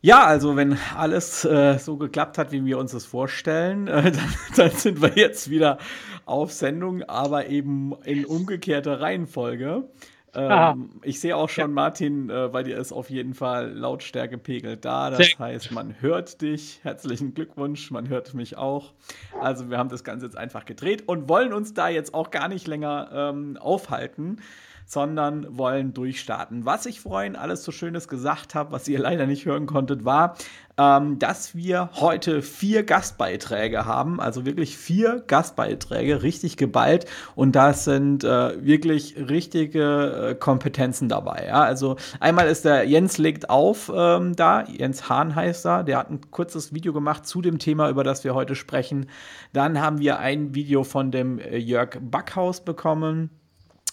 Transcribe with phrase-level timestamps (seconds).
[0.00, 4.34] Ja, also wenn alles äh, so geklappt hat, wie wir uns das vorstellen, äh, dann,
[4.56, 5.78] dann, sind wir jetzt wieder
[6.24, 9.88] auf Sendung, aber eben in umgekehrter Reihenfolge.
[10.34, 11.72] Ähm, ich sehe auch schon.
[11.72, 15.10] Martin, äh, bei dir ist auf jeden Fall Lautstärke pegelt da.
[15.10, 16.80] Das heißt, man hört dich.
[16.82, 18.92] Herzlichen Glückwunsch, man hört mich auch.
[19.40, 22.48] Also wir haben das Ganze jetzt einfach gedreht und wollen uns da jetzt auch gar
[22.48, 24.40] nicht länger ähm, aufhalten
[24.88, 26.64] sondern wollen durchstarten.
[26.64, 30.34] Was ich vorhin alles so Schönes gesagt habe, was ihr leider nicht hören konntet, war,
[30.78, 37.04] ähm, dass wir heute vier Gastbeiträge haben, also wirklich vier Gastbeiträge, richtig geballt
[37.34, 41.44] und da sind äh, wirklich richtige äh, Kompetenzen dabei.
[41.48, 41.62] Ja?
[41.62, 46.10] Also einmal ist der Jens legt auf ähm, da, Jens Hahn heißt er, der hat
[46.10, 49.10] ein kurzes Video gemacht zu dem Thema, über das wir heute sprechen.
[49.52, 53.28] Dann haben wir ein Video von dem äh, Jörg Backhaus bekommen.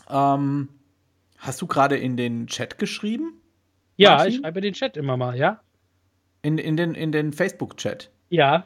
[0.10, 0.70] Ähm,
[1.46, 3.42] Hast du gerade in den Chat geschrieben?
[3.98, 4.34] Ja, Martin?
[4.34, 5.62] ich schreibe den Chat immer mal, ja.
[6.42, 8.10] In, in den, in den Facebook-Chat?
[8.30, 8.66] Ja.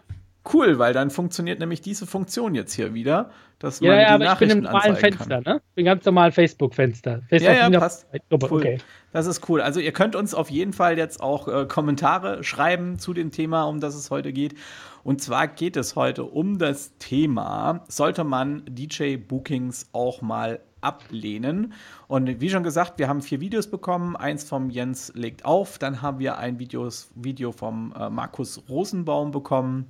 [0.52, 4.14] Cool, weil dann funktioniert nämlich diese Funktion jetzt hier wieder, dass man ja, ja, die
[4.14, 5.44] aber Nachrichten ich bin im normalen Fenster, kann.
[5.44, 5.62] ne?
[5.70, 7.22] Ich bin ganz normal Facebook-Fenster.
[7.28, 8.08] Facebook ja, ja, passt.
[8.32, 8.40] Cool.
[8.42, 8.78] Okay.
[9.12, 9.62] Das ist cool.
[9.62, 13.64] Also ihr könnt uns auf jeden Fall jetzt auch äh, Kommentare schreiben zu dem Thema,
[13.64, 14.56] um das es heute geht.
[15.04, 21.74] Und zwar geht es heute um das Thema, sollte man DJ-Bookings auch mal ablehnen.
[22.08, 24.16] Und wie schon gesagt, wir haben vier Videos bekommen.
[24.16, 25.78] Eins vom Jens legt auf.
[25.78, 29.86] Dann haben wir ein Videos, Video vom äh, Markus Rosenbaum bekommen.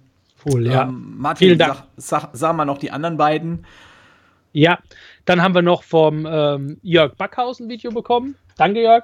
[0.46, 0.84] Cool, ja.
[0.84, 3.66] Ähm, Martin, sag, sag, sag mal noch die anderen beiden.
[4.52, 4.80] Ja,
[5.26, 8.36] dann haben wir noch vom ähm, Jörg Backhausen Video bekommen.
[8.58, 9.04] Danke, Jörg.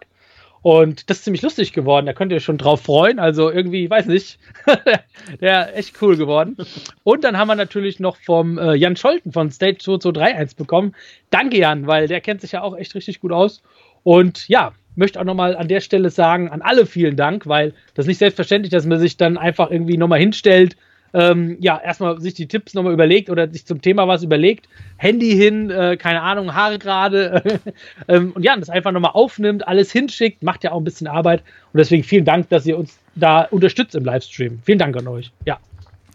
[0.65, 2.07] Und das ist ziemlich lustig geworden.
[2.07, 3.19] Da könnt ihr schon drauf freuen.
[3.19, 4.39] Also irgendwie, weiß nicht,
[5.39, 6.57] der echt cool geworden.
[7.03, 10.95] Und dann haben wir natürlich noch vom äh, Jan Scholten von Stage 2231 bekommen.
[11.29, 13.61] Danke, Jan, weil der kennt sich ja auch echt richtig gut aus.
[14.01, 18.05] Und ja, möchte auch nochmal an der Stelle sagen, an alle vielen Dank, weil das
[18.05, 20.77] ist nicht selbstverständlich, dass man sich dann einfach irgendwie nochmal hinstellt
[21.15, 24.67] ähm, ja, erstmal sich die Tipps nochmal überlegt oder sich zum Thema was überlegt,
[24.97, 27.41] Handy hin, äh, keine Ahnung, Haare gerade
[28.07, 31.41] ähm, und ja, das einfach nochmal aufnimmt, alles hinschickt, macht ja auch ein bisschen Arbeit
[31.71, 34.59] und deswegen vielen Dank, dass ihr uns da unterstützt im Livestream.
[34.63, 35.31] Vielen Dank an euch.
[35.45, 35.57] Ja.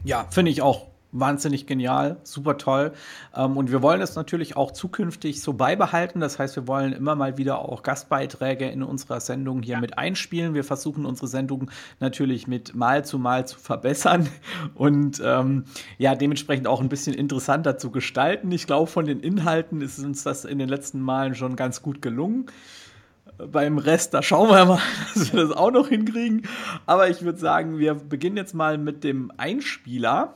[0.05, 2.93] Ja, finde ich auch wahnsinnig genial, super toll.
[3.34, 6.21] Ähm, und wir wollen es natürlich auch zukünftig so beibehalten.
[6.21, 10.54] Das heißt, wir wollen immer mal wieder auch Gastbeiträge in unserer Sendung hier mit einspielen.
[10.54, 14.28] Wir versuchen unsere Sendung natürlich mit Mal zu Mal zu verbessern
[14.75, 15.65] und ähm,
[15.98, 18.50] ja, dementsprechend auch ein bisschen interessanter zu gestalten.
[18.53, 22.03] Ich glaube, von den Inhalten ist uns das in den letzten Malen schon ganz gut
[22.03, 22.47] gelungen
[23.47, 24.81] beim Rest, da schauen wir mal,
[25.15, 26.42] dass wir das auch noch hinkriegen.
[26.87, 30.34] Aber ich würde sagen, wir beginnen jetzt mal mit dem Einspieler.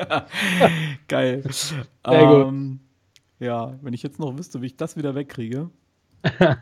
[1.08, 1.42] Geil.
[2.04, 2.80] Ähm,
[3.38, 5.70] ja, wenn ich jetzt noch wüsste, wie ich das wieder wegkriege.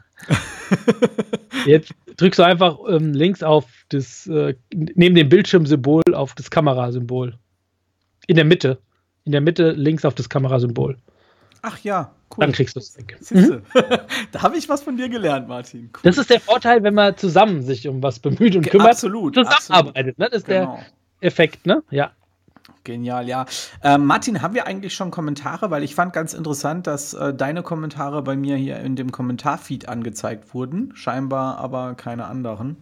[1.67, 7.37] jetzt drückst du einfach ähm, links auf das, äh, neben dem Bildschirmsymbol auf das Kamerasymbol.
[8.27, 8.79] In der Mitte.
[9.25, 10.97] In der Mitte links auf das Kamerasymbol.
[11.63, 12.43] Ach ja, cool.
[12.43, 13.19] Dann kriegst du es weg.
[13.31, 13.63] Mhm.
[14.33, 15.91] da habe ich was von dir gelernt, Martin.
[15.95, 16.01] Cool.
[16.05, 18.91] Das ist der Vorteil, wenn man zusammen sich um was bemüht und kümmert.
[18.91, 19.35] Absolut.
[19.35, 20.19] Zusammenarbeitet.
[20.19, 20.29] Ne?
[20.31, 20.77] Das ist genau.
[20.77, 20.87] der
[21.21, 21.83] Effekt, ne?
[21.91, 22.13] Ja.
[22.89, 23.45] Genial, ja.
[23.85, 25.71] Ähm, Martin, haben wir eigentlich schon Kommentare?
[25.71, 29.91] Weil ich fand ganz interessant, dass äh, deine Kommentare bei mir hier in dem Kommentarfeed
[29.91, 30.93] angezeigt wurden.
[30.95, 32.79] Scheinbar aber keine anderen.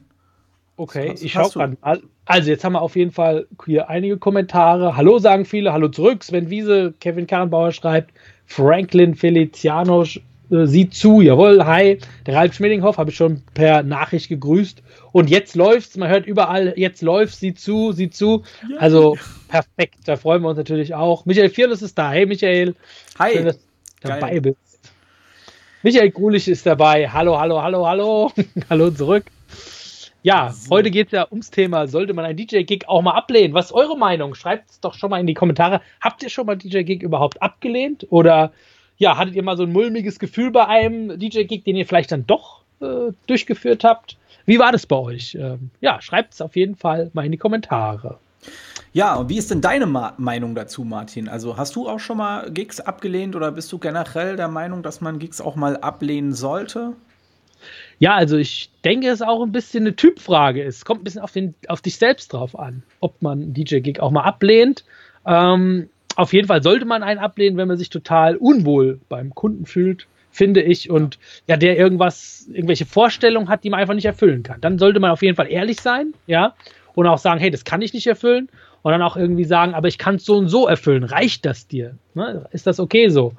[0.77, 1.77] Okay, hast, ich schaue gerade.
[2.25, 4.97] Also, jetzt haben wir auf jeden Fall hier einige Kommentare.
[4.97, 6.22] Hallo sagen viele, hallo zurück.
[6.22, 8.12] Sven Wiese, Kevin Karrenbauer schreibt,
[8.47, 10.05] Franklin Feliciano
[10.51, 11.99] äh, sieht zu, jawohl, hi.
[12.27, 14.83] Der Ralf Schmidinghoff habe ich schon per Nachricht gegrüßt.
[15.12, 18.43] Und jetzt läuft's, man hört überall, jetzt läuft's, sieht zu, sieht zu.
[18.69, 18.81] Yeah.
[18.81, 19.17] Also
[19.49, 21.25] perfekt, da freuen wir uns natürlich auch.
[21.27, 22.12] Michael Vierles ist da.
[22.12, 22.75] Hey Michael.
[23.19, 23.33] Hi.
[23.33, 24.57] Schön, dass du dabei bist.
[25.83, 27.09] Michael Grulich ist dabei.
[27.09, 28.33] Hallo, hallo, hallo, hallo.
[28.71, 29.25] hallo zurück.
[30.23, 30.71] Ja, so.
[30.71, 33.55] heute geht es ja ums Thema, sollte man einen DJ-Gig auch mal ablehnen?
[33.55, 34.34] Was ist eure Meinung?
[34.34, 35.81] Schreibt es doch schon mal in die Kommentare.
[36.01, 38.07] Habt ihr schon mal DJ-Gig überhaupt abgelehnt?
[38.10, 38.53] Oder
[38.98, 42.27] ja, hattet ihr mal so ein mulmiges Gefühl bei einem DJ-Gig, den ihr vielleicht dann
[42.27, 44.16] doch äh, durchgeführt habt?
[44.47, 45.37] Wie war das bei euch?
[45.39, 48.19] Ähm, ja, schreibt es auf jeden Fall mal in die Kommentare.
[48.93, 51.28] Ja, und wie ist denn deine Ma Meinung dazu, Martin?
[51.28, 55.01] Also hast du auch schon mal Gigs abgelehnt oder bist du generell der Meinung, dass
[55.01, 56.95] man Gigs auch mal ablehnen sollte?
[57.98, 60.84] Ja, also ich denke, es ist auch ein bisschen eine Typfrage ist.
[60.84, 64.10] Kommt ein bisschen auf, den, auf dich selbst drauf an, ob man einen DJ-Gig auch
[64.10, 64.84] mal ablehnt.
[65.27, 69.66] Ähm, auf jeden Fall sollte man einen ablehnen, wenn man sich total unwohl beim Kunden
[69.66, 74.42] fühlt, finde ich, und ja, der irgendwas, irgendwelche Vorstellungen hat, die man einfach nicht erfüllen
[74.42, 74.60] kann.
[74.60, 76.54] Dann sollte man auf jeden Fall ehrlich sein, ja,
[76.95, 78.48] und auch sagen, hey, das kann ich nicht erfüllen.
[78.83, 81.03] und dann auch irgendwie sagen, aber ich kann es so und so erfüllen.
[81.04, 81.97] Reicht das dir?
[82.15, 82.47] Ne?
[82.53, 83.33] Ist das okay so?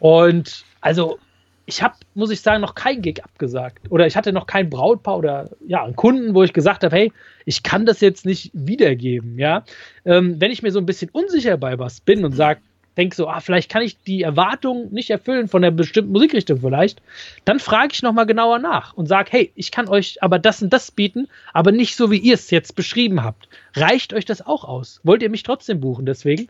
[0.00, 1.18] Und also
[1.66, 3.90] ich habe, muss ich sagen, noch kein Gig abgesagt.
[3.90, 7.12] Oder ich hatte noch kein Brautpaar oder ja, einen Kunden, wo ich gesagt habe, hey,
[7.46, 9.38] ich kann das jetzt nicht wiedergeben.
[9.38, 9.64] Ja,
[10.04, 12.60] ähm, wenn ich mir so ein bisschen unsicher bei was bin und sage,
[12.96, 17.02] denke so, ah, vielleicht kann ich die Erwartung nicht erfüllen von der bestimmten Musikrichtung vielleicht,
[17.44, 20.72] dann frage ich nochmal genauer nach und sage, hey, ich kann euch aber das und
[20.72, 23.48] das bieten, aber nicht so, wie ihr es jetzt beschrieben habt.
[23.74, 25.00] Reicht euch das auch aus?
[25.02, 26.48] Wollt ihr mich trotzdem buchen deswegen?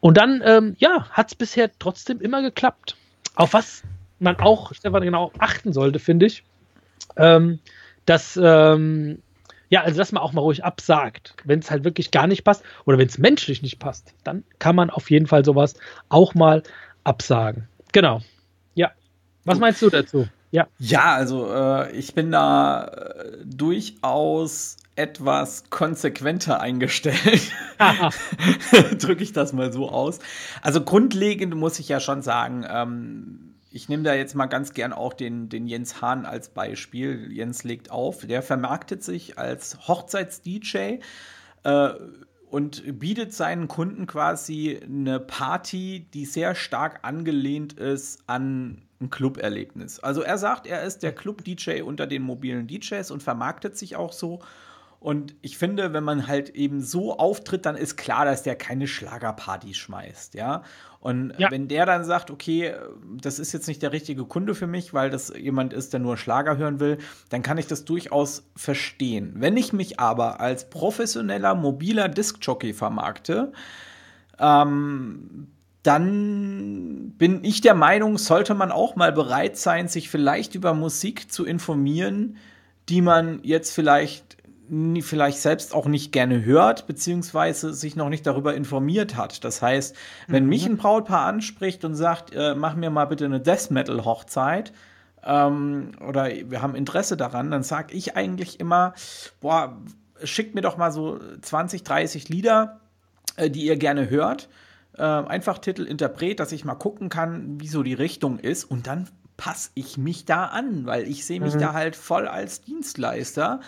[0.00, 2.96] Und dann, ähm, ja, hat es bisher trotzdem immer geklappt.
[3.34, 3.82] Auf was
[4.22, 6.44] man auch, Stefan, genau achten sollte, finde ich,
[7.16, 7.58] ähm,
[8.06, 9.22] dass, ähm,
[9.68, 12.62] ja, also dass man auch mal ruhig absagt, wenn es halt wirklich gar nicht passt
[12.84, 15.74] oder wenn es menschlich nicht passt, dann kann man auf jeden Fall sowas
[16.08, 16.62] auch mal
[17.04, 17.68] absagen.
[17.92, 18.20] Genau.
[18.74, 18.92] Ja.
[19.44, 20.28] Was meinst du dazu?
[20.50, 20.68] Ja.
[20.78, 27.50] Ja, also äh, ich bin da äh, durchaus etwas konsequenter eingestellt.
[28.98, 30.18] Drücke ich das mal so aus.
[30.60, 34.92] Also grundlegend muss ich ja schon sagen, ähm, ich nehme da jetzt mal ganz gern
[34.92, 37.32] auch den, den Jens Hahn als Beispiel.
[37.32, 40.98] Jens legt auf, der vermarktet sich als Hochzeits-DJ
[41.64, 41.90] äh,
[42.50, 50.00] und bietet seinen Kunden quasi eine Party, die sehr stark angelehnt ist an ein Club-Erlebnis.
[50.00, 54.12] Also er sagt, er ist der Club-DJ unter den mobilen DJs und vermarktet sich auch
[54.12, 54.40] so.
[55.00, 58.86] Und ich finde, wenn man halt eben so auftritt, dann ist klar, dass der keine
[58.86, 60.62] Schlagerparty schmeißt, ja.
[61.02, 61.50] Und ja.
[61.50, 62.76] wenn der dann sagt, okay,
[63.20, 66.16] das ist jetzt nicht der richtige Kunde für mich, weil das jemand ist, der nur
[66.16, 69.32] Schlager hören will, dann kann ich das durchaus verstehen.
[69.34, 73.52] Wenn ich mich aber als professioneller mobiler Diskjockey vermarkte,
[74.38, 75.48] ähm,
[75.82, 81.32] dann bin ich der Meinung, sollte man auch mal bereit sein, sich vielleicht über Musik
[81.32, 82.36] zu informieren,
[82.88, 84.31] die man jetzt vielleicht
[85.00, 89.44] vielleicht selbst auch nicht gerne hört, beziehungsweise sich noch nicht darüber informiert hat.
[89.44, 89.96] Das heißt,
[90.28, 90.48] wenn mhm.
[90.48, 94.72] mich ein Brautpaar anspricht und sagt, äh, mach mir mal bitte eine Death Metal Hochzeit,
[95.24, 98.94] ähm, oder wir haben Interesse daran, dann sage ich eigentlich immer,
[99.40, 99.80] boah,
[100.24, 102.80] schickt mir doch mal so 20, 30 Lieder,
[103.36, 104.48] äh, die ihr gerne hört.
[104.96, 108.64] Äh, einfach Titel, Interpret, dass ich mal gucken kann, wie so die Richtung ist.
[108.64, 111.60] Und dann passe ich mich da an, weil ich sehe mich mhm.
[111.60, 113.60] da halt voll als Dienstleister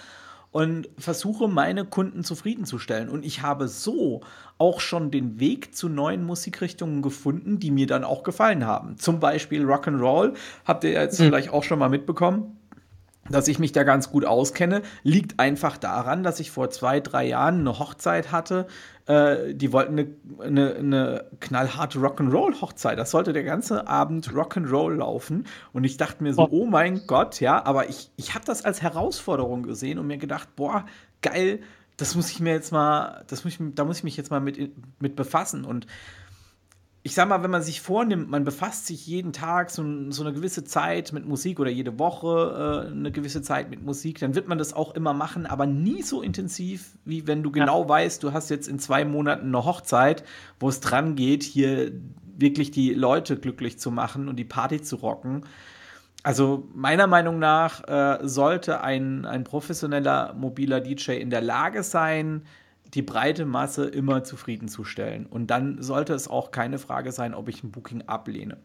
[0.55, 3.09] und versuche meine Kunden zufriedenzustellen.
[3.09, 4.21] Und ich habe so
[4.57, 8.97] auch schon den Weg zu neuen Musikrichtungen gefunden, die mir dann auch gefallen haben.
[8.97, 10.35] Zum Beispiel Rock'n'Roll,
[10.65, 11.25] habt ihr jetzt mhm.
[11.25, 12.57] vielleicht auch schon mal mitbekommen
[13.31, 17.27] dass ich mich da ganz gut auskenne, liegt einfach daran, dass ich vor zwei, drei
[17.27, 18.67] Jahren eine Hochzeit hatte.
[19.07, 20.09] Äh, die wollten eine,
[20.41, 22.99] eine, eine knallharte Rock'n'Roll-Hochzeit.
[22.99, 25.47] Das sollte der ganze Abend Rock'n'Roll laufen.
[25.73, 28.65] Und ich dachte mir so, oh, oh mein Gott, ja, aber ich, ich habe das
[28.65, 30.85] als Herausforderung gesehen und mir gedacht, boah,
[31.23, 31.61] geil,
[31.97, 34.41] das muss ich mir jetzt mal, das muss ich, da muss ich mich jetzt mal
[34.41, 34.59] mit,
[35.01, 35.65] mit befassen.
[35.65, 35.87] Und
[37.07, 40.33] ich sag mal, wenn man sich vornimmt, man befasst sich jeden Tag so, so eine
[40.33, 44.49] gewisse Zeit mit Musik oder jede Woche äh, eine gewisse Zeit mit Musik, dann wird
[44.49, 47.89] man das auch immer machen, aber nie so intensiv, wie wenn du genau ja.
[47.91, 50.25] weißt, du hast jetzt in zwei Monaten eine Hochzeit,
[50.59, 51.93] wo es dran geht, hier
[52.39, 55.45] wirklich die Leute glücklich zu machen und die Party zu rocken.
[56.23, 62.45] Also meiner Meinung nach äh, sollte ein, ein professioneller mobiler DJ in der Lage sein,
[62.95, 65.27] die breite Masse immer zufriedenzustellen.
[65.27, 68.59] Und dann sollte es auch keine Frage sein, ob ich ein Booking ablehne.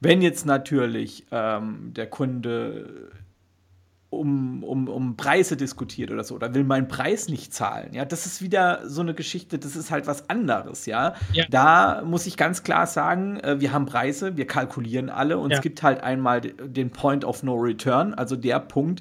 [0.00, 3.10] Wenn jetzt natürlich ähm, der Kunde
[4.10, 8.26] um, um, um Preise diskutiert oder so, oder will meinen Preis nicht zahlen, ja, das
[8.26, 11.14] ist wieder so eine Geschichte, das ist halt was anderes, ja.
[11.32, 11.44] ja.
[11.48, 15.56] Da muss ich ganz klar sagen, äh, wir haben Preise, wir kalkulieren alle und ja.
[15.56, 19.00] es gibt halt einmal den Point of No Return, also der Punkt,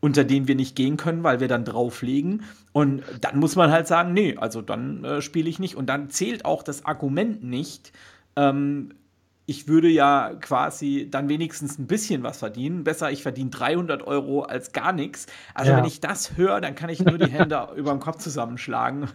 [0.00, 2.44] unter den wir nicht gehen können, weil wir dann drauflegen.
[2.72, 5.74] Und dann muss man halt sagen, nee, also dann äh, spiele ich nicht.
[5.74, 7.92] Und dann zählt auch das Argument nicht,
[8.36, 8.92] ähm,
[9.48, 12.82] ich würde ja quasi dann wenigstens ein bisschen was verdienen.
[12.82, 15.26] Besser, ich verdiene 300 Euro als gar nichts.
[15.54, 15.78] Also ja.
[15.78, 19.08] wenn ich das höre, dann kann ich nur die Hände über dem Kopf zusammenschlagen.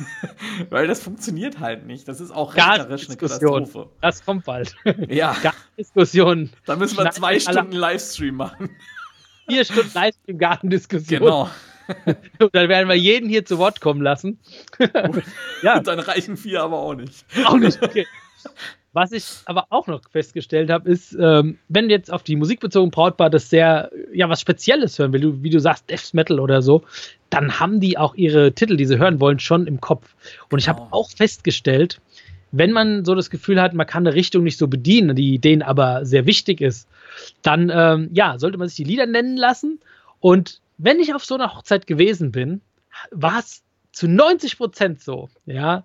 [0.70, 2.06] Weil das funktioniert halt nicht.
[2.06, 3.88] Das ist auch rechterisch eine Katastrophe.
[4.02, 4.76] Das kommt bald.
[5.08, 5.34] Ja.
[5.78, 6.50] Diskussion.
[6.66, 8.70] Da müssen wir zwei Stunden Livestream machen
[9.52, 11.20] vier Stunden Livestream-Gartendiskussion.
[11.20, 11.50] Genau.
[12.38, 14.38] Und dann werden wir jeden hier zu Wort kommen lassen.
[15.62, 15.78] ja.
[15.78, 17.24] Und dann reichen vier aber auch nicht.
[17.44, 18.06] Auch nicht, okay.
[18.92, 22.90] Was ich aber auch noch festgestellt habe, ist, ähm, wenn jetzt auf die Musik bezogen
[22.90, 26.82] Brautpaar das sehr, ja, was Spezielles hören will, wie du sagst, Death Metal oder so,
[27.30, 30.14] dann haben die auch ihre Titel, die sie hören wollen, schon im Kopf.
[30.50, 30.88] Und ich habe oh.
[30.90, 32.00] auch festgestellt,
[32.52, 35.62] wenn man so das Gefühl hat, man kann eine Richtung nicht so bedienen, die denen
[35.62, 36.86] aber sehr wichtig ist,
[37.42, 39.80] dann ähm, ja, sollte man sich die Lieder nennen lassen.
[40.20, 42.60] Und wenn ich auf so einer Hochzeit gewesen bin,
[43.10, 45.84] war es zu 90 Prozent so, ja,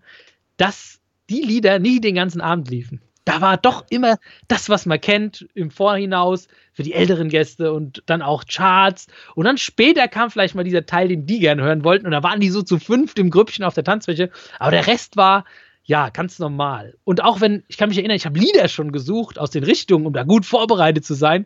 [0.58, 3.02] dass die Lieder nie den ganzen Abend liefen.
[3.26, 8.02] Da war doch immer das, was man kennt, im Vorhinaus für die älteren Gäste und
[8.06, 9.08] dann auch Charts.
[9.36, 12.06] Und dann später kam vielleicht mal dieser Teil, den die gerne hören wollten.
[12.06, 14.30] Und da waren die so zu fünft im Grüppchen auf der Tanzfläche.
[14.60, 15.44] Aber der Rest war,
[15.88, 16.96] ja, ganz normal.
[17.06, 20.06] Und auch wenn, ich kann mich erinnern, ich habe Lieder schon gesucht aus den Richtungen,
[20.06, 21.46] um da gut vorbereitet zu sein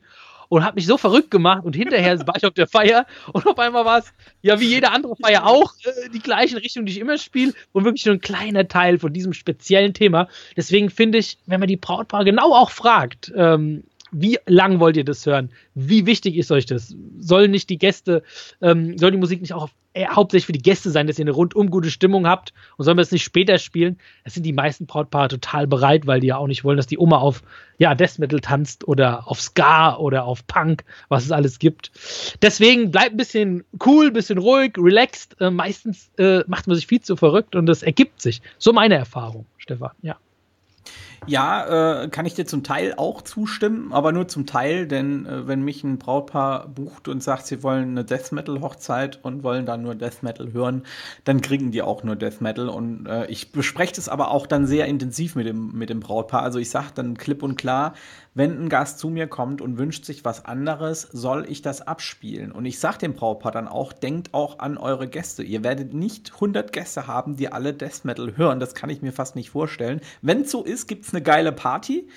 [0.50, 3.60] und habe mich so verrückt gemacht und hinterher war ich auf der Feier und auf
[3.60, 7.00] einmal war es, ja, wie jede andere Feier auch, äh, die gleichen Richtungen, die ich
[7.00, 10.28] immer spiele und wirklich nur ein kleiner Teil von diesem speziellen Thema.
[10.58, 15.06] Deswegen finde ich, wenn man die Brautpaare genau auch fragt, ähm, wie lang wollt ihr
[15.06, 15.51] das hören?
[15.74, 16.96] Wie wichtig ist euch das?
[17.20, 18.24] Sollen nicht die Gäste,
[18.62, 21.24] ähm, soll die Musik nicht auch auf, äh, hauptsächlich für die Gäste sein, dass ihr
[21.24, 23.98] eine rundum gute Stimmung habt und sollen wir es nicht später spielen?
[24.24, 26.98] Das sind die meisten Brautpaare total bereit, weil die ja auch nicht wollen, dass die
[26.98, 27.41] Oma auf
[27.77, 31.91] ja, Death Metal tanzt oder auf Ska oder auf Punk, was es alles gibt.
[32.41, 35.39] Deswegen bleibt ein bisschen cool, ein bisschen ruhig, relaxed.
[35.39, 38.41] Äh, meistens äh, macht man sich viel zu verrückt und das ergibt sich.
[38.58, 39.91] So meine Erfahrung, Stefan.
[40.01, 40.18] Ja.
[41.28, 45.48] Ja, äh, kann ich dir zum Teil auch zustimmen, aber nur zum Teil, denn äh,
[45.48, 49.68] wenn mich ein Brautpaar bucht und sagt, sie wollen eine Death Metal Hochzeit und wollen
[49.68, 50.82] dann nur Death Metal hören,
[51.24, 54.66] dann kriegen die auch nur Death Metal und äh, ich bespreche das aber auch dann
[54.66, 56.42] sehr intensiv mit dem mit dem Brautpaar.
[56.42, 57.94] Also ich sage dann klipp und klar,
[58.34, 62.51] wenn ein Gast zu mir kommt und wünscht sich was anderes, soll ich das abspielen.
[62.54, 65.44] Und ich sage dem Brautpaar dann auch, denkt auch an eure Gäste.
[65.44, 68.62] Ihr werdet nicht 100 Gäste haben, die alle Death Metal hören.
[68.62, 70.00] Das kann ich mir fast nicht vorstellen.
[70.22, 72.08] Wenn so ist, gibt es eine geile Party.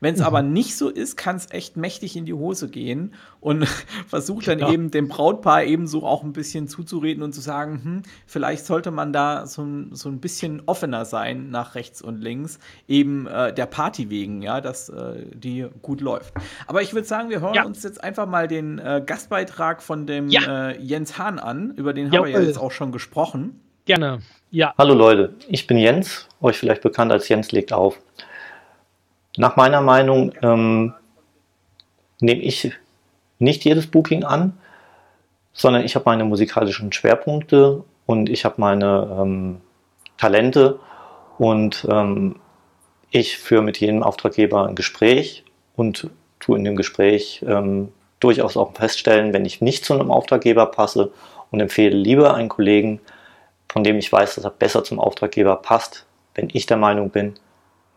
[0.00, 0.26] Wenn es mhm.
[0.26, 3.66] aber nicht so ist, kann es echt mächtig in die Hose gehen und
[4.08, 4.72] versucht dann ja.
[4.72, 9.12] eben dem Brautpaar ebenso auch ein bisschen zuzureden und zu sagen, hm, vielleicht sollte man
[9.12, 14.08] da so, so ein bisschen offener sein nach rechts und links, eben äh, der Party
[14.08, 16.32] wegen, ja, dass äh, die gut läuft.
[16.66, 17.64] Aber ich würde sagen, wir hören ja.
[17.64, 20.70] uns jetzt einfach mal den äh, Gastbeitrag von dem ja.
[20.70, 23.60] äh, Jens Hahn an, über den haben wir ja jetzt auch schon gesprochen.
[23.84, 24.72] Gerne, ja.
[24.78, 27.98] Hallo Leute, ich bin Jens, euch vielleicht bekannt als Jens legt auf.
[29.36, 30.94] Nach meiner Meinung ähm,
[32.20, 32.72] nehme ich
[33.38, 34.58] nicht jedes Booking an,
[35.52, 39.60] sondern ich habe meine musikalischen Schwerpunkte und ich habe meine ähm,
[40.18, 40.78] Talente.
[41.38, 42.36] Und ähm,
[43.10, 45.44] ich führe mit jedem Auftraggeber ein Gespräch
[45.74, 50.66] und tue in dem Gespräch ähm, durchaus auch feststellen, wenn ich nicht zu einem Auftraggeber
[50.66, 51.12] passe
[51.50, 53.00] und empfehle lieber einen Kollegen,
[53.70, 57.34] von dem ich weiß, dass er besser zum Auftraggeber passt, wenn ich der Meinung bin,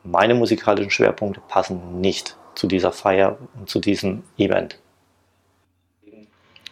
[0.04, 4.80] meine musikalischen Schwerpunkte passen nicht zu dieser Feier und zu diesem Event.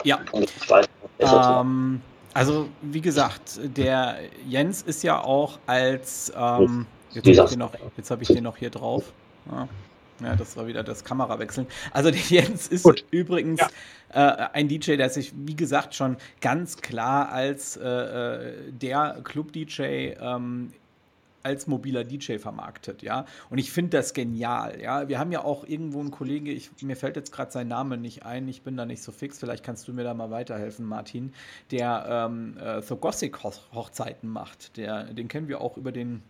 [0.04, 0.20] Ja.
[1.20, 2.02] Ähm,
[2.34, 8.22] also wie gesagt, der Jens ist ja auch als ähm, jetzt habe ich, noch, hab
[8.22, 9.14] ich den noch hier drauf.
[9.52, 9.68] Ja.
[10.22, 11.66] Ja, das war wieder das Kamerawechseln.
[11.92, 13.04] Also der Jens ist Gut.
[13.10, 13.60] übrigens
[14.14, 14.48] ja.
[14.50, 20.14] äh, ein DJ, der sich, wie gesagt, schon ganz klar als äh, äh der Club-DJ
[20.22, 20.74] ähm,
[21.44, 23.26] als mobiler DJ vermarktet, ja.
[23.50, 25.08] Und ich finde das genial, ja.
[25.08, 28.26] Wir haben ja auch irgendwo einen Kollegen, ich, mir fällt jetzt gerade sein Name nicht
[28.26, 31.34] ein, ich bin da nicht so fix, vielleicht kannst du mir da mal weiterhelfen, Martin,
[31.72, 34.78] der ähm, äh, so Gothic-Hochzeiten macht.
[34.78, 36.22] Der, den kennen wir auch über den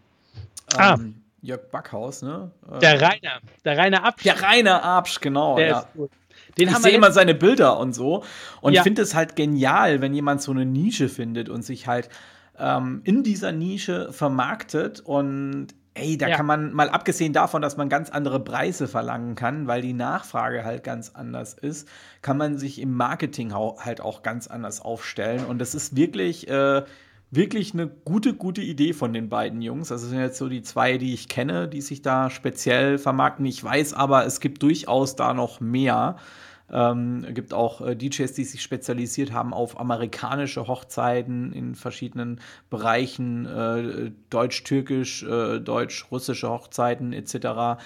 [0.75, 0.93] ah.
[0.93, 1.27] ähm, ah.
[1.43, 2.51] Jörg Backhaus, ne?
[2.81, 4.23] Der Rainer, der Rainer Absch.
[4.23, 5.85] Der Rainer Absch, genau, der ja.
[6.57, 8.23] Den ich sehe immer seine Bilder und so
[8.61, 8.83] und ja.
[8.83, 12.09] finde es halt genial, wenn jemand so eine Nische findet und sich halt
[12.61, 16.37] ähm, in dieser Nische vermarktet und ey, da ja.
[16.37, 20.63] kann man mal abgesehen davon, dass man ganz andere Preise verlangen kann, weil die Nachfrage
[20.63, 21.87] halt ganz anders ist,
[22.21, 26.83] kann man sich im Marketing halt auch ganz anders aufstellen und das ist wirklich äh,
[27.31, 29.91] wirklich eine gute, gute Idee von den beiden Jungs.
[29.91, 33.45] Also sind jetzt so die zwei, die ich kenne, die sich da speziell vermarkten.
[33.45, 36.17] Ich weiß aber, es gibt durchaus da noch mehr.
[36.71, 43.45] Ähm, gibt auch äh, DJs, die sich spezialisiert haben auf amerikanische Hochzeiten in verschiedenen Bereichen,
[43.45, 47.81] äh, deutsch-türkisch, äh, deutsch-russische Hochzeiten etc.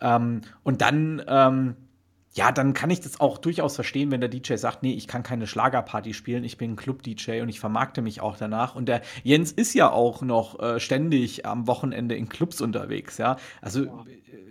[0.00, 1.76] Ähm, und dann ähm,
[2.32, 5.24] ja, dann kann ich das auch durchaus verstehen, wenn der DJ sagt, nee, ich kann
[5.24, 8.76] keine Schlagerparty spielen, ich bin Club-DJ und ich vermarkte mich auch danach.
[8.76, 13.36] Und der Jens ist ja auch noch äh, ständig am Wochenende in Clubs unterwegs, ja.
[13.60, 14.04] Also ja.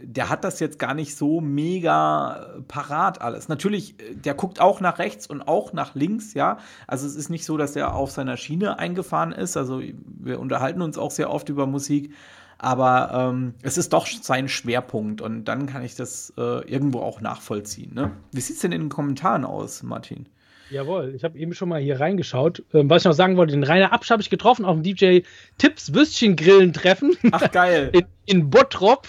[0.04, 3.48] der hat das jetzt gar nicht so mega parat alles.
[3.48, 6.58] Natürlich, äh, der guckt auch nach rechts und auch nach links, ja.
[6.86, 9.56] Also es ist nicht so, dass er auf seiner Schiene eingefahren ist.
[9.56, 12.14] Also wir unterhalten uns auch sehr oft über Musik
[12.60, 17.22] aber ähm, es ist doch sein Schwerpunkt und dann kann ich das äh, irgendwo auch
[17.22, 17.94] nachvollziehen.
[17.94, 18.12] Ne?
[18.32, 20.28] Wie sieht es denn in den Kommentaren aus, Martin?
[20.70, 22.64] Jawohl, ich habe eben schon mal hier reingeschaut.
[22.74, 25.22] Ähm, was ich noch sagen wollte, den Rainer Absch habe ich getroffen auf dem DJ
[25.58, 27.18] Tipps Würstchen Grillen Treffen.
[27.32, 27.90] Ach geil.
[27.94, 29.08] in, in Bottrop.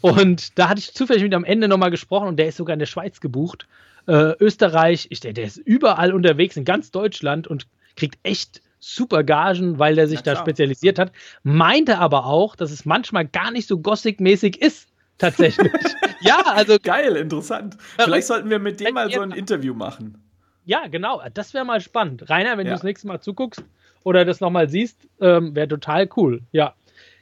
[0.00, 2.80] Und da hatte ich zufällig mit am Ende nochmal gesprochen und der ist sogar in
[2.80, 3.68] der Schweiz gebucht.
[4.06, 9.24] Äh, Österreich, ich, der, der ist überall unterwegs in ganz Deutschland und kriegt echt super
[9.24, 11.12] Gagen, weil der sich da spezialisiert hat.
[11.42, 14.88] Meinte aber auch, dass es manchmal gar nicht so Gothic-mäßig ist.
[15.18, 15.72] Tatsächlich.
[16.20, 16.76] ja, also.
[16.82, 17.76] Geil, interessant.
[17.98, 20.22] Vielleicht sollten wir mit dem mal so ein Interview machen.
[20.64, 21.22] Ja, genau.
[21.34, 22.30] Das wäre mal spannend.
[22.30, 22.72] Rainer, wenn ja.
[22.72, 23.64] du das nächste Mal zuguckst
[24.04, 26.42] oder das nochmal siehst, ähm, wäre total cool.
[26.52, 26.74] Ja.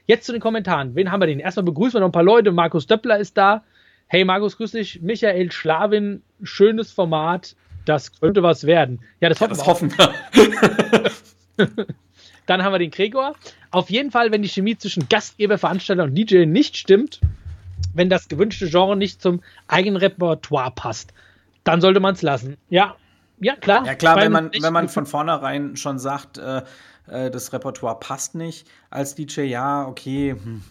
[0.07, 0.95] Jetzt zu den Kommentaren.
[0.95, 1.41] Wen haben wir denn?
[1.41, 2.53] Erstmal begrüßen wir noch ein paar Leute.
[2.53, 3.65] Markus Döppler ist da.
[4.09, 5.01] Hey Markus, grüß dich.
[5.01, 7.57] Michael Schlawin, schönes Format.
[7.87, 9.01] Das könnte was werden.
[9.21, 10.13] Ja, das, ja, das hoffen wir.
[12.47, 13.35] Dann haben wir den Gregor.
[13.71, 17.21] Auf jeden Fall, wenn die Chemie zwischen Gastgeber, Veranstalter und DJ nicht stimmt,
[17.95, 21.13] wenn das gewünschte Genre nicht zum eigenen Repertoire passt,
[21.65, 22.57] dann sollte man es lassen.
[22.69, 22.97] Ja,
[23.39, 23.85] ja, klar.
[23.85, 26.63] Ja, klar, wenn man, wenn man von vornherein schon sagt, äh,
[27.07, 30.33] äh, das Repertoire passt nicht als DJ, ja, okay.
[30.33, 30.63] Hm.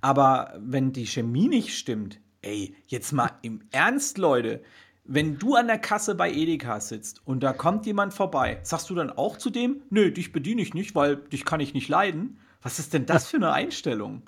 [0.00, 4.62] Aber wenn die Chemie nicht stimmt, ey, jetzt mal im Ernst, Leute,
[5.04, 8.94] wenn du an der Kasse bei Edeka sitzt und da kommt jemand vorbei, sagst du
[8.94, 12.38] dann auch zu dem, nö, dich bediene ich nicht, weil dich kann ich nicht leiden?
[12.62, 14.22] Was ist denn das für eine Einstellung?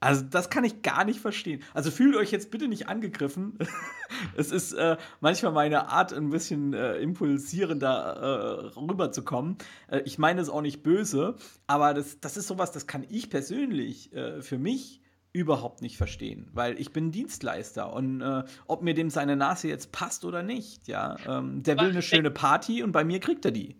[0.00, 1.62] Also, das kann ich gar nicht verstehen.
[1.74, 3.58] Also, fühlt euch jetzt bitte nicht angegriffen.
[4.36, 9.56] es ist äh, manchmal meine Art, ein bisschen äh, impulsierender äh, rüberzukommen.
[9.88, 11.34] Äh, ich meine es auch nicht böse,
[11.66, 15.00] aber das, das ist sowas, das kann ich persönlich äh, für mich
[15.32, 19.92] überhaupt nicht verstehen, weil ich bin Dienstleister und äh, ob mir dem seine Nase jetzt
[19.92, 23.50] passt oder nicht, ja, ähm, der will eine schöne Party und bei mir kriegt er
[23.50, 23.76] die.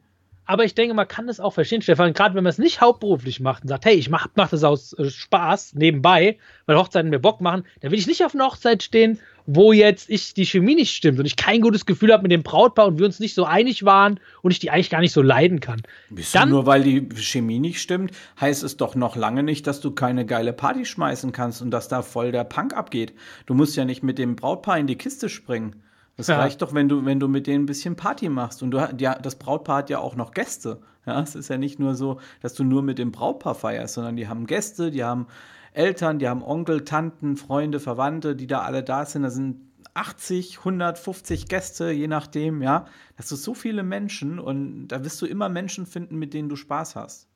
[0.49, 3.39] Aber ich denke, man kann das auch verstehen, Stefan, gerade wenn man es nicht hauptberuflich
[3.39, 7.19] macht und sagt, hey, ich mache mach das aus äh, Spaß nebenbei, weil Hochzeiten mir
[7.19, 10.75] Bock machen, dann will ich nicht auf einer Hochzeit stehen, wo jetzt ich die Chemie
[10.75, 13.35] nicht stimmt und ich kein gutes Gefühl habe mit dem Brautpaar und wir uns nicht
[13.35, 15.83] so einig waren und ich die eigentlich gar nicht so leiden kann.
[16.09, 19.83] Bist dann, nur weil die Chemie nicht stimmt, heißt es doch noch lange nicht, dass
[19.83, 23.13] du keine geile Party schmeißen kannst und dass da voll der Punk abgeht.
[23.45, 25.83] Du musst ja nicht mit dem Brautpaar in die Kiste springen.
[26.19, 26.37] Das ja.
[26.37, 28.65] reicht doch, wenn du, wenn du mit denen ein bisschen Party machst.
[28.65, 30.81] Und du, ja, das Brautpaar hat ja auch noch Gäste.
[31.07, 34.17] Ja, es ist ja nicht nur so, dass du nur mit dem Brautpaar feierst, sondern
[34.17, 35.29] die haben Gäste, die haben
[35.73, 39.23] Eltern, die haben Onkel, Tanten, Freunde, Verwandte, die da alle da sind.
[39.23, 39.61] Da sind
[39.95, 42.87] 80, 150 Gäste, je nachdem, ja.
[43.17, 46.57] Das sind so viele Menschen und da wirst du immer Menschen finden, mit denen du
[46.57, 47.29] Spaß hast.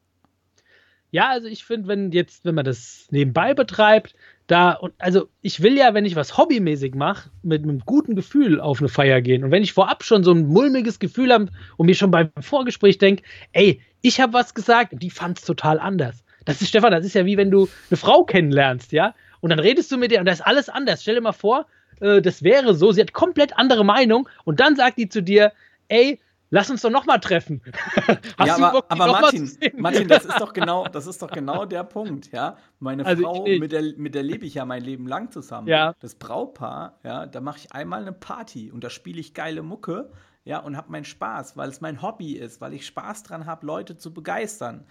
[1.12, 4.16] Ja, also ich finde, wenn jetzt, wenn man das nebenbei betreibt,
[4.52, 8.60] da, und also ich will ja, wenn ich was hobbymäßig mache, mit einem guten Gefühl
[8.60, 9.44] auf eine Feier gehen.
[9.44, 12.98] Und wenn ich vorab schon so ein mulmiges Gefühl habe und mir schon beim Vorgespräch
[12.98, 16.22] denke, ey, ich habe was gesagt und die fand es total anders.
[16.44, 19.14] Das ist, Stefan, das ist ja wie wenn du eine Frau kennenlernst, ja?
[19.40, 21.00] Und dann redest du mit ihr und da ist alles anders.
[21.00, 21.66] Stell dir mal vor,
[22.00, 25.52] äh, das wäre so, sie hat komplett andere Meinung und dann sagt die zu dir,
[25.88, 26.20] ey,
[26.52, 27.62] lass uns doch noch mal treffen.
[28.38, 31.82] Hast ja, aber, aber Martin, Martin, das ist doch genau, das ist doch genau der
[31.82, 32.56] Punkt, ja.
[32.78, 35.66] Meine also Frau, ich, mit der, mit der lebe ich ja mein Leben lang zusammen.
[35.66, 35.94] Ja.
[36.00, 40.10] Das Brautpaar, ja, da mache ich einmal eine Party und da spiele ich geile Mucke,
[40.44, 43.64] ja, und habe meinen Spaß, weil es mein Hobby ist, weil ich Spaß dran habe,
[43.64, 44.84] Leute zu begeistern.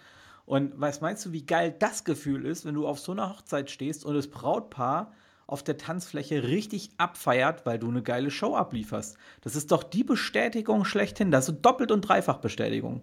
[0.45, 3.69] Und was meinst du, wie geil das Gefühl ist, wenn du auf so einer Hochzeit
[3.69, 5.11] stehst und das Brautpaar
[5.51, 9.17] auf der Tanzfläche richtig abfeiert, weil du eine geile Show ablieferst.
[9.41, 11.29] Das ist doch die Bestätigung schlechthin.
[11.29, 13.01] Das ist doppelt und dreifach Bestätigung.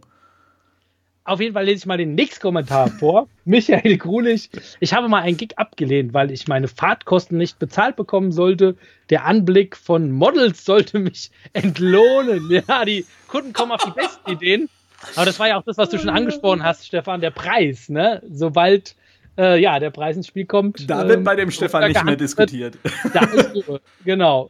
[1.24, 3.28] Auf jeden Fall lese ich mal den nächsten Kommentar vor.
[3.44, 4.48] Michael Grulich.
[4.80, 8.76] Ich habe mal einen Gig abgelehnt, weil ich meine Fahrtkosten nicht bezahlt bekommen sollte.
[9.10, 12.50] Der Anblick von Models sollte mich entlohnen.
[12.66, 14.70] Ja, die Kunden kommen auf die besten Ideen.
[15.16, 17.90] Aber das war ja auch das, was du schon angesprochen hast, Stefan, der Preis.
[17.90, 18.22] Ne?
[18.30, 18.96] Sobald
[19.38, 20.90] äh, ja, der Preis ins Spiel kommt.
[20.90, 22.76] Da wird ähm, bei dem Stefan nicht mehr diskutiert.
[23.12, 23.80] Da ist Ruhe.
[24.04, 24.48] Genau.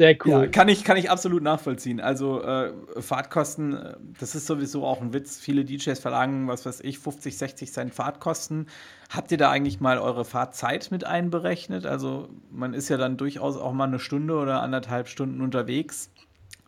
[0.00, 0.30] Sehr cool.
[0.30, 2.00] Ja, kann, ich, kann ich absolut nachvollziehen.
[2.00, 5.38] Also äh, Fahrtkosten, äh, das ist sowieso auch ein Witz.
[5.38, 8.66] Viele DJs verlangen, was weiß ich, 50, 60 Cent Fahrtkosten.
[9.10, 11.84] Habt ihr da eigentlich mal eure Fahrzeit mit einberechnet?
[11.84, 16.10] Also man ist ja dann durchaus auch mal eine Stunde oder anderthalb Stunden unterwegs.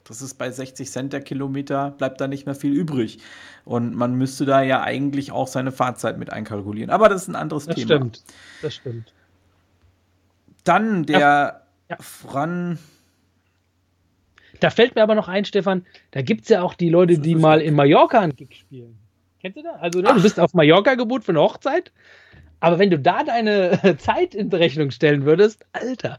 [0.04, 3.18] Das ist bei 60 Cent der Kilometer, bleibt da nicht mehr viel übrig.
[3.64, 6.90] Und man müsste da ja eigentlich auch seine Fahrzeit mit einkalkulieren.
[6.90, 7.88] Aber das ist ein anderes das Thema.
[7.88, 8.22] Das stimmt,
[8.62, 9.12] das stimmt.
[10.64, 11.62] Dann der ja.
[11.92, 11.96] Ja.
[12.00, 12.78] Fran.
[14.60, 17.34] Da fällt mir aber noch ein, Stefan, da gibt es ja auch die Leute, die
[17.34, 18.96] mal in Mallorca einen Gig spielen.
[19.40, 19.74] Kennst du das?
[19.80, 21.92] Also, ne, du bist auf Mallorca gebot für eine Hochzeit,
[22.60, 26.18] aber wenn du da deine Zeit in Rechnung stellen würdest, Alter,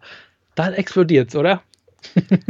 [0.55, 1.63] dann explodiert's, oder?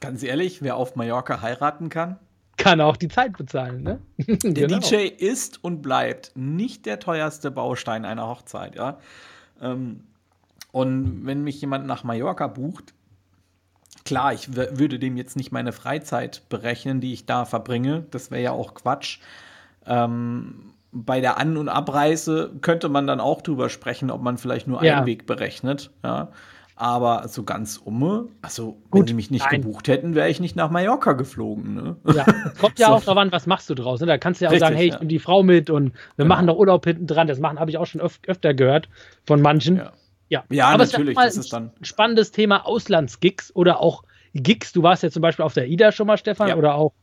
[0.00, 2.18] Ganz ehrlich, wer auf Mallorca heiraten kann,
[2.60, 3.82] kann auch die Zeit bezahlen.
[3.82, 4.00] Ne?
[4.18, 4.36] Der
[4.68, 4.78] genau.
[4.78, 8.74] DJ ist und bleibt nicht der teuerste Baustein einer Hochzeit.
[8.74, 8.98] Ja?
[9.62, 10.04] Ähm,
[10.70, 12.92] und wenn mich jemand nach Mallorca bucht,
[14.04, 18.04] klar, ich würde dem jetzt nicht meine Freizeit berechnen, die ich da verbringe.
[18.10, 19.20] Das wäre ja auch Quatsch.
[19.86, 24.66] Ähm, bei der An- und Abreise könnte man dann auch drüber sprechen, ob man vielleicht
[24.66, 24.98] nur ja.
[24.98, 25.90] einen Weg berechnet.
[26.04, 26.28] Ja?
[26.80, 29.60] Aber so ganz umme, also Gut, wenn die mich nicht nein.
[29.60, 31.74] gebucht hätten, wäre ich nicht nach Mallorca geflogen.
[31.74, 31.96] Ne?
[32.14, 32.24] Ja,
[32.58, 32.94] kommt ja so.
[32.94, 34.00] auch darauf an, was machst du draus.
[34.00, 34.06] Ne?
[34.06, 35.04] Da kannst du ja auch Richtig, sagen, hey, ich ja.
[35.04, 36.28] die Frau mit und wir genau.
[36.28, 37.26] machen doch Urlaub hinten dran.
[37.26, 38.88] Das machen habe ich auch schon öf öfter gehört
[39.26, 39.76] von manchen.
[39.76, 39.92] Ja,
[40.30, 40.44] ja.
[40.48, 41.18] ja Aber natürlich.
[41.18, 44.72] Es ist dann ein spannendes Thema Auslandsgigs oder auch Gigs.
[44.72, 46.56] Du warst ja zum Beispiel auf der IDA schon mal, Stefan, ja.
[46.56, 46.94] oder auch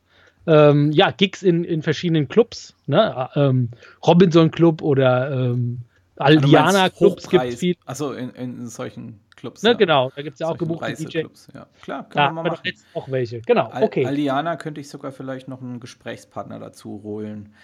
[0.48, 3.28] ähm, ja, Gigs in, in verschiedenen Clubs, ne?
[3.36, 3.68] Ähm,
[4.04, 5.82] Robinson Club oder ähm,
[6.16, 7.76] Aldiana Clubs gibt es viel.
[7.86, 9.62] Achso, in, in solchen Clubs.
[9.62, 9.76] Ne, ja.
[9.76, 11.24] Genau, da gibt es ja auch gebuchte DJ.
[11.54, 11.66] Ja.
[11.80, 12.62] Klar, kann ja, man mal machen.
[12.64, 14.04] Jetzt auch welche, genau, okay.
[14.04, 17.54] Aldiana könnte ich sogar vielleicht noch einen Gesprächspartner dazu holen.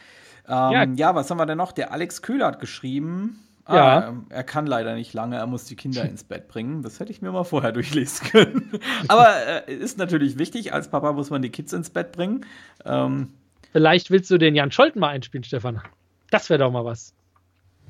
[0.46, 0.84] Ähm, ja.
[0.84, 1.72] ja, was haben wir denn noch?
[1.72, 3.40] Der Alex Köhler hat geschrieben.
[3.66, 4.14] Ah, ja.
[4.28, 6.82] Er kann leider nicht lange, er muss die Kinder ins Bett bringen.
[6.82, 8.78] Das hätte ich mir mal vorher durchlesen können.
[9.08, 9.28] Aber
[9.68, 12.44] äh, ist natürlich wichtig, als Papa muss man die Kids ins Bett bringen.
[12.84, 13.32] Ähm,
[13.72, 15.80] Vielleicht willst du den Jan Scholten mal einspielen, Stefan.
[16.30, 17.14] Das wäre doch mal was.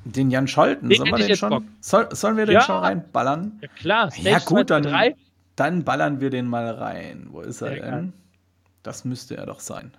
[0.05, 2.61] Den Jan Scholten, den sollen wir den schon, soll, sollen wir den ja.
[2.61, 3.59] schon reinballern?
[3.61, 5.13] Ja klar, Stage ja gut, dann,
[5.55, 7.27] dann ballern wir den mal rein.
[7.31, 7.91] Wo ist er Sehr denn?
[7.91, 8.13] Geil.
[8.83, 9.91] Das müsste er doch sein.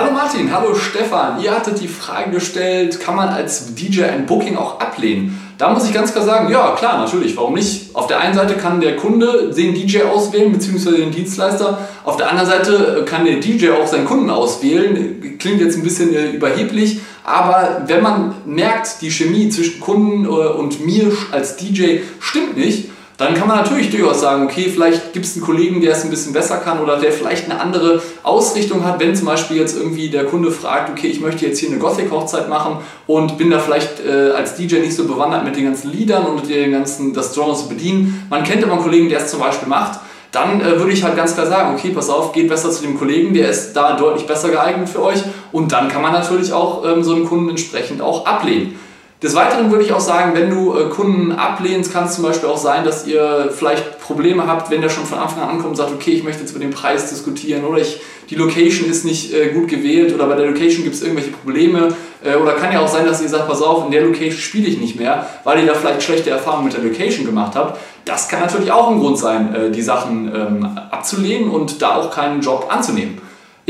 [0.00, 1.42] Hallo Martin, hallo Stefan.
[1.42, 5.38] Ihr hattet die Frage gestellt, kann man als DJ ein Booking auch ablehnen?
[5.58, 7.94] Da muss ich ganz klar sagen, ja klar, natürlich, warum nicht?
[7.94, 11.80] Auf der einen Seite kann der Kunde den DJ auswählen, beziehungsweise den Dienstleister.
[12.02, 15.36] Auf der anderen Seite kann der DJ auch seinen Kunden auswählen.
[15.38, 20.28] Klingt jetzt ein bisschen äh, überheblich, aber wenn man merkt, die Chemie zwischen Kunden äh,
[20.28, 22.88] und mir als DJ stimmt nicht,
[23.20, 26.10] dann kann man natürlich durchaus sagen, okay, vielleicht gibt es einen Kollegen, der es ein
[26.10, 30.08] bisschen besser kann oder der vielleicht eine andere Ausrichtung hat, wenn zum Beispiel jetzt irgendwie
[30.08, 34.00] der Kunde fragt, okay, ich möchte jetzt hier eine Gothic-Hochzeit machen und bin da vielleicht
[34.06, 37.54] äh, als DJ nicht so bewandert mit den ganzen Liedern und den ganzen, das Genre
[37.54, 38.26] zu bedienen.
[38.30, 40.00] Man kennt aber einen Kollegen, der es zum Beispiel macht.
[40.32, 42.98] Dann äh, würde ich halt ganz klar sagen, okay, pass auf, geht besser zu dem
[42.98, 45.18] Kollegen, der ist da deutlich besser geeignet für euch.
[45.52, 48.78] Und dann kann man natürlich auch ähm, so einen Kunden entsprechend auch ablehnen.
[49.22, 52.48] Des Weiteren würde ich auch sagen, wenn du äh, Kunden ablehnst, kann es zum Beispiel
[52.48, 55.76] auch sein, dass ihr vielleicht Probleme habt, wenn der schon von Anfang an ankommt und
[55.76, 59.34] sagt, okay, ich möchte jetzt über den Preis diskutieren oder ich, die Location ist nicht
[59.34, 61.88] äh, gut gewählt oder bei der Location gibt es irgendwelche Probleme.
[62.24, 64.68] Äh, oder kann ja auch sein, dass ihr sagt, pass auf, in der Location spiele
[64.68, 67.78] ich nicht mehr, weil ihr da vielleicht schlechte Erfahrungen mit der Location gemacht habt.
[68.06, 72.40] Das kann natürlich auch ein Grund sein, die Sachen ähm, abzulehnen und da auch keinen
[72.40, 73.20] Job anzunehmen.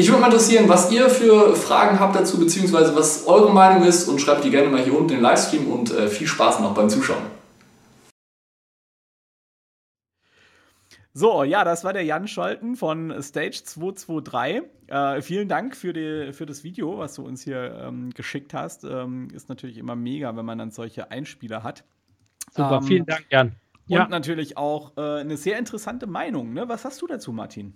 [0.01, 4.09] Ich würde mal interessieren, was ihr für Fragen habt dazu, beziehungsweise was eure Meinung ist
[4.09, 6.73] und schreibt die gerne mal hier unten in den Livestream und äh, viel Spaß noch
[6.73, 7.23] beim Zuschauen.
[11.13, 14.63] So, ja, das war der Jan Scholten von Stage 223.
[14.87, 18.85] Äh, vielen Dank für, die, für das Video, was du uns hier ähm, geschickt hast.
[18.85, 21.85] Ähm, ist natürlich immer mega, wenn man dann solche Einspieler hat.
[22.53, 23.49] Super, ähm, vielen Dank, Jan.
[23.87, 24.09] Und ja.
[24.09, 26.55] natürlich auch äh, eine sehr interessante Meinung.
[26.55, 26.71] Ne?
[26.71, 27.75] Was hast du dazu, Martin?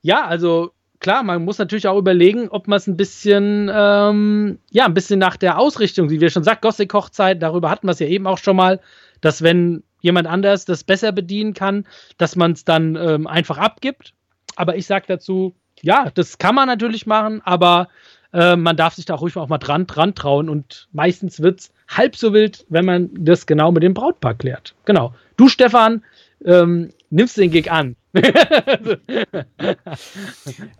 [0.00, 4.86] Ja, also klar, man muss natürlich auch überlegen, ob man es ein bisschen, ähm, ja,
[4.86, 8.06] ein bisschen nach der Ausrichtung, wie wir schon sagt, Gothic-Hochzeit, darüber hatten wir es ja
[8.06, 8.80] eben auch schon mal,
[9.20, 11.86] dass wenn jemand anders das besser bedienen kann,
[12.18, 14.12] dass man es dann ähm, einfach abgibt.
[14.56, 17.88] Aber ich sage dazu, ja, das kann man natürlich machen, aber
[18.32, 21.72] äh, man darf sich da ruhig auch mal dran, dran trauen und meistens wird es
[21.88, 24.74] halb so wild, wenn man das genau mit dem Brautpaar klärt.
[24.84, 25.14] Genau.
[25.36, 26.02] Du, Stefan,
[26.44, 27.96] ähm, nimmst den Gig an.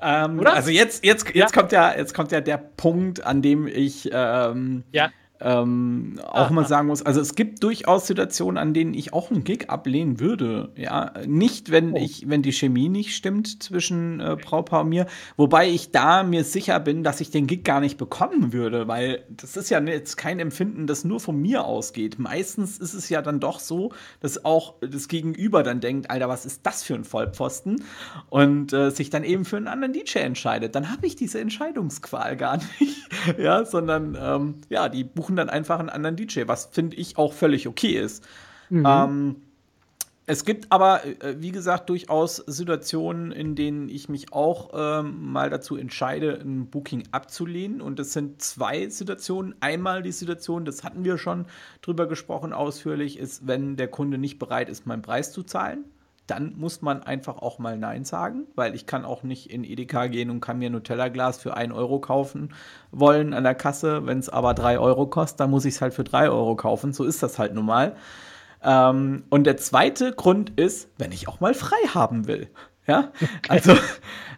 [0.00, 1.46] ähm, also jetzt, jetzt, jetzt ja.
[1.48, 6.52] kommt ja, jetzt kommt ja der Punkt, an dem ich ähm, ja ähm, auch Aha.
[6.52, 10.20] mal sagen muss, also es gibt durchaus Situationen, an denen ich auch einen Gig ablehnen
[10.20, 10.70] würde.
[10.76, 11.96] Ja, nicht wenn oh.
[11.96, 16.44] ich, wenn die Chemie nicht stimmt zwischen äh, Brautpaar und mir, wobei ich da mir
[16.44, 20.16] sicher bin, dass ich den Gig gar nicht bekommen würde, weil das ist ja jetzt
[20.16, 22.18] kein Empfinden, das nur von mir ausgeht.
[22.18, 26.46] Meistens ist es ja dann doch so, dass auch das Gegenüber dann denkt, Alter, was
[26.46, 27.82] ist das für ein Vollpfosten?
[28.30, 30.76] Und äh, sich dann eben für einen anderen DJ entscheidet.
[30.76, 35.78] Dann habe ich diese Entscheidungsqual gar nicht, ja, sondern ähm, ja, die buchen dann einfach
[35.78, 38.22] einen anderen DJ, was finde ich auch völlig okay ist.
[38.68, 38.86] Mhm.
[38.86, 39.36] Ähm,
[40.26, 45.48] es gibt aber, äh, wie gesagt, durchaus Situationen, in denen ich mich auch ähm, mal
[45.48, 47.80] dazu entscheide, ein Booking abzulehnen.
[47.80, 49.54] Und das sind zwei Situationen.
[49.60, 51.46] Einmal die Situation, das hatten wir schon
[51.80, 55.84] drüber gesprochen ausführlich, ist, wenn der Kunde nicht bereit ist, meinen Preis zu zahlen
[56.26, 60.06] dann muss man einfach auch mal Nein sagen, weil ich kann auch nicht in Edeka
[60.06, 62.54] gehen und kann mir Nutella-Glas für 1 Euro kaufen
[62.90, 64.06] wollen an der Kasse.
[64.06, 66.92] Wenn es aber 3 Euro kostet, dann muss ich es halt für 3 Euro kaufen.
[66.92, 67.96] So ist das halt nun mal.
[68.62, 72.48] Ähm, und der zweite Grund ist, wenn ich auch mal frei haben will.
[72.86, 73.12] Ja,
[73.48, 73.74] also,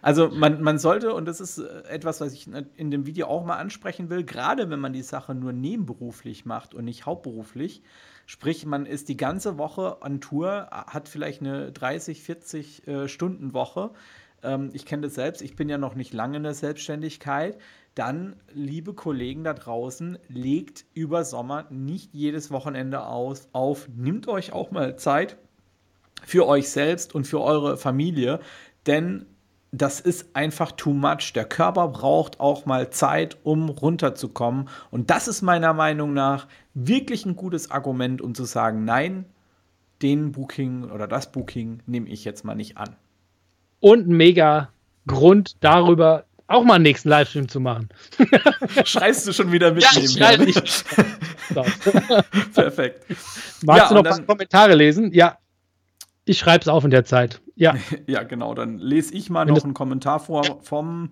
[0.01, 3.57] also man, man sollte, und das ist etwas, was ich in dem Video auch mal
[3.57, 7.81] ansprechen will, gerade wenn man die Sache nur nebenberuflich macht und nicht hauptberuflich,
[8.29, 13.53] Sprich, man ist die ganze Woche an Tour, hat vielleicht eine 30, 40 äh, Stunden
[13.53, 13.91] Woche.
[14.43, 17.57] ähm, ich kenne das selbst, ich bin ja noch nicht lange in der Selbstständigkeit,
[17.95, 24.51] dann, liebe Kollegen da draußen, legt über Sommer nicht jedes Wochenende aus, auf, nimmt euch
[24.51, 25.37] auch mal Zeit
[26.25, 28.41] für euch selbst und für eure Familie,
[28.87, 29.25] denn
[29.71, 31.33] das ist einfach too much.
[31.33, 34.69] Der Körper braucht auch mal Zeit, um runterzukommen.
[34.91, 39.25] Und das ist meiner Meinung nach wirklich ein gutes Argument, um zu sagen, nein,
[40.01, 42.95] den Booking oder das Booking nehme ich jetzt mal nicht an.
[43.79, 44.69] Und ein mega
[45.05, 47.89] Grund darüber, auch mal einen nächsten Livestream zu machen.
[48.85, 49.83] Schreibst du schon wieder mit?
[49.83, 50.61] Ja, ich schreibe nicht.
[52.53, 53.05] Perfekt.
[53.63, 55.11] Magst ja, du noch ein paar Kommentare lesen?
[55.13, 55.37] Ja,
[56.25, 57.41] ich schreibe es auf in der Zeit.
[57.57, 57.75] Ja.
[58.07, 58.53] ja, genau.
[58.53, 61.09] Dann lese ich mal noch einen Kommentar vor vom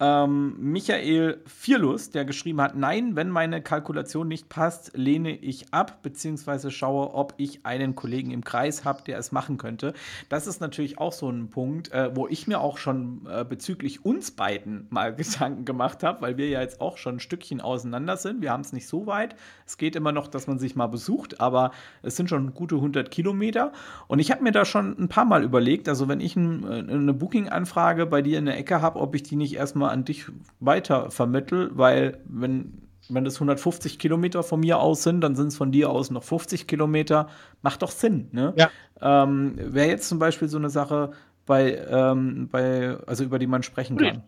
[0.00, 6.02] ähm, Michael Vierlus, der geschrieben hat: Nein, wenn meine Kalkulation nicht passt, lehne ich ab,
[6.02, 9.94] beziehungsweise schaue, ob ich einen Kollegen im Kreis habe, der es machen könnte.
[10.28, 14.04] Das ist natürlich auch so ein Punkt, äh, wo ich mir auch schon äh, bezüglich
[14.04, 18.16] uns beiden mal Gedanken gemacht habe, weil wir ja jetzt auch schon ein Stückchen auseinander
[18.16, 18.42] sind.
[18.42, 19.36] Wir haben es nicht so weit.
[19.64, 21.70] Es geht immer noch, dass man sich mal besucht, aber
[22.02, 23.72] es sind schon gute 100 Kilometer.
[24.08, 26.92] Und ich habe mir da schon ein paar Mal überlegt, also wenn ich ein, äh,
[26.92, 30.26] eine Booking-Anfrage bei dir in der Ecke habe, ob ich die nicht erstmal an dich
[30.60, 35.56] weiter vermittel, weil wenn wenn das 150 Kilometer von mir aus sind, dann sind es
[35.56, 37.28] von dir aus noch 50 Kilometer.
[37.60, 38.54] Macht doch Sinn, ne?
[38.56, 38.70] Ja.
[39.00, 41.10] Ähm, Wäre jetzt zum Beispiel so eine Sache,
[41.46, 44.22] bei, ähm, bei, also über die man sprechen kann.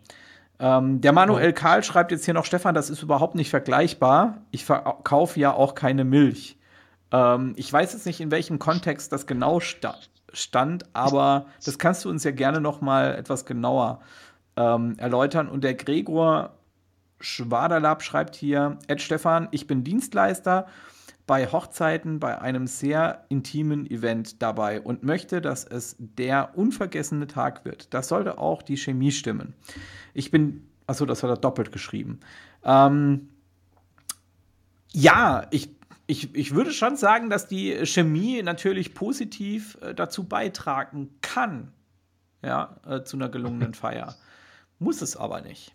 [0.59, 4.41] Ähm, der Manuel Karl schreibt jetzt hier noch, Stefan, das ist überhaupt nicht vergleichbar.
[4.51, 6.57] Ich verkaufe ja auch keine Milch.
[7.11, 9.95] Ähm, ich weiß jetzt nicht, in welchem Kontext das genau sta
[10.33, 14.01] stand, aber das kannst du uns ja gerne noch mal etwas genauer
[14.57, 15.47] ähm, erläutern.
[15.47, 16.57] Und der Gregor
[17.21, 20.67] Schwaderlab schreibt hier: Ed Stefan, ich bin Dienstleister
[21.27, 27.65] bei Hochzeiten bei einem sehr intimen Event dabei und möchte, dass es der unvergessene Tag
[27.65, 27.93] wird.
[27.93, 29.53] Das sollte auch die Chemie stimmen.
[30.13, 32.21] Ich bin, achso, das hat er doppelt geschrieben.
[32.63, 33.27] Ähm,
[34.93, 35.69] ja, ich,
[36.07, 41.73] ich, ich würde schon sagen, dass die Chemie natürlich positiv äh, dazu beitragen kann,
[42.41, 44.15] ja, äh, zu einer gelungenen Feier.
[44.79, 45.71] Muss es aber nicht.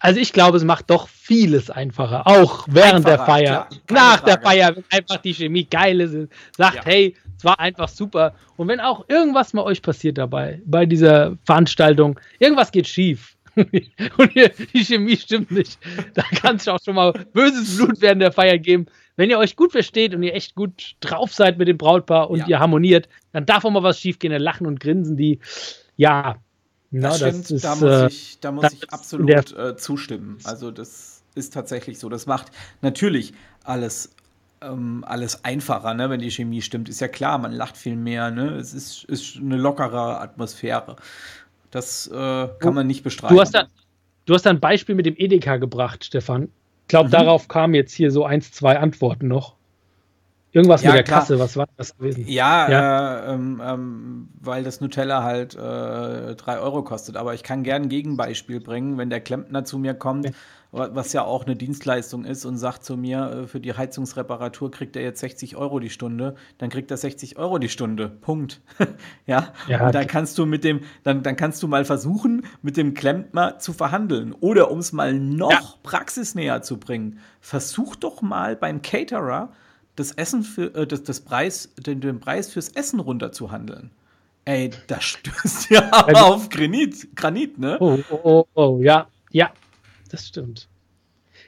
[0.00, 3.68] Also ich glaube, es macht doch vieles einfacher, auch während einfacher, der Feier.
[3.90, 4.24] Nach Frage.
[4.26, 6.84] der Feier, wenn einfach die Chemie geil ist, sagt, ja.
[6.84, 8.34] hey, es war einfach super.
[8.56, 14.34] Und wenn auch irgendwas mal euch passiert dabei, bei dieser Veranstaltung, irgendwas geht schief und
[14.36, 15.78] die Chemie stimmt nicht,
[16.14, 18.86] dann kann es auch schon mal böses Blut während der Feier geben.
[19.16, 22.38] Wenn ihr euch gut versteht und ihr echt gut drauf seid mit dem Brautpaar und
[22.38, 22.46] ja.
[22.46, 25.40] ihr harmoniert, dann darf auch mal was schief gehen, dann lachen und grinsen die.
[25.96, 26.36] Ja,
[26.90, 30.38] na, das, stimmt, ist, da muss äh, ich, da muss ich absolut äh, zustimmen.
[30.44, 32.08] Also das ist tatsächlich so.
[32.08, 34.10] Das macht natürlich alles,
[34.62, 36.88] ähm, alles einfacher, ne, wenn die Chemie stimmt.
[36.88, 38.30] Ist ja klar, man lacht viel mehr.
[38.30, 38.54] Ne?
[38.56, 40.96] Es ist, ist eine lockere Atmosphäre.
[41.70, 43.36] Das äh, kann man nicht bestreiten.
[43.36, 43.68] Du hast, da,
[44.24, 46.44] du hast da ein Beispiel mit dem Edeka gebracht, Stefan.
[46.82, 47.12] Ich glaube, mhm.
[47.12, 49.57] darauf kamen jetzt hier so ein, zwei Antworten noch.
[50.58, 51.20] Irgendwas ja, mit der klar.
[51.20, 52.24] Kasse, was war das gewesen?
[52.26, 53.18] Ja, ja.
[53.18, 57.16] Äh, ähm, ähm, weil das Nutella halt äh, 3 Euro kostet.
[57.16, 60.32] Aber ich kann gern ein Gegenbeispiel bringen, wenn der Klempner zu mir kommt, ja.
[60.72, 64.96] was ja auch eine Dienstleistung ist, und sagt zu mir, äh, für die Heizungsreparatur kriegt
[64.96, 68.08] er jetzt 60 Euro die Stunde, dann kriegt er 60 Euro die Stunde.
[68.08, 68.60] Punkt.
[69.26, 69.52] ja?
[69.68, 69.86] ja.
[69.86, 73.60] Und dann kannst du mit dem, dann, dann kannst du mal versuchen, mit dem Klempner
[73.60, 74.32] zu verhandeln.
[74.32, 79.52] Oder um es mal noch praxisnäher zu bringen, versuch doch mal beim Caterer
[79.98, 83.90] das Essen für äh, das, das Preis, den, den Preis fürs Essen runterzuhandeln.
[84.44, 87.76] Ey, das stößt ja also, auf Granit, Granit, ne?
[87.80, 89.52] Oh, oh, oh, oh, ja, ja,
[90.10, 90.68] das stimmt.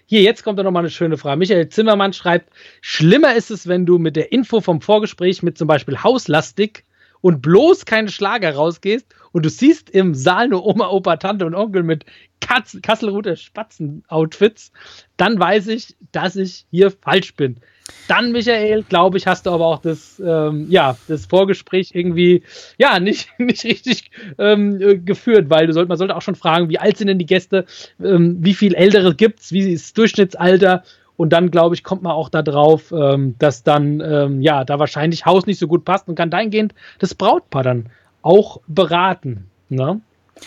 [0.06, 1.38] Hier, jetzt kommt da nochmal eine schöne Frage.
[1.38, 5.68] Michael Zimmermann schreibt, schlimmer ist es, wenn du mit der Info vom Vorgespräch mit zum
[5.68, 6.84] Beispiel Hauslastig
[7.20, 11.54] und bloß keine Schlager rausgehst und du siehst im Saal nur Oma, Opa, Tante und
[11.54, 12.04] Onkel mit
[12.40, 14.72] Katz Kasselruther Spatzen-Outfits,
[15.16, 17.60] dann weiß ich, dass ich hier falsch bin.
[18.08, 22.42] Dann, Michael, glaube ich, hast du aber auch das, ähm, ja, das Vorgespräch irgendwie,
[22.78, 26.68] ja, nicht, nicht richtig ähm, äh, geführt, weil du sollt, man sollte auch schon fragen,
[26.68, 27.66] wie alt sind denn die Gäste,
[28.02, 30.82] ähm, wie viel Ältere gibt es, wie ist das Durchschnittsalter
[31.20, 35.26] und dann, glaube ich, kommt man auch darauf, ähm, dass dann, ähm, ja, da wahrscheinlich
[35.26, 37.90] Haus nicht so gut passt und kann dahingehend das Brautpaar dann
[38.22, 39.50] auch beraten.
[39.68, 40.00] Ne?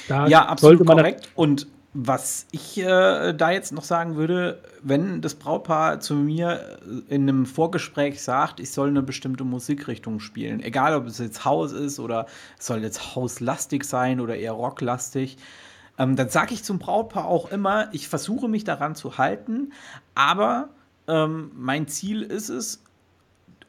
[0.08, 1.29] Da ja, absolut korrekt.
[1.36, 7.23] Und was ich äh, da jetzt noch sagen würde, wenn das Brautpaar zu mir in
[7.23, 11.99] einem Vorgespräch sagt, ich soll eine bestimmte Musikrichtung spielen, egal ob es jetzt Haus ist
[11.99, 12.25] oder
[12.58, 15.38] es soll jetzt hauslastig sein oder eher rocklastig,
[15.99, 19.71] ähm, dann sage ich zum Brautpaar auch immer, ich versuche mich daran zu halten,
[20.15, 20.69] aber
[21.08, 22.84] ähm, mein Ziel ist es,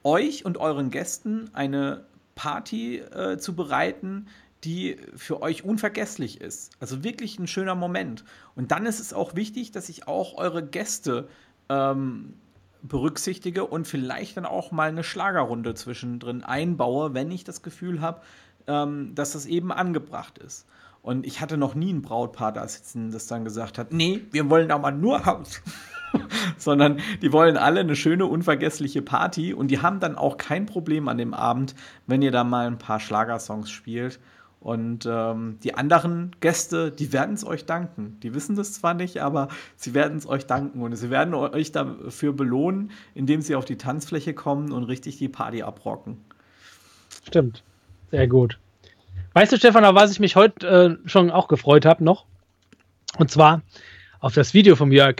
[0.02, 4.26] euch und euren Gästen eine Party äh, zu bereiten,
[4.64, 6.72] die für euch unvergesslich ist.
[6.80, 8.24] Also wirklich ein schöner Moment.
[8.54, 11.28] Und dann ist es auch wichtig, dass ich auch eure Gäste
[11.68, 12.34] ähm,
[12.82, 18.20] berücksichtige und vielleicht dann auch mal eine Schlagerrunde zwischendrin einbaue, wenn ich das Gefühl habe,
[18.66, 20.66] ähm, dass das eben angebracht ist.
[21.02, 24.48] Und ich hatte noch nie ein Brautpaar da sitzen, das dann gesagt hat, nee, wir
[24.48, 25.60] wollen da mal nur Haus.
[26.56, 31.08] Sondern die wollen alle eine schöne, unvergessliche Party und die haben dann auch kein Problem
[31.08, 31.74] an dem Abend,
[32.06, 34.20] wenn ihr da mal ein paar Schlagersongs spielt.
[34.64, 38.18] Und ähm, die anderen Gäste, die werden es euch danken.
[38.22, 41.70] Die wissen das zwar nicht, aber sie werden es euch danken und sie werden euch
[41.70, 46.16] dafür belohnen, indem sie auf die Tanzfläche kommen und richtig die Party abrocken.
[47.26, 47.62] Stimmt.
[48.10, 48.58] Sehr gut.
[49.34, 52.24] Weißt du, Stefan, auf was ich mich heute äh, schon auch gefreut habe noch?
[53.18, 53.60] Und zwar
[54.20, 55.16] auf das Video vom Jörg.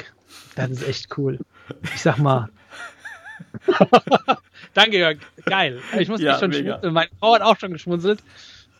[0.56, 1.38] Das ist echt cool.
[1.94, 2.48] Ich sag mal.
[4.72, 5.18] Danke, Jörg.
[5.44, 5.82] Geil.
[5.98, 6.94] Ich muss ja, mich schon schmunzeln.
[6.94, 8.22] Meine Frau hat auch schon geschmunzelt.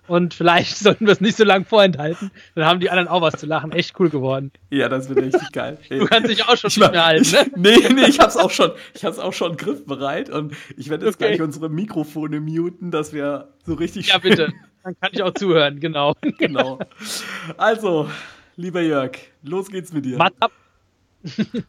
[0.06, 2.30] Und vielleicht sollten wir es nicht so lange vorenthalten.
[2.54, 3.72] Dann haben die anderen auch was zu lachen.
[3.72, 4.52] Echt cool geworden.
[4.70, 5.78] Ja, das wird richtig geil.
[5.88, 7.46] Du kannst dich auch schon ich nicht mehr halten, ne?
[7.56, 11.16] nee, nee, ich hab's auch schon, ich hab's auch schon griffbereit und ich werde jetzt
[11.16, 11.28] okay.
[11.28, 14.08] gleich unsere Mikrofone muten, dass wir so richtig.
[14.08, 14.52] Ja, bitte.
[14.82, 16.14] Dann kann ich auch zuhören, genau.
[16.38, 16.78] Genau.
[17.56, 18.10] Also,
[18.56, 19.12] lieber Jörg,
[19.42, 20.18] los geht's mit dir.
[20.18, 20.52] Mach ab.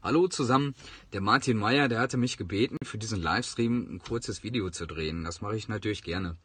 [0.04, 0.76] Hallo zusammen.
[1.14, 5.24] Der Martin Meyer, der hatte mich gebeten, für diesen Livestream ein kurzes Video zu drehen.
[5.24, 6.36] Das mache ich natürlich gerne.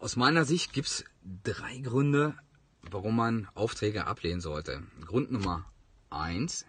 [0.00, 1.04] Aus meiner Sicht gibt es
[1.42, 2.34] drei Gründe,
[2.80, 4.82] warum man Aufträge ablehnen sollte.
[5.04, 5.66] Grund Nummer
[6.08, 6.64] eins: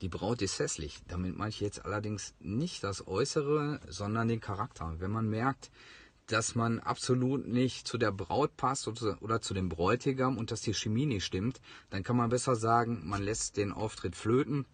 [0.00, 1.00] die Braut ist hässlich.
[1.06, 4.94] Damit meine ich jetzt allerdings nicht das Äußere, sondern den Charakter.
[5.00, 5.70] Wenn man merkt,
[6.28, 10.72] dass man absolut nicht zu der Braut passt oder zu dem Bräutigam und dass die
[10.72, 14.64] Chemie nicht stimmt, dann kann man besser sagen, man lässt den Auftritt flöten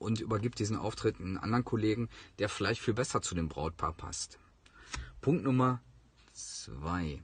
[0.00, 2.08] und übergibt diesen Auftritt einen anderen Kollegen,
[2.40, 4.40] der vielleicht viel besser zu dem Brautpaar passt.
[5.20, 5.80] Punkt Nummer
[6.36, 7.22] 2.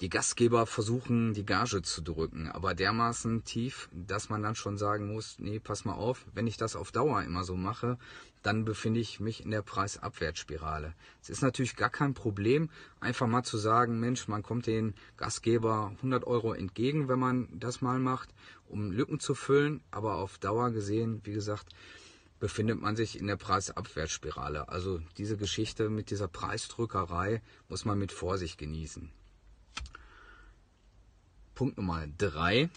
[0.00, 5.12] Die Gastgeber versuchen, die Gage zu drücken, aber dermaßen tief, dass man dann schon sagen
[5.12, 7.98] muss, nee, pass mal auf, wenn ich das auf Dauer immer so mache,
[8.42, 10.94] dann befinde ich mich in der Preisabwärtsspirale.
[11.20, 15.92] Es ist natürlich gar kein Problem, einfach mal zu sagen, Mensch, man kommt den Gastgeber
[15.96, 18.30] 100 Euro entgegen, wenn man das mal macht,
[18.66, 21.74] um Lücken zu füllen, aber auf Dauer gesehen, wie gesagt,
[22.40, 24.68] befindet man sich in der Preisabwärtsspirale.
[24.68, 29.12] Also diese Geschichte mit dieser Preisdrückerei muss man mit Vorsicht genießen.
[31.54, 32.70] Punkt Nummer drei.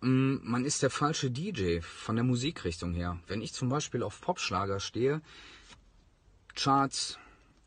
[0.00, 3.20] Mm, man ist der falsche DJ von der Musikrichtung her.
[3.26, 5.20] Wenn ich zum Beispiel auf Popschlager stehe,
[6.54, 7.18] Charts,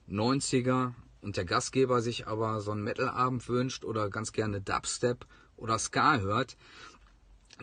[0.10, 5.78] 90er und der Gastgeber sich aber so einen Metalabend wünscht oder ganz gerne Dubstep oder
[5.78, 6.58] Ska hört,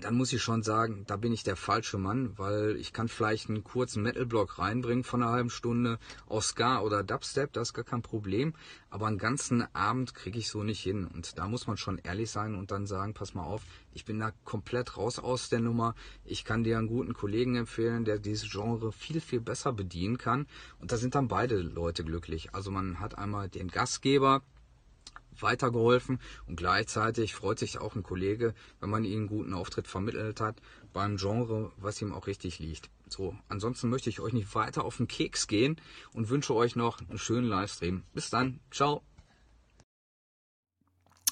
[0.04, 3.48] dann muss ich schon sagen, da bin ich der falsche Mann, weil ich kann vielleicht
[3.48, 5.98] einen kurzen Metal-Block reinbringen von einer halben Stunde.
[6.40, 8.54] Ska oder Dubstep, das ist gar kein Problem,
[8.90, 11.06] aber einen ganzen Abend kriege ich so nicht hin.
[11.06, 14.18] Und da muss man schon ehrlich sein und dann sagen, pass mal auf, ich bin
[14.18, 18.50] da komplett raus aus der Nummer, ich kann dir einen guten Kollegen empfehlen, der dieses
[18.50, 20.46] Genre viel, viel besser bedienen kann.
[20.80, 22.54] Und da sind dann beide Leute glücklich.
[22.54, 24.42] Also man hat einmal den Gastgeber,
[25.42, 30.40] weitergeholfen und gleichzeitig freut sich auch ein Kollege, wenn man ihm einen guten Auftritt vermittelt
[30.40, 30.56] hat
[30.92, 32.90] beim Genre, was ihm auch richtig liegt.
[33.08, 35.76] So, ansonsten möchte ich euch nicht weiter auf den Keks gehen
[36.12, 38.02] und wünsche euch noch einen schönen Livestream.
[38.14, 39.02] Bis dann, ciao.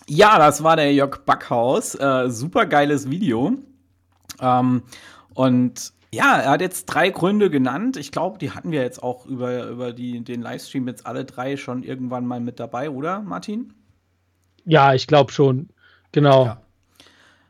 [0.09, 1.97] Ja, das war der Jörg Backhaus.
[1.97, 3.59] Äh, super geiles Video.
[4.41, 4.83] Ähm,
[5.35, 7.97] und ja, er hat jetzt drei Gründe genannt.
[7.97, 11.57] Ich glaube, die hatten wir jetzt auch über, über die, den Livestream jetzt alle drei
[11.57, 13.75] schon irgendwann mal mit dabei, oder, Martin?
[14.67, 15.69] Ja, ich glaube schon.
[16.13, 16.45] Genau.
[16.45, 16.63] Ja.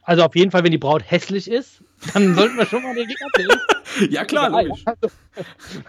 [0.03, 1.83] Also auf jeden Fall, wenn die Braut hässlich ist,
[2.15, 3.61] dann sollten wir schon mal den Gegner ablehnen.
[4.11, 4.85] ja, klar, logisch.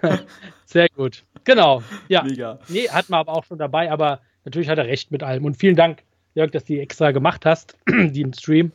[0.66, 1.24] Sehr gut.
[1.44, 1.84] Genau.
[2.08, 2.24] Ja.
[2.24, 2.60] Mega.
[2.68, 5.46] Nee, hat man aber auch schon dabei, aber natürlich hat er recht mit allem.
[5.46, 8.72] Und vielen Dank, Jörg, dass du die extra gemacht hast, die im Stream.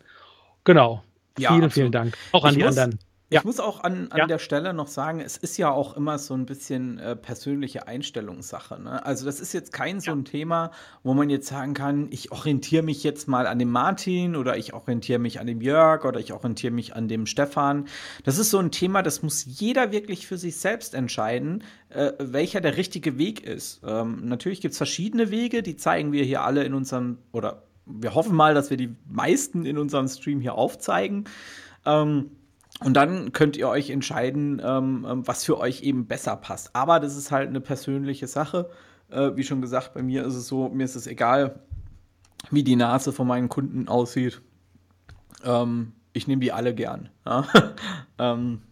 [0.64, 1.02] Genau.
[1.38, 1.72] Ja, vielen, absolut.
[1.72, 2.16] vielen Dank.
[2.32, 2.98] Auch an ich die muss, anderen.
[3.32, 3.40] Ja.
[3.40, 4.26] Ich muss auch an, an ja.
[4.26, 8.78] der Stelle noch sagen, es ist ja auch immer so ein bisschen äh, persönliche Einstellungssache.
[8.78, 9.04] Ne?
[9.06, 10.70] Also das ist jetzt kein so ein Thema,
[11.02, 14.74] wo man jetzt sagen kann, ich orientiere mich jetzt mal an dem Martin oder ich
[14.74, 17.86] orientiere mich an dem Jörg oder ich orientiere mich an dem Stefan.
[18.24, 22.60] Das ist so ein Thema, das muss jeder wirklich für sich selbst entscheiden, äh, welcher
[22.60, 23.80] der richtige Weg ist.
[23.86, 28.14] Ähm, natürlich gibt es verschiedene Wege, die zeigen wir hier alle in unserem, oder wir
[28.14, 31.24] hoffen mal, dass wir die meisten in unserem Stream hier aufzeigen.
[31.86, 32.30] Ähm,
[32.84, 36.74] und dann könnt ihr euch entscheiden, ähm, ähm, was für euch eben besser passt.
[36.74, 38.70] Aber das ist halt eine persönliche Sache.
[39.10, 41.60] Äh, wie schon gesagt, bei mir ist es so, mir ist es egal,
[42.50, 44.40] wie die Nase von meinen Kunden aussieht.
[45.44, 47.08] Ähm, ich nehme die alle gern.
[47.24, 47.46] Ja?
[48.18, 48.62] ähm,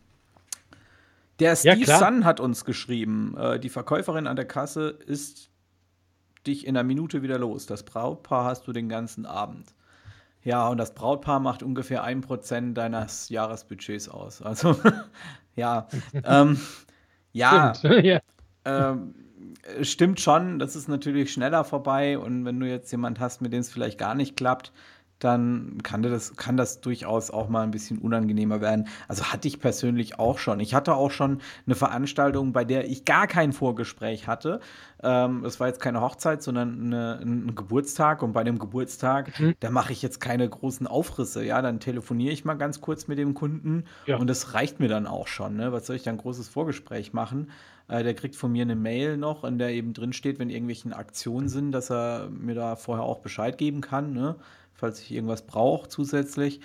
[1.39, 5.51] der Steve ja, Sun hat uns geschrieben, äh, die Verkäuferin an der Kasse ist
[6.47, 7.67] dich in einer Minute wieder los.
[7.67, 9.75] Das Brautpaar hast du den ganzen Abend.
[10.43, 14.41] Ja, und das Brautpaar macht ungefähr ein Prozent deines Jahresbudgets aus.
[14.41, 14.76] Also,
[15.57, 15.86] ja.
[16.24, 16.59] ähm,
[17.32, 17.74] ja.
[17.74, 18.05] Stimmt.
[18.05, 18.20] ja.
[18.64, 19.14] Ähm,
[19.82, 22.18] stimmt schon, das ist natürlich schneller vorbei.
[22.18, 24.72] Und wenn du jetzt jemand hast, mit dem es vielleicht gar nicht klappt,
[25.21, 28.89] dann kann das, kann das durchaus auch mal ein bisschen unangenehmer werden.
[29.07, 30.61] Also hatte ich persönlich auch schon.
[30.61, 34.61] Ich hatte auch schon eine Veranstaltung, bei der ich gar kein Vorgespräch hatte.
[35.03, 38.23] Ähm, das war jetzt keine Hochzeit, sondern eine, ein Geburtstag.
[38.23, 39.55] Und bei dem Geburtstag, mhm.
[39.61, 41.45] da mache ich jetzt keine großen Aufrisse.
[41.45, 44.16] Ja, dann telefoniere ich mal ganz kurz mit dem Kunden ja.
[44.16, 45.57] und das reicht mir dann auch schon.
[45.57, 45.71] Ne?
[45.73, 47.51] Was soll ich dann großes Vorgespräch machen?
[47.89, 50.97] Äh, der kriegt von mir eine Mail noch, in der eben drin steht, wenn irgendwelche
[50.97, 54.12] Aktionen sind, dass er mir da vorher auch Bescheid geben kann.
[54.12, 54.37] Ne?
[54.81, 56.61] Falls ich irgendwas brauche zusätzlich.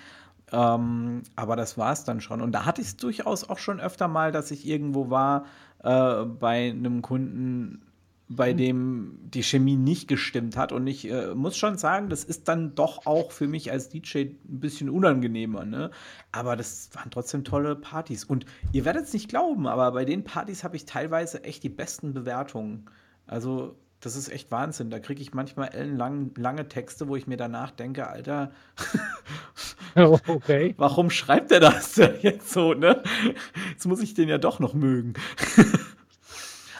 [0.52, 2.40] Ähm, aber das war es dann schon.
[2.40, 5.46] Und da hatte ich es durchaus auch schon öfter mal, dass ich irgendwo war
[5.82, 7.82] äh, bei einem Kunden,
[8.28, 8.56] bei mhm.
[8.56, 10.72] dem die Chemie nicht gestimmt hat.
[10.72, 14.18] Und ich äh, muss schon sagen, das ist dann doch auch für mich als DJ
[14.18, 15.64] ein bisschen unangenehmer.
[15.64, 15.90] Ne?
[16.30, 18.24] Aber das waren trotzdem tolle Partys.
[18.24, 21.68] Und ihr werdet es nicht glauben, aber bei den Partys habe ich teilweise echt die
[21.68, 22.86] besten Bewertungen.
[23.26, 23.76] Also
[24.06, 24.88] das ist echt Wahnsinn.
[24.88, 28.52] Da kriege ich manchmal ellenlang, lange Texte, wo ich mir danach denke, Alter,
[29.96, 30.74] oh, okay.
[30.78, 33.02] warum schreibt er das jetzt so, ne?
[33.70, 35.14] Jetzt muss ich den ja doch noch mögen.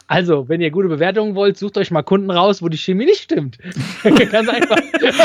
[0.08, 3.22] Also, wenn ihr gute Bewertungen wollt, sucht euch mal Kunden raus, wo die Chemie nicht
[3.22, 3.58] stimmt.
[4.04, 4.78] Ganz einfach.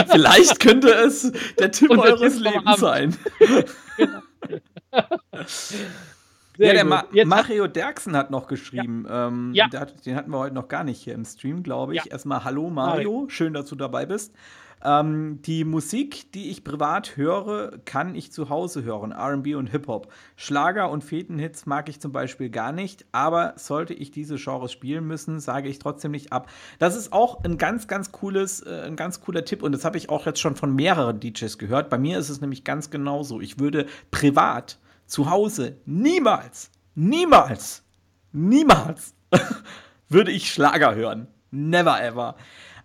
[0.10, 3.16] Vielleicht könnte es der Tipp der eures Tipp Lebens sein.
[6.68, 9.06] Ja, der Ma Mario Derksen hat noch geschrieben.
[9.08, 9.28] Ja.
[9.28, 9.70] Ähm, ja.
[9.74, 12.06] Hat, den hatten wir heute noch gar nicht hier im Stream, glaube ich.
[12.06, 12.12] Ja.
[12.12, 14.34] Erstmal Hallo Mario, schön, dass du dabei bist.
[14.84, 19.14] Ähm, die Musik, die ich privat höre, kann ich zu Hause hören.
[19.14, 20.12] RB und Hip-Hop.
[20.36, 25.06] Schlager und Fetenhits mag ich zum Beispiel gar nicht, aber sollte ich diese Genres spielen
[25.06, 26.50] müssen, sage ich trotzdem nicht ab.
[26.80, 29.98] Das ist auch ein ganz, ganz cooles, äh, ein ganz cooler Tipp und das habe
[29.98, 31.90] ich auch jetzt schon von mehreren DJs gehört.
[31.90, 33.40] Bei mir ist es nämlich ganz genauso.
[33.40, 34.80] Ich würde privat
[35.12, 37.84] zu Hause niemals, niemals,
[38.32, 39.14] niemals
[40.10, 41.28] würde ich Schlager hören.
[41.52, 42.38] Never ever.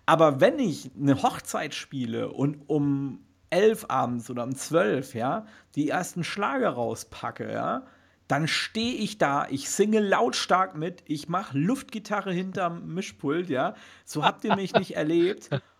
[0.05, 5.87] Aber wenn ich eine Hochzeit spiele und um elf abends oder um zwölf, ja, die
[5.87, 7.85] ersten Schlager rauspacke, ja,
[8.27, 13.73] dann stehe ich da, ich singe lautstark mit, ich mache Luftgitarre hinterm Mischpult, ja.
[14.03, 15.49] So habt ihr mich nicht erlebt.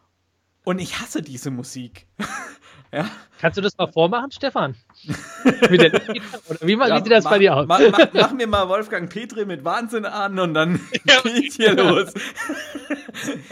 [0.67, 2.07] Und ich hasse diese Musik.
[2.91, 3.09] ja?
[3.39, 4.75] Kannst du das mal vormachen, Stefan?
[5.69, 7.67] mit der Oder wie, ja, sieht das mach, bei dir aus?
[7.67, 11.73] Mach, mach, mach, mir mal Wolfgang Petri mit Wahnsinn an und dann ja, geht's hier
[11.73, 12.13] los.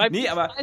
[0.10, 0.54] nee, aber.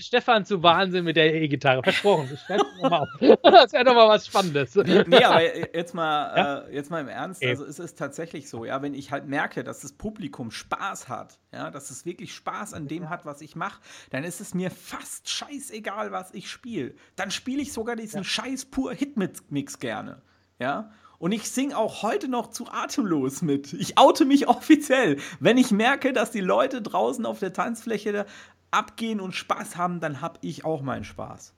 [0.00, 1.82] Stefan zu Wahnsinn mit der E-Gitarre.
[1.82, 2.30] Versprochen.
[2.32, 3.08] Ich schreibe nochmal auf.
[3.42, 4.74] Das wäre doch mal was Spannendes.
[4.74, 6.58] Nee, aber jetzt mal, ja?
[6.58, 7.44] äh, jetzt mal im Ernst.
[7.44, 11.38] Also es ist tatsächlich so, ja, wenn ich halt merke, dass das Publikum Spaß hat,
[11.52, 13.80] ja, dass es wirklich Spaß an dem hat, was ich mache,
[14.10, 16.94] dann ist es mir fast scheißegal, was ich spiele.
[17.16, 18.24] Dann spiele ich sogar diesen ja.
[18.24, 20.22] scheiß pur Hitmix gerne.
[20.58, 20.90] Ja.
[21.18, 23.72] Und ich singe auch heute noch zu atemlos mit.
[23.72, 25.18] Ich oute mich offiziell.
[25.40, 28.26] Wenn ich merke, dass die Leute draußen auf der Tanzfläche
[28.76, 31.54] abgehen und Spaß haben, dann habe ich auch meinen Spaß.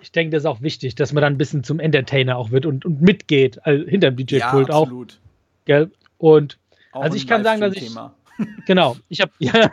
[0.00, 2.66] Ich denke, das ist auch wichtig, dass man dann ein bisschen zum Entertainer auch wird
[2.66, 4.82] und, und mitgeht, also hinterm DJ-Pult ja, auch.
[4.82, 5.18] Absolut.
[5.64, 5.90] Gell?
[6.18, 6.58] Und
[6.92, 7.94] auch also ich kann sagen, dass ich.
[8.66, 9.70] Genau, ich habe ja,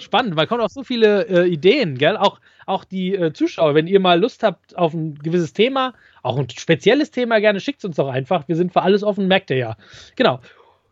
[0.00, 2.16] spannend, man kommt auf so viele äh, Ideen, gell?
[2.16, 6.36] Auch, auch die äh, Zuschauer, wenn ihr mal Lust habt auf ein gewisses Thema, auch
[6.38, 8.48] ein spezielles Thema, gerne schickt es uns doch einfach.
[8.48, 9.76] Wir sind für alles offen, merkt ihr ja.
[10.16, 10.40] Genau.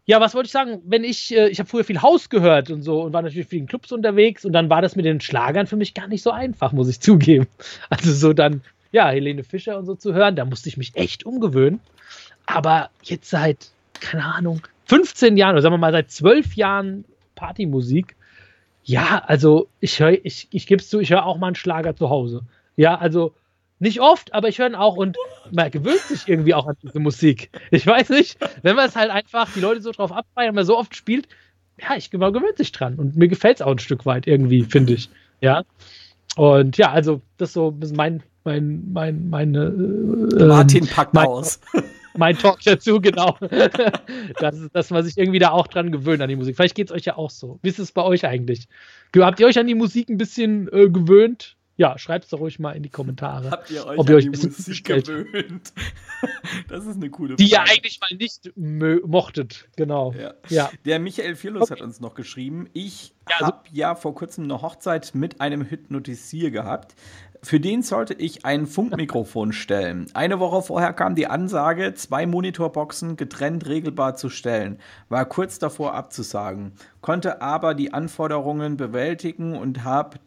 [0.08, 0.80] Ja, was wollte ich sagen?
[0.84, 3.58] Wenn ich, äh, ich habe früher viel Haus gehört und so und war natürlich viel
[3.58, 6.30] in Clubs unterwegs und dann war das mit den Schlagern für mich gar nicht so
[6.30, 7.48] einfach, muss ich zugeben.
[7.90, 11.26] Also so dann, ja, Helene Fischer und so zu hören, da musste ich mich echt
[11.26, 11.80] umgewöhnen.
[12.46, 17.04] Aber jetzt seit, keine Ahnung, 15 Jahren oder sagen wir mal seit 12 Jahren
[17.34, 18.14] Partymusik,
[18.84, 21.96] ja, also ich höre, ich, ich gebe es zu, ich höre auch mal einen Schlager
[21.96, 22.42] zu Hause.
[22.76, 23.34] Ja, also
[23.78, 25.16] nicht oft, aber ich höre ihn auch und
[25.50, 27.50] man gewöhnt sich irgendwie auch an diese Musik.
[27.70, 30.78] Ich weiß nicht, wenn man es halt einfach, die Leute so drauf abfeiern, man so
[30.78, 31.28] oft spielt,
[31.80, 34.64] ja, ich man gewöhnt sich dran und mir gefällt es auch ein Stück weit irgendwie,
[34.64, 35.10] finde ich.
[35.40, 35.64] Ja.
[36.36, 39.66] Und ja, also das ist so mein, mein, mein, meine.
[40.38, 41.60] Äh, Martin packt mein, aus.
[42.18, 43.36] Mein Talk dazu, genau.
[44.40, 46.56] das ist, dass man sich irgendwie da auch dran gewöhnt an die Musik.
[46.56, 47.58] Vielleicht geht es euch ja auch so.
[47.60, 48.68] Wie ist es bei euch eigentlich?
[49.14, 51.56] Habt ihr euch an die Musik ein bisschen äh, gewöhnt?
[51.78, 53.50] Ja, schreibt es doch ruhig mal in die Kommentare.
[53.50, 55.72] Habt ihr euch ob ihr euch ein bisschen Musik gewöhnt?
[56.68, 57.44] das ist eine coole Frage.
[57.44, 60.12] Die ihr eigentlich mal nicht mochtet, genau.
[60.12, 60.34] Ja.
[60.48, 60.70] ja.
[60.86, 61.74] Der Michael Vierlos okay.
[61.74, 66.50] hat uns noch geschrieben, ich ja, habe ja vor kurzem eine Hochzeit mit einem Hypnotisier
[66.50, 66.94] gehabt.
[67.46, 70.06] Für den sollte ich ein Funkmikrofon stellen.
[70.14, 74.80] Eine Woche vorher kam die Ansage, zwei Monitorboxen getrennt regelbar zu stellen.
[75.08, 76.72] War kurz davor abzusagen,
[77.02, 80.18] konnte aber die Anforderungen bewältigen und habe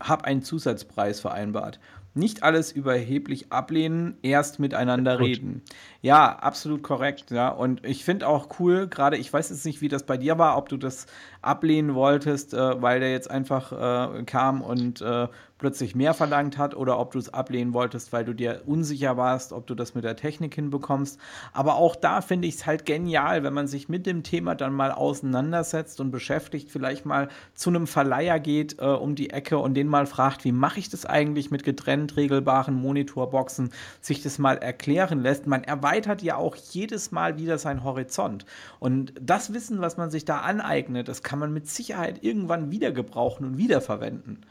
[0.00, 1.80] hab einen Zusatzpreis vereinbart.
[2.16, 5.62] Nicht alles überheblich ablehnen, erst miteinander reden.
[6.00, 7.32] Ja, absolut korrekt.
[7.32, 10.38] Ja, und ich finde auch cool, gerade ich weiß jetzt nicht, wie das bei dir
[10.38, 11.06] war, ob du das
[11.46, 15.28] ablehnen wolltest, äh, weil der jetzt einfach äh, kam und äh,
[15.64, 19.52] plötzlich mehr verlangt hat oder ob du es ablehnen wolltest, weil du dir unsicher warst,
[19.52, 21.18] ob du das mit der Technik hinbekommst.
[21.54, 24.74] Aber auch da finde ich es halt genial, wenn man sich mit dem Thema dann
[24.74, 29.72] mal auseinandersetzt und beschäftigt, vielleicht mal zu einem Verleiher geht äh, um die Ecke und
[29.72, 33.70] den mal fragt, wie mache ich das eigentlich mit getrennt regelbaren Monitorboxen,
[34.02, 35.46] sich das mal erklären lässt.
[35.46, 38.44] Man erweitert ja auch jedes Mal wieder seinen Horizont.
[38.80, 42.92] Und das Wissen, was man sich da aneignet, das kann man mit Sicherheit irgendwann wieder
[42.92, 44.44] gebrauchen und wiederverwenden.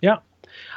[0.00, 0.22] Ja.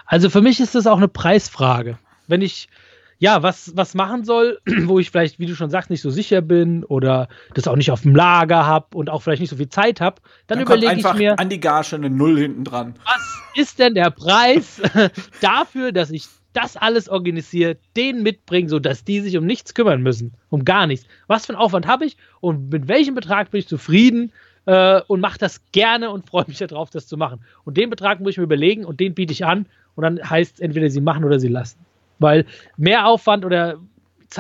[0.05, 1.97] Also für mich ist das auch eine Preisfrage.
[2.27, 2.69] Wenn ich
[3.17, 6.41] ja, was, was machen soll, wo ich vielleicht, wie du schon sagst, nicht so sicher
[6.41, 9.69] bin oder das auch nicht auf dem Lager habe und auch vielleicht nicht so viel
[9.69, 11.39] Zeit habe, dann, dann überlege ich mir.
[11.39, 12.95] An die Gage eine Null hinten dran.
[13.05, 14.81] Was ist denn der Preis
[15.41, 20.33] dafür, dass ich das alles organisiere, den mitbringe, sodass die sich um nichts kümmern müssen?
[20.49, 21.05] Um gar nichts.
[21.27, 24.31] Was für einen Aufwand habe ich und mit welchem Betrag bin ich zufrieden
[24.65, 27.41] äh, und mache das gerne und freue mich darauf, das zu machen.
[27.65, 30.55] Und den Betrag muss ich mir überlegen und den biete ich an und dann heißt
[30.55, 31.79] es entweder sie machen oder sie lassen.
[32.19, 32.45] Weil
[32.77, 33.77] mehr Aufwand oder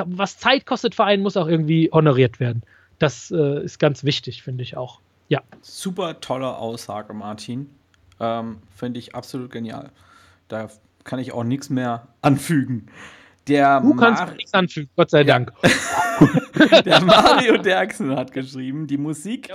[0.05, 2.63] was Zeit kostet für einen, muss auch irgendwie honoriert werden.
[2.99, 4.99] Das äh, ist ganz wichtig, finde ich auch.
[5.27, 5.41] Ja.
[5.61, 7.69] Super tolle Aussage, Martin.
[8.19, 9.91] Ähm, finde ich absolut genial.
[10.47, 10.69] Da
[11.05, 12.87] kann ich auch nichts mehr anfügen.
[13.47, 15.53] Der du kannst Mar nichts anfügen, Gott sei Dank.
[16.85, 19.49] der Mario Derksen hat geschrieben, die Musik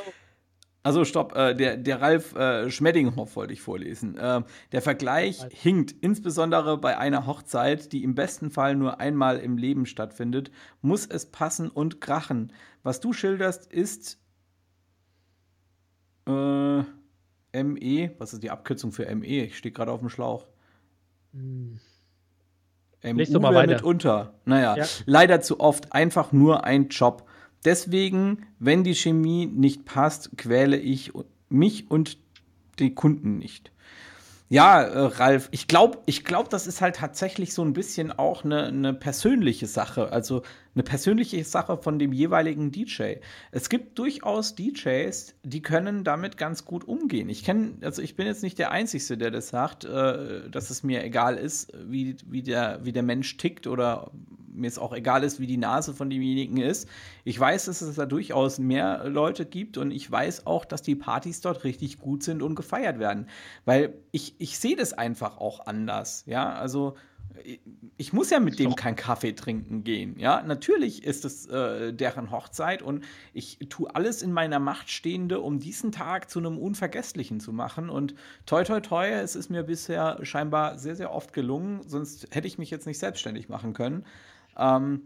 [0.83, 4.17] also stopp, äh, der, der Ralf äh, Schmeddinghoff wollte ich vorlesen.
[4.17, 4.43] Äh,
[4.73, 9.85] der Vergleich hinkt, insbesondere bei einer Hochzeit, die im besten Fall nur einmal im Leben
[9.85, 12.53] stattfindet, muss es passen und krachen.
[12.83, 14.19] Was du schilderst, ist
[16.27, 16.83] äh,
[17.63, 19.45] ME, was ist die Abkürzung für ME?
[19.45, 20.47] Ich stehe gerade auf dem Schlauch.
[21.33, 21.79] Hm.
[23.03, 23.75] MU mal weiter.
[23.75, 24.35] mitunter.
[24.45, 24.85] Naja, ja.
[25.07, 27.27] leider zu oft einfach nur ein Job.
[27.65, 31.13] Deswegen, wenn die Chemie nicht passt, quäle ich
[31.49, 32.19] mich und
[32.79, 33.71] die Kunden nicht.
[34.49, 38.45] Ja, äh, Ralf, ich glaube, ich glaub, das ist halt tatsächlich so ein bisschen auch
[38.45, 40.43] eine, eine persönliche Sache, also
[40.75, 43.15] eine persönliche Sache von dem jeweiligen DJ.
[43.51, 47.29] Es gibt durchaus DJs, die können damit ganz gut umgehen.
[47.29, 50.83] Ich kenne, also ich bin jetzt nicht der Einzige, der das sagt, äh, dass es
[50.83, 54.11] mir egal ist, wie, wie, der, wie der Mensch tickt oder
[54.53, 56.89] mir es auch egal ist, wie die Nase von demjenigen ist.
[57.25, 60.95] Ich weiß, dass es da durchaus mehr Leute gibt und ich weiß auch, dass die
[60.95, 63.27] Partys dort richtig gut sind und gefeiert werden.
[63.65, 66.25] Weil ich, ich sehe das einfach auch anders.
[66.27, 66.97] Ja, also
[67.97, 70.19] ich muss ja mit dem keinen Kaffee trinken gehen.
[70.19, 75.41] Ja, natürlich ist es äh, deren Hochzeit und ich tue alles in meiner Macht Stehende,
[75.41, 77.91] um diesen Tag zu einem unvergesslichen zu machen.
[77.91, 78.15] Und
[78.47, 81.83] toi, toi, toi, es ist mir bisher scheinbar sehr, sehr oft gelungen.
[81.87, 84.05] Sonst hätte ich mich jetzt nicht selbstständig machen können.
[84.57, 85.03] Ähm,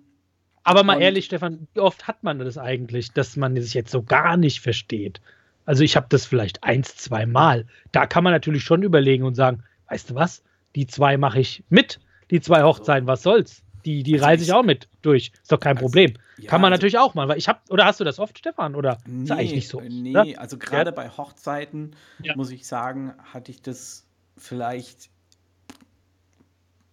[0.63, 4.03] aber mal ehrlich, Stefan, wie oft hat man das eigentlich, dass man sich jetzt so
[4.03, 5.21] gar nicht versteht?
[5.67, 7.67] Also ich habe das vielleicht eins, zwei Mal.
[7.93, 10.43] Da kann man natürlich schon überlegen und sagen, weißt du was,
[10.75, 12.01] die zwei mache ich mit,
[12.31, 13.63] die zwei Hochzeiten, was soll's?
[13.85, 15.31] Die, die also reise ich auch mit durch.
[15.43, 16.15] Ist doch kein also, Problem.
[16.39, 17.29] Ja, Kann man also, natürlich auch mal.
[17.29, 18.75] Weil ich habe, oder hast du das oft, Stefan?
[18.75, 19.81] Oder nee, ist eigentlich nicht so?
[19.81, 20.41] Nee, oder?
[20.41, 20.97] also gerade ja.
[20.97, 22.35] bei Hochzeiten, ja.
[22.35, 24.07] muss ich sagen, hatte ich das
[24.39, 25.11] vielleicht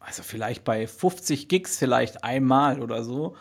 [0.02, 3.36] also vielleicht bei 50 Gigs vielleicht einmal oder so.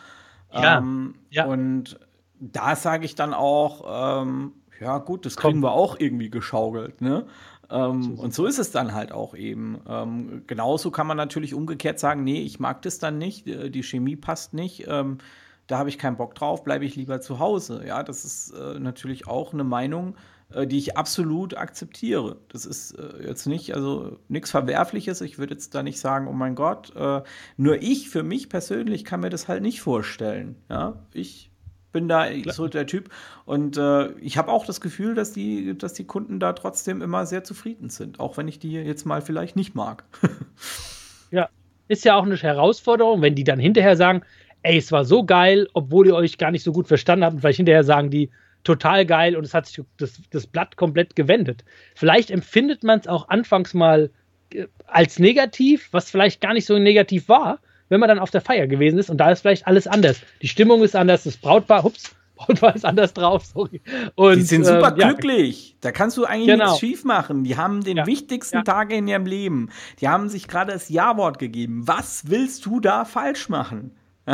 [0.53, 1.45] Ja, ähm, ja.
[1.45, 1.99] Und
[2.39, 5.63] da sage ich dann auch, ähm, ja gut, das kriegen Komm.
[5.63, 7.25] wir auch irgendwie geschaukelt, ne?
[7.71, 9.79] Ähm, und so ist es dann halt auch eben.
[9.87, 13.83] Ähm, genauso kann man natürlich umgekehrt sagen, nee, ich mag das dann nicht, äh, die
[13.83, 15.19] Chemie passt nicht, ähm,
[15.67, 17.83] da habe ich keinen Bock drauf, bleibe ich lieber zu Hause.
[17.87, 20.15] Ja, das ist äh, natürlich auch eine Meinung,
[20.53, 22.37] äh, die ich absolut akzeptiere.
[22.49, 25.21] Das ist äh, jetzt nicht, also nichts Verwerfliches.
[25.21, 26.93] Ich würde jetzt da nicht sagen, oh mein Gott.
[26.95, 27.21] Äh,
[27.57, 30.55] nur ich für mich persönlich kann mir das halt nicht vorstellen.
[30.69, 31.50] Ja, ich
[31.91, 33.09] bin da so der Typ.
[33.45, 37.25] Und äh, ich habe auch das Gefühl, dass die, dass die Kunden da trotzdem immer
[37.25, 40.03] sehr zufrieden sind, auch wenn ich die jetzt mal vielleicht nicht mag.
[41.31, 41.49] ja,
[41.87, 44.21] ist ja auch eine Herausforderung, wenn die dann hinterher sagen,
[44.63, 47.35] ey, es war so geil, obwohl ihr euch gar nicht so gut verstanden habt.
[47.35, 48.29] Und vielleicht hinterher sagen die,
[48.63, 51.63] total geil und es hat sich das, das Blatt komplett gewendet.
[51.95, 54.11] Vielleicht empfindet man es auch anfangs mal
[54.53, 57.59] äh, als negativ, was vielleicht gar nicht so negativ war,
[57.91, 60.21] wenn man dann auf der Feier gewesen ist und da ist vielleicht alles anders.
[60.41, 63.81] Die Stimmung ist anders, das Brautpaar, ups, Brautpaar ist anders drauf, sorry.
[64.15, 65.71] Und, die sind super ähm, glücklich.
[65.71, 65.75] Ja.
[65.81, 66.67] Da kannst du eigentlich genau.
[66.67, 67.43] nichts schief machen.
[67.43, 68.07] Die haben den ja.
[68.07, 68.63] wichtigsten Ja.
[68.63, 69.71] Tag in ihrem Leben.
[69.99, 71.85] Die haben sich gerade das Ja-Wort gegeben.
[71.85, 73.91] Was willst du da falsch machen?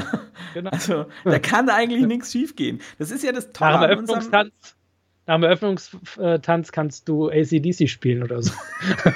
[0.53, 0.69] Genau.
[0.69, 2.79] Also, da kann eigentlich nichts schief gehen.
[2.99, 4.53] Das ist ja das Tolle Nach dem Eröffnungstanz,
[5.25, 8.53] nach dem Eröffnungstanz kannst du ACDC spielen oder so.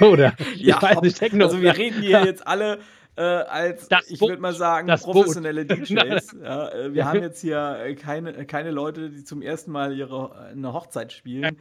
[0.00, 1.46] oder Ja, ich weiß nicht, Techno.
[1.46, 2.80] also wir reden hier jetzt alle
[3.16, 5.14] äh, als, Das ich würde mal sagen, Das Boot.
[5.14, 6.36] professionelle DJs.
[6.42, 10.34] ja, äh, wir haben jetzt hier äh, keine, keine Leute, die zum ersten Mal ihre
[10.36, 11.56] eine Hochzeit spielen.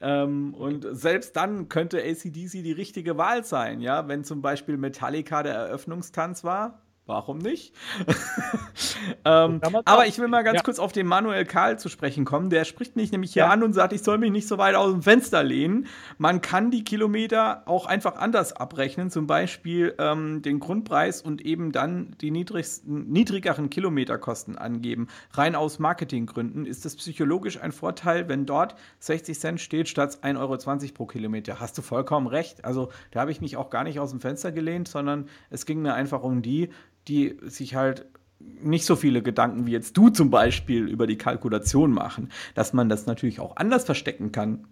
[0.00, 5.42] Ähm, und selbst dann könnte ACDC die richtige Wahl sein, ja, wenn zum Beispiel Metallica
[5.42, 6.82] der Eröffnungstanz war.
[7.06, 7.74] Warum nicht?
[9.26, 10.62] ähm, aber ich will mal ganz Ja.
[10.62, 12.48] kurz auf den Manuel Karl zu sprechen kommen.
[12.48, 13.50] Der spricht mich nämlich hier Ja.
[13.50, 15.86] an und sagt, ich soll mich nicht so weit aus dem Fenster lehnen.
[16.16, 21.72] Man kann die Kilometer auch einfach anders abrechnen, zum Beispiel ähm, den Grundpreis und eben
[21.72, 25.08] dann die niedrigsten, niedrigeren Kilometerkosten angeben.
[25.32, 30.38] Rein aus Marketinggründen ist es psychologisch ein Vorteil, wenn dort 60 Cent steht statt 1,20
[30.38, 31.60] Euro pro Kilometer.
[31.60, 32.64] Hast du vollkommen recht.
[32.64, 35.82] Also da habe ich mich auch gar nicht aus dem Fenster gelehnt, sondern es ging
[35.82, 36.70] mir einfach um die,
[37.08, 38.06] die sich halt
[38.40, 42.88] nicht so viele Gedanken wie jetzt du zum Beispiel über die Kalkulation machen, dass man
[42.88, 44.66] das natürlich auch anders verstecken kann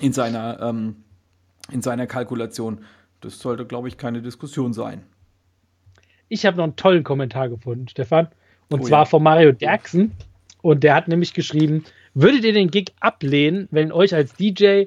[0.00, 0.96] in seiner, ähm,
[1.70, 2.84] in seiner Kalkulation.
[3.20, 5.04] Das sollte, glaube ich, keine Diskussion sein.
[6.28, 8.28] Ich habe noch einen tollen Kommentar gefunden, Stefan.
[8.70, 9.04] Und Oh zwar ja.
[9.06, 10.12] von Mario Derksen.
[10.60, 14.84] Und der hat nämlich geschrieben: Würdet ihr den Gig ablehnen, wenn euch als DJ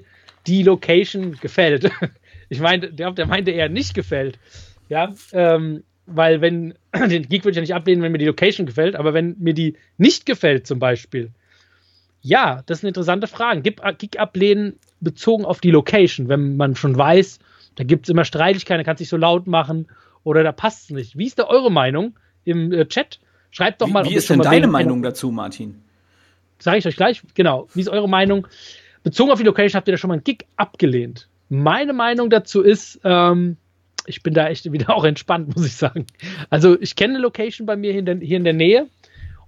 [0.48, 1.92] die Location gefällt?
[2.50, 4.38] Ich meine, der, der meinte eher nicht gefällt.
[4.90, 8.66] Ja, ähm, weil wenn, den Gig würde ich ja nicht ablehnen, wenn mir die Location
[8.66, 11.32] gefällt, aber wenn mir die nicht gefällt zum Beispiel,
[12.22, 13.62] ja, das ist eine interessante Frage.
[13.62, 17.40] Gib, Gig ablehnen bezogen auf die Location, wenn man schon weiß,
[17.76, 19.88] da gibt es immer Streitigkeiten, da kannst du nicht so laut machen
[20.24, 21.18] oder da passt es nicht.
[21.18, 23.20] Wie ist da eure Meinung im äh, Chat?
[23.50, 25.82] Schreibt doch mal, wie wie ist denn deine Meinung dazu, Martin?
[26.60, 27.68] Sage ich euch gleich, genau.
[27.74, 28.48] Wie ist eure Meinung?
[29.04, 31.28] Bezogen auf die Location habt ihr da schon mal einen Gig abgelehnt?
[31.50, 33.58] Meine Meinung dazu ist, ähm,
[34.06, 36.06] ich bin da echt wieder auch entspannt, muss ich sagen.
[36.50, 38.88] Also ich kenne eine Location bei mir hier in der, hier in der Nähe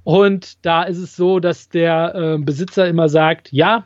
[0.04, 3.86] und da ist es so, dass der äh, Besitzer immer sagt, ja,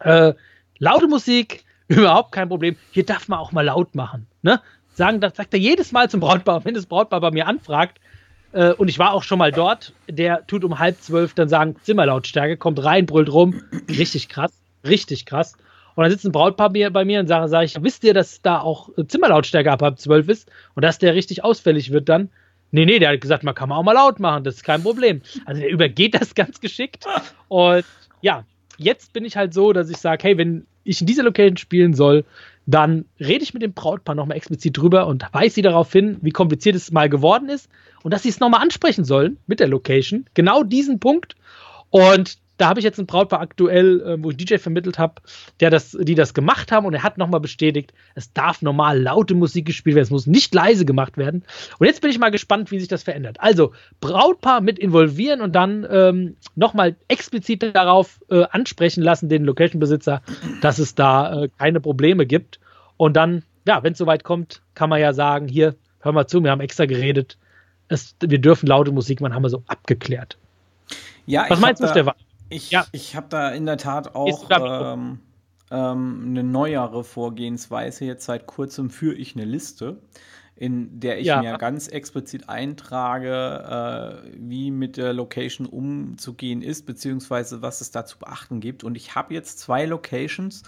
[0.00, 0.34] äh,
[0.78, 2.76] laute Musik, überhaupt kein Problem.
[2.90, 4.26] Hier darf man auch mal laut machen.
[4.42, 4.60] Ne?
[4.94, 7.98] Sagen, das sagt er jedes Mal zum Brautpaar, wenn das Brautpaar bei mir anfragt.
[8.52, 9.92] Äh, und ich war auch schon mal dort.
[10.08, 13.62] Der tut um halb zwölf dann sagen, Zimmerlautstärke, kommt rein, brüllt rum.
[13.88, 14.52] Richtig krass,
[14.86, 15.56] richtig krass.
[15.94, 18.60] Und dann sitzt ein Brautpaar bei mir und sage, sag ich, wisst ihr, dass da
[18.60, 22.30] auch äh, Zimmerlautstärke ab halb zwölf ist und dass der richtig ausfällig wird dann?
[22.70, 24.82] Nee, nee, der hat gesagt, man kann man auch mal laut machen, das ist kein
[24.82, 25.20] Problem.
[25.44, 27.04] Also der übergeht das ganz geschickt.
[27.48, 27.84] Und
[28.22, 28.44] ja,
[28.78, 31.92] jetzt bin ich halt so, dass ich sage, hey, wenn ich in dieser Location spielen
[31.92, 32.24] soll,
[32.66, 36.30] dann rede ich mit dem Brautpaar nochmal explizit drüber und weise sie darauf hin, wie
[36.30, 37.68] kompliziert es mal geworden ist
[38.02, 40.26] und dass sie es nochmal ansprechen sollen mit der Location.
[40.34, 41.34] Genau diesen Punkt.
[41.90, 45.14] Und da habe ich jetzt ein Brautpaar aktuell, äh, wo ich DJ vermittelt habe,
[45.58, 49.34] der das, die das gemacht haben und er hat nochmal bestätigt, es darf normal laute
[49.34, 51.42] Musik gespielt werden, es muss nicht leise gemacht werden.
[51.80, 53.38] Und jetzt bin ich mal gespannt, wie sich das verändert.
[53.40, 60.22] Also Brautpaar mit involvieren und dann ähm, nochmal explizit darauf äh, ansprechen lassen, den Location-Besitzer,
[60.60, 62.60] dass es da äh, keine Probleme gibt.
[62.96, 66.44] Und dann, ja, wenn es soweit kommt, kann man ja sagen, hier, hör mal zu,
[66.44, 67.38] wir haben extra geredet,
[67.88, 70.38] es, wir dürfen laute Musik machen, haben wir so abgeklärt.
[71.26, 72.14] Ja, Was ich meinst du, Stefan?
[72.52, 72.86] Ich, Ja.
[72.92, 75.20] ich habe da in der Tat auch ähm,
[75.70, 78.04] ähm, eine neuere Vorgehensweise.
[78.04, 80.02] Jetzt seit kurzem führe ich eine Liste,
[80.54, 81.40] in der ich Ja.
[81.40, 88.04] mir ganz explizit eintrage, äh, wie mit der Location umzugehen ist, beziehungsweise was es da
[88.04, 88.84] zu beachten gibt.
[88.84, 90.62] Und ich habe jetzt zwei Locations,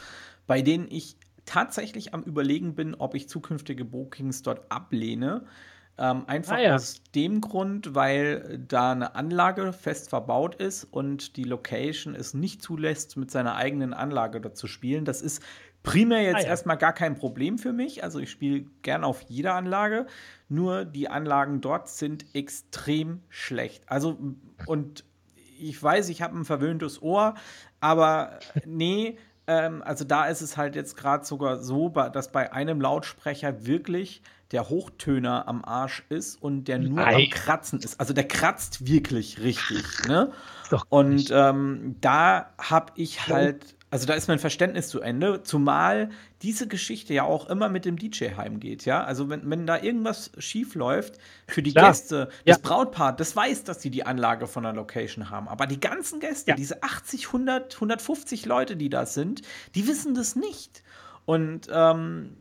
[0.46, 1.16] bei denen ich
[1.46, 5.44] tatsächlich am Überlegen bin, ob ich zukünftige Bookings dort ablehne.
[5.96, 6.74] Ähm, einfach Ah, ja.
[6.74, 12.62] aus dem Grund, weil da eine Anlage fest verbaut ist und die Location es nicht
[12.62, 15.04] zulässt, mit seiner eigenen Anlage dort zu spielen.
[15.04, 15.40] Das ist
[15.84, 16.46] primär jetzt Ah, ja.
[16.48, 18.02] erstmal gar kein Problem für mich.
[18.02, 20.06] Also ich spiele gern auf jeder Anlage.
[20.48, 23.84] Nur die Anlagen dort sind extrem schlecht.
[23.88, 24.18] Also
[24.66, 25.04] und
[25.60, 27.34] ich weiß, ich habe ein verwöhntes Ohr,
[27.78, 29.16] aber nee,
[29.46, 34.22] ähm, also da ist es halt jetzt gerade sogar so, dass bei einem Lautsprecher wirklich
[34.52, 37.14] der Hochtöner am Arsch ist und der nur Ei.
[37.14, 37.98] am Kratzen ist.
[37.98, 39.82] Also der kratzt wirklich richtig.
[40.06, 40.30] Ne?
[40.88, 46.10] Und ähm, da habe ich halt, also da ist mein Verständnis zu Ende, zumal
[46.42, 49.02] diese Geschichte ja auch immer mit dem DJ heimgeht, ja.
[49.02, 51.18] Also wenn, wenn da irgendwas schief läuft,
[51.48, 51.88] für die Klar.
[51.90, 52.54] Gäste, Ja.
[52.54, 55.48] das Brautpaar, das weiß, dass sie die Anlage von der Location haben.
[55.48, 56.56] Aber die ganzen Gäste, Ja.
[56.56, 59.42] diese 80, 100, 150 Leute, die da sind,
[59.74, 60.82] die wissen das nicht.
[61.24, 62.36] Und ähm,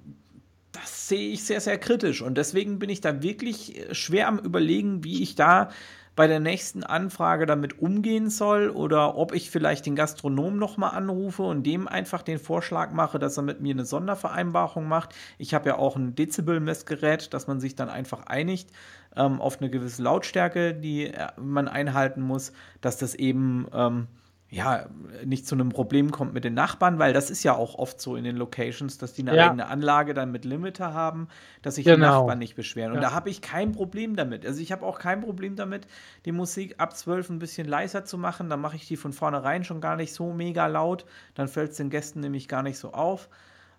[0.74, 2.22] das sehe ich sehr, sehr kritisch.
[2.22, 5.70] Und deswegen bin ich da wirklich äh, schwer am Überlegen, wie ich da
[6.16, 11.42] bei der nächsten Anfrage damit umgehen soll oder ob ich vielleicht den Gastronom nochmal anrufe
[11.42, 15.16] und dem einfach den Vorschlag mache, dass er mit mir eine Sondervereinbarung macht.
[15.40, 18.70] Ich habe ja auch ein Dezibel-Messgerät, dass man sich dann einfach einigt
[19.16, 24.08] ähm, auf eine gewisse Lautstärke, die äh, man einhalten muss, dass das eben ähm,
[24.54, 24.86] ja,
[25.26, 28.16] nicht zu einem Problem kommt mit den Nachbarn, weil das ist ja auch oft so
[28.16, 29.48] in den Locations, dass die eine ja.
[29.48, 31.28] eigene Anlage dann mit Limiter haben,
[31.64, 31.96] dass sich genau.
[31.96, 32.92] die Nachbarn nicht beschweren.
[32.92, 33.10] Und ja.
[33.10, 34.46] da habe ich kein Problem damit.
[34.46, 35.88] Also ich habe auch kein Problem damit,
[36.26, 38.48] die Musik ab 12 ein bisschen leiser zu machen.
[38.50, 41.06] Dann mache ich die von vornherein schon gar nicht so mega laut.
[41.34, 43.30] Dann fällt es den Gästen nämlich gar nicht so auf.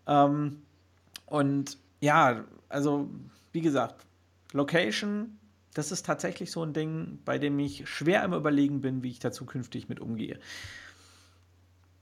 [0.09, 0.63] Ähm,
[1.27, 3.09] und ja, also
[3.53, 4.05] wie gesagt,
[4.53, 5.39] Location,
[5.75, 9.19] das ist tatsächlich so ein Ding, bei dem ich schwer im Überlegen bin, wie ich
[9.19, 10.39] da zukünftig mit umgehe.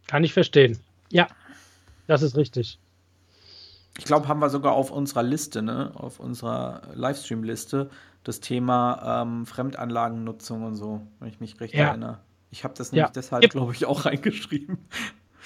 [0.06, 0.78] Kann ich verstehen.
[1.10, 1.26] Ja,
[2.06, 2.78] das ist richtig.
[3.98, 7.90] Ich glaube, haben wir sogar auf unserer Liste, ne, auf unserer Livestream-Liste,
[8.24, 11.88] das Thema ähm, Fremdanlagennutzung und so, wenn ich mich recht ja.
[11.88, 12.20] erinnere.
[12.50, 13.12] Ich habe das nämlich ja.
[13.14, 14.78] deshalb, glaube ich, auch reingeschrieben.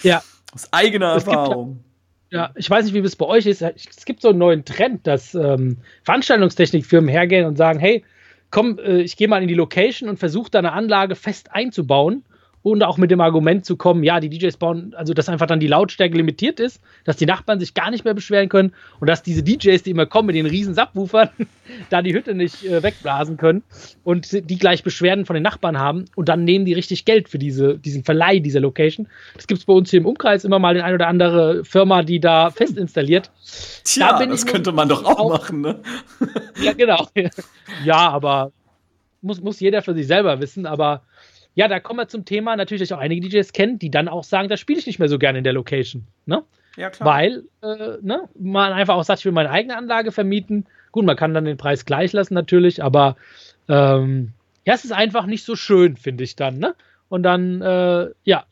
[0.02, 0.22] Ja.
[0.52, 1.82] Aus eigener es Erfahrung.
[2.30, 3.62] ja, ich weiß nicht, wie es bei euch ist.
[3.62, 8.04] Es gibt so einen neuen Trend, dass ähm, Veranstaltungstechnikfirmen hergehen und sagen, hey,
[8.50, 12.24] komm, äh, ich gehe mal in die Location und versuche da eine Anlage fest einzubauen
[12.66, 15.60] und auch mit dem Argument zu kommen, ja, die DJs bauen, also dass einfach dann
[15.60, 19.22] die Lautstärke limitiert ist, dass die Nachbarn sich gar nicht mehr beschweren können und dass
[19.22, 21.30] diese DJs, die immer kommen mit den riesen Subwoofern,
[21.90, 23.62] da die Hütte nicht äh, wegblasen können
[24.02, 27.38] und die gleich Beschwerden von den Nachbarn haben und dann nehmen die richtig Geld für
[27.38, 29.06] diese, diesen Verleih dieser Location.
[29.36, 32.02] Das gibt es bei uns hier im Umkreis immer mal den ein oder andere Firma,
[32.02, 33.30] die da fest installiert.
[33.84, 35.78] Tja, da das könnte man doch auch, auch machen, ne?
[36.60, 37.06] ja, genau.
[37.84, 38.50] Ja, aber
[39.22, 41.02] muss, muss jeder für sich selber wissen, aber
[41.56, 44.08] ja, da kommen wir zum Thema, natürlich, dass ich auch einige DJs kennen, die dann
[44.08, 46.06] auch sagen, da spiele ich nicht mehr so gerne in der Location.
[46.26, 46.42] Ne?
[46.76, 47.08] Ja, klar.
[47.08, 50.66] Weil äh, ne, man einfach auch sagt, ich will meine eigene Anlage vermieten.
[50.92, 53.16] Gut, man kann dann den Preis gleich lassen natürlich, aber
[53.70, 54.32] ähm,
[54.66, 56.58] ja, es ist einfach nicht so schön, finde ich dann.
[56.58, 56.74] Ne?
[57.08, 58.44] Und dann, äh, ja,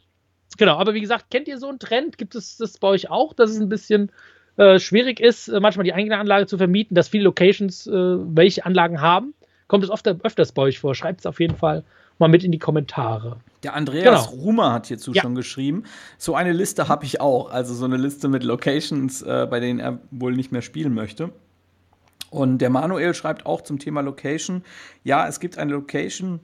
[0.57, 0.78] genau.
[0.78, 2.16] Aber wie gesagt, kennt ihr so einen Trend?
[2.16, 4.12] Gibt es das bei euch auch, dass es ein bisschen
[4.57, 8.64] äh, schwierig ist, äh, manchmal die eigene Anlage zu vermieten, dass viele Locations äh, welche
[8.64, 9.34] Anlagen haben?
[9.66, 10.94] Kommt es oft, öfters bei euch vor?
[10.94, 11.84] Schreibt es auf jeden Fall
[12.18, 13.36] mal mit in die Kommentare.
[13.62, 14.42] Der Andreas genau.
[14.42, 15.22] Rumer hat hierzu ja.
[15.22, 15.84] schon geschrieben.
[16.18, 17.50] So eine Liste habe ich auch.
[17.50, 21.32] Also so eine Liste mit Locations, äh, bei denen er wohl nicht mehr spielen möchte.
[22.30, 24.64] Und der Manuel schreibt auch zum Thema Location.
[25.02, 26.40] Ja, es gibt eine Location,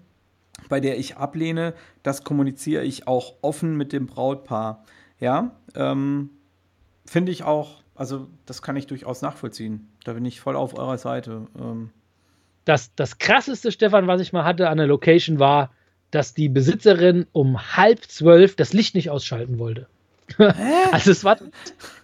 [0.68, 1.74] bei der ich ablehne.
[2.02, 4.84] Das kommuniziere ich auch offen mit dem Brautpaar.
[5.18, 6.30] Ja, ähm,
[7.04, 9.88] finde ich auch, also das kann ich durchaus nachvollziehen.
[10.04, 11.48] Da bin ich voll auf eurer Seite.
[11.58, 11.90] Ähm,
[12.70, 15.72] das, das krasseste, Stefan, was ich mal hatte an der Location war,
[16.12, 19.88] dass die Besitzerin um halb zwölf das Licht nicht ausschalten wollte.
[20.92, 21.38] also es war,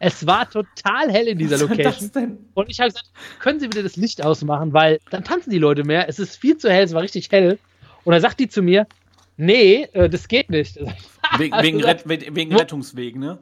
[0.00, 2.38] es war total hell in dieser Location.
[2.54, 5.84] Und ich habe gesagt, können Sie bitte das Licht ausmachen, weil dann tanzen die Leute
[5.84, 6.08] mehr.
[6.08, 7.60] Es ist viel zu hell, es war richtig hell.
[8.02, 8.88] Und dann sagt die zu mir,
[9.36, 10.80] nee, äh, das geht nicht.
[11.38, 13.38] Wegen, wegen, Rett, wegen Rettungswegen, ne?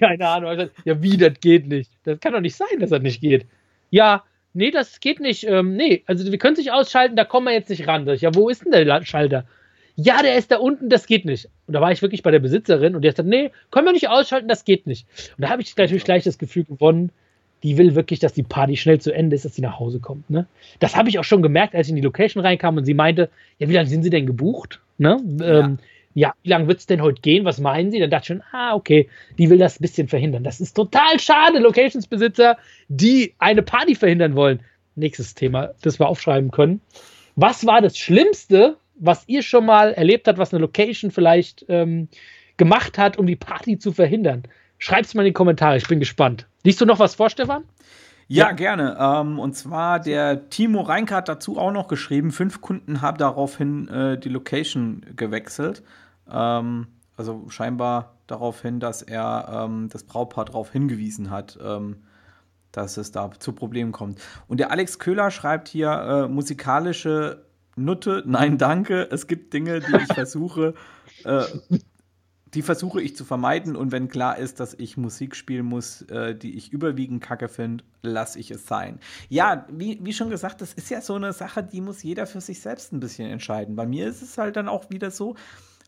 [0.00, 0.70] Keine Ahnung.
[0.84, 1.90] Ja, wie, das geht nicht.
[2.04, 3.46] Das kann doch nicht sein, dass das nicht geht.
[3.90, 5.44] Ja, nee, das geht nicht.
[5.44, 8.08] Ähm, nee, also wir können sich ausschalten, da kommen wir jetzt nicht ran.
[8.08, 9.44] Ich, ja, wo ist denn der Schalter?
[9.96, 11.48] Ja, der ist da unten, das geht nicht.
[11.66, 13.92] Und da war ich wirklich bei der Besitzerin und die hat gesagt, nee, können wir
[13.92, 15.06] nicht ausschalten, das geht nicht.
[15.36, 17.10] Und da habe ich natürlich gleich das Gefühl gewonnen,
[17.62, 20.30] die will wirklich, dass die Party schnell zu Ende ist, dass sie nach Hause kommt.
[20.30, 20.46] Ne?
[20.78, 23.28] Das habe ich auch schon gemerkt, als ich in die Location reinkam und sie meinte,
[23.58, 24.80] ja, wie lange sind sie denn gebucht?
[24.96, 25.20] Ne?
[25.38, 25.60] Ja.
[25.60, 25.78] Ähm,
[26.14, 27.44] ja, wie lange wird es denn heute gehen?
[27.44, 28.00] Was meinen Sie?
[28.00, 29.08] Dann dachte ich schon, ah, okay,
[29.38, 30.42] die will das ein bisschen verhindern.
[30.42, 32.58] Das ist total schade, Locationsbesitzer,
[32.88, 34.60] die eine Party verhindern wollen.
[34.96, 36.80] Nächstes Thema, das wir aufschreiben können.
[37.36, 42.08] Was war das Schlimmste, was ihr schon mal erlebt habt, was eine Location vielleicht ähm,
[42.56, 44.42] gemacht hat, um die Party zu verhindern?
[44.78, 46.46] Schreibt es mal in die Kommentare, ich bin gespannt.
[46.64, 47.64] Liest du noch was vor, Stefan?
[48.30, 48.52] Ja, ja.
[48.52, 48.96] gerne.
[48.96, 53.88] Ähm, und zwar der Timo Reinke hat dazu auch noch geschrieben, fünf Kunden haben daraufhin
[53.88, 55.82] äh, die Location gewechselt.
[56.30, 62.04] Ähm, also scheinbar darauf hin, dass er ähm, das Brautpaar darauf hingewiesen hat, ähm,
[62.70, 64.20] dass es da zu Problemen kommt.
[64.46, 69.08] Und der Alex Köhler schreibt hier äh, musikalische Nutte, nein, danke.
[69.10, 70.74] Es gibt Dinge, die ich versuche,
[71.24, 71.42] äh,
[72.54, 73.76] die versuche ich zu vermeiden.
[73.76, 77.84] Und wenn klar ist, dass ich Musik spielen muss, äh, die ich überwiegend kacke finde,
[78.02, 78.98] lasse ich es sein.
[79.28, 82.40] Ja, wie, wie schon gesagt, das ist ja so eine Sache, die muss jeder für
[82.40, 83.76] sich selbst ein bisschen entscheiden.
[83.76, 85.36] Bei mir ist es halt dann auch wieder so,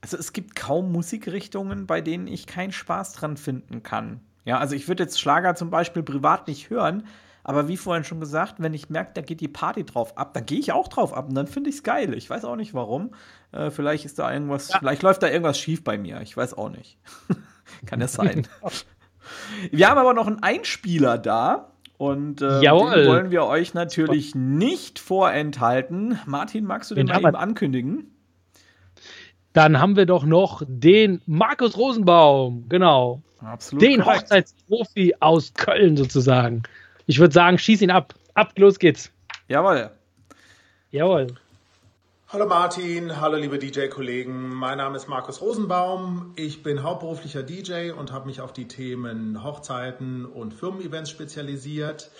[0.00, 4.20] also es gibt kaum Musikrichtungen, bei denen ich keinen Spaß dran finden kann.
[4.44, 7.04] Ja, also ich würde jetzt Schlager zum Beispiel privat nicht hören,
[7.44, 10.46] aber wie vorhin schon gesagt, wenn ich merke, da geht die Party drauf ab, dann
[10.46, 12.14] gehe ich auch drauf ab und dann finde ich es geil.
[12.14, 13.10] Ich weiß auch nicht warum.
[13.52, 14.78] Äh, vielleicht ist da irgendwas, ja.
[14.78, 16.20] vielleicht läuft da irgendwas schief bei mir.
[16.22, 16.98] Ich weiß auch nicht.
[17.86, 18.46] kann ja sein.
[19.70, 24.98] Wir haben aber noch einen Einspieler da Und äh, den wollen wir euch natürlich nicht
[24.98, 26.18] vorenthalten.
[26.26, 28.10] Martin, magst du den, den mal eben ankündigen?
[29.52, 33.22] Dann haben wir doch noch den Markus Rosenbaum, genau.
[33.40, 33.82] Absolut.
[33.82, 34.22] Den korrekt.
[34.22, 36.62] Hochzeitsprofi aus Köln sozusagen.
[37.06, 38.14] Ich würde sagen, schieß ihn ab.
[38.34, 39.12] Ab, los geht's.
[39.48, 39.90] Jawohl.
[40.90, 41.28] Jawohl.
[42.32, 44.54] Hallo Martin, hallo liebe DJ-Kollegen.
[44.54, 46.32] Mein Name ist Markus Rosenbaum.
[46.34, 52.10] Ich bin hauptberuflicher DJ und habe mich auf die Themen Hochzeiten und Firmen-Events spezialisiert.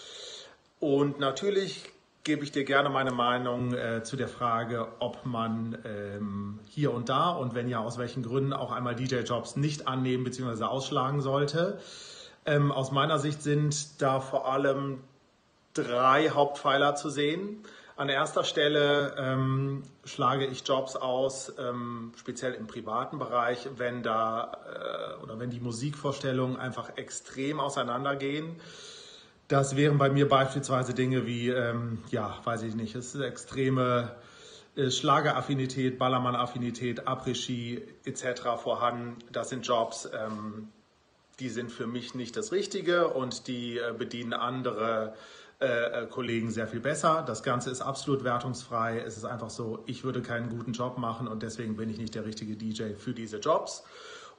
[0.81, 1.91] Und natürlich
[2.25, 7.09] gebe ich dir gerne meine Meinung äh, zu der Frage, ob man ähm, hier und
[7.09, 10.65] da und wenn ja, aus welchen Gründen auch einmal DJ-Jobs nicht annehmen bzw.
[10.65, 11.81] ausschlagen sollte.
[12.45, 15.01] Ähm, aus meiner Sicht sind da vor allem
[15.73, 17.65] drei Hauptpfeiler zu sehen.
[18.03, 24.59] An erster Stelle ähm, schlage ich Jobs aus, ähm, speziell im privaten Bereich, wenn da
[24.67, 28.57] äh, oder wenn die Musikvorstellungen einfach extrem auseinandergehen.
[29.47, 34.17] Das wären bei mir beispielsweise Dinge wie, ähm, ja, weiß ich nicht, es ist extreme
[34.75, 38.61] äh, Schlageraffinität, Ballermann-Affinität, Après-Ski etc.
[38.61, 39.19] vorhanden.
[39.31, 40.71] Das sind Jobs, ähm,
[41.39, 46.51] die sind für mich nicht das Richtige und die äh, bedienen andere äh, äh, Kollegen
[46.51, 47.23] sehr viel besser.
[47.27, 48.99] Das Ganze ist absolut wertungsfrei.
[48.99, 52.15] Es ist einfach so, ich würde keinen guten Job machen und deswegen bin ich nicht
[52.15, 53.85] der richtige DJ für diese Jobs.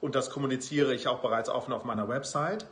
[0.02, 2.66] Und das kommuniziere ich auch bereits offen auf meiner Website.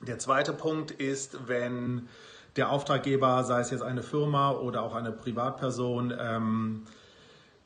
[0.00, 2.08] Der zweite Punkt ist, wenn
[2.54, 6.84] der Auftraggeber, sei es jetzt eine Firma oder auch eine Privatperson, ähm,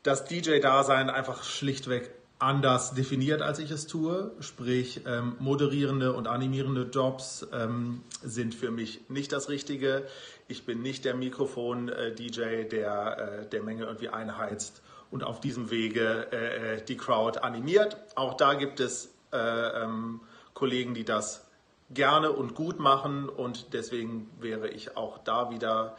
[0.02, 2.10] das DJ-Dasein einfach schlichtweg
[2.40, 4.32] anders definiert, als ich es tue.
[4.40, 10.06] Sprich, ähm, moderierende und animierende Jobs ähm, sind für mich nicht das Richtige.
[10.48, 16.28] Ich bin nicht der Mikrofon-DJ, der äh, der Menge irgendwie einheizt und auf diesem Wege
[16.32, 17.96] äh, äh, die Crowd animiert.
[18.16, 20.20] Auch da gibt es äh, ähm,
[20.54, 21.46] Kollegen, die das
[21.90, 25.96] gerne und gut machen und deswegen wäre ich auch da wieder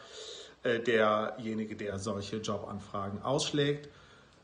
[0.63, 3.89] äh, derjenige, der solche Jobanfragen ausschlägt.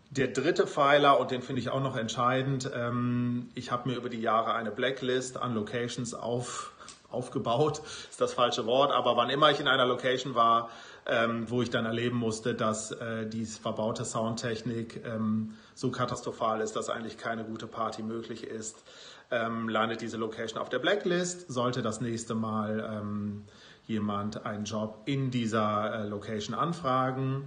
[0.10, 4.10] Der dritte Pfeiler, und den finde ich auch noch entscheidend, ähm, ich habe mir über
[4.10, 6.72] die Jahre eine Blacklist an Locations auf,
[7.10, 10.70] aufgebaut, ist das falsche Wort, aber wann immer ich in einer Location war,
[11.06, 16.78] ähm, wo ich dann erleben musste, dass äh, die verbaute Soundtechnik ähm, so katastrophal ist,
[16.78, 18.84] dass eigentlich keine gute Party möglich ist,
[19.30, 21.52] ähm, landet diese Location auf der Blacklist.
[21.52, 23.44] Sollte das nächste Mal ähm,
[23.88, 27.46] jemand einen Job in dieser äh, Location anfragen,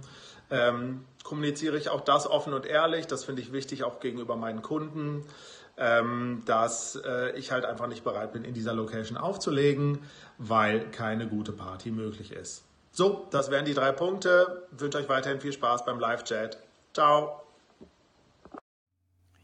[0.51, 3.07] ähm, kommuniziere ich auch das offen und ehrlich.
[3.07, 5.25] Das finde ich wichtig auch gegenüber meinen Kunden,
[5.77, 9.99] ähm, dass äh, ich halt einfach nicht bereit bin, in dieser Location aufzulegen,
[10.37, 12.65] weil keine gute Party möglich ist.
[12.91, 14.67] So, das wären die drei Punkte.
[14.73, 16.57] Ich wünsche euch weiterhin viel Spaß beim Live-Chat.
[16.93, 17.41] Ciao.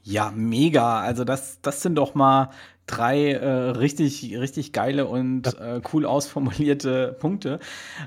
[0.03, 0.99] Ja, mega.
[0.99, 2.49] Also das, das sind doch mal
[2.87, 7.59] drei äh, richtig, richtig geile und äh, cool ausformulierte Punkte.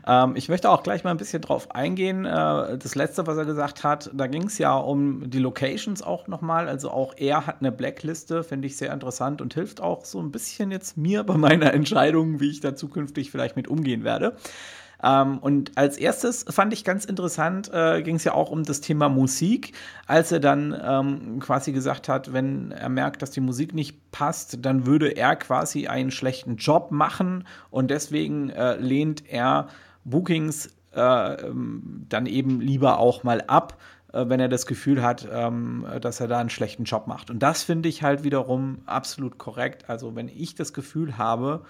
[0.06, 2.24] Ähm, ich möchte auch gleich mal ein bisschen drauf eingehen.
[2.24, 6.26] Äh, das letzte, was er gesagt hat, da ging es ja um die Locations auch
[6.26, 6.68] nochmal.
[6.68, 10.32] Also auch er hat eine Blackliste, finde ich sehr interessant und hilft auch so ein
[10.32, 14.36] bisschen jetzt mir bei meiner Entscheidung, wie ich da zukünftig vielleicht mit umgehen werde.
[15.02, 18.80] Ähm, und als erstes fand ich ganz interessant, äh, ging es ja auch um das
[18.80, 19.72] Thema Musik,
[20.06, 24.58] als er dann ähm, quasi gesagt hat, wenn er merkt, dass die Musik nicht passt,
[24.64, 29.68] dann würde er quasi einen schlechten Job machen und deswegen äh, lehnt er
[30.04, 33.78] Bookings äh, ähm, dann eben lieber auch mal ab
[34.12, 37.30] äh, wenn er das Gefühl hat, ähm, dass er da einen schlechten Job macht.
[37.30, 39.88] Und das finde ich halt wiederum absolut korrekt.
[39.88, 41.62] Also wenn ich das Gefühl habe,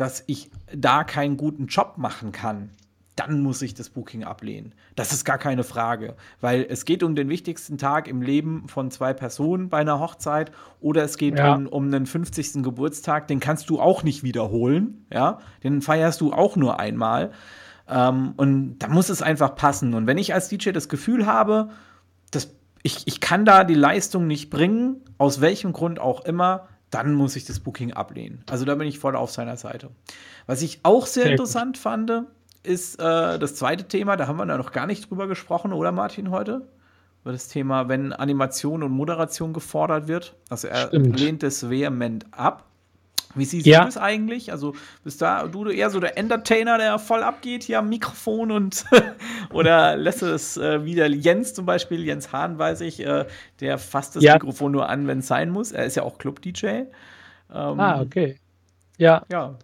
[0.00, 2.70] dass ich da keinen guten Job machen kann,
[3.16, 4.72] dann muss ich das Booking ablehnen.
[4.96, 8.90] Das ist gar keine Frage, weil es geht um den wichtigsten Tag im Leben von
[8.90, 11.54] zwei Personen bei einer Hochzeit oder es geht ja.
[11.54, 12.62] um, um einen 50.
[12.62, 17.32] Geburtstag, den kannst du auch nicht wiederholen, ja, den feierst du auch nur einmal.
[17.86, 19.92] Ähm, und da muss es einfach passen.
[19.92, 21.68] Und wenn ich als DJ das Gefühl habe,
[22.30, 27.14] dass ich, ich kann da die Leistung nicht bringen, aus welchem Grund auch immer, dann
[27.14, 28.42] muss ich das Booking ablehnen.
[28.50, 29.90] Also da bin ich voll auf seiner Seite.
[30.46, 31.82] Was ich auch sehr, sehr interessant gut.
[31.82, 32.12] fand,
[32.62, 35.92] ist äh, das zweite Thema, da haben wir da noch gar nicht drüber gesprochen, oder
[35.92, 36.68] Martin, heute?
[37.22, 40.34] Über das Thema, wenn Animation und Moderation gefordert wird.
[40.48, 41.20] Also er Stimmt.
[41.20, 42.69] lehnt es vehement ab.
[43.34, 43.80] Wie siehst ja.
[43.80, 44.50] du das eigentlich?
[44.50, 44.74] Also
[45.04, 48.84] bist da du eher so der Entertainer, der voll abgeht hier am Mikrofon und
[49.52, 53.26] oder lässt es äh, wieder Jens zum Beispiel, Jens Hahn weiß ich, äh,
[53.60, 54.34] der fasst das ja.
[54.34, 55.70] Mikrofon nur an, wenn es sein muss.
[55.70, 56.66] Er ist ja auch Club-DJ.
[56.66, 56.88] Ähm,
[57.50, 58.38] ah, okay.
[58.98, 59.22] Ja.
[59.30, 59.56] ja.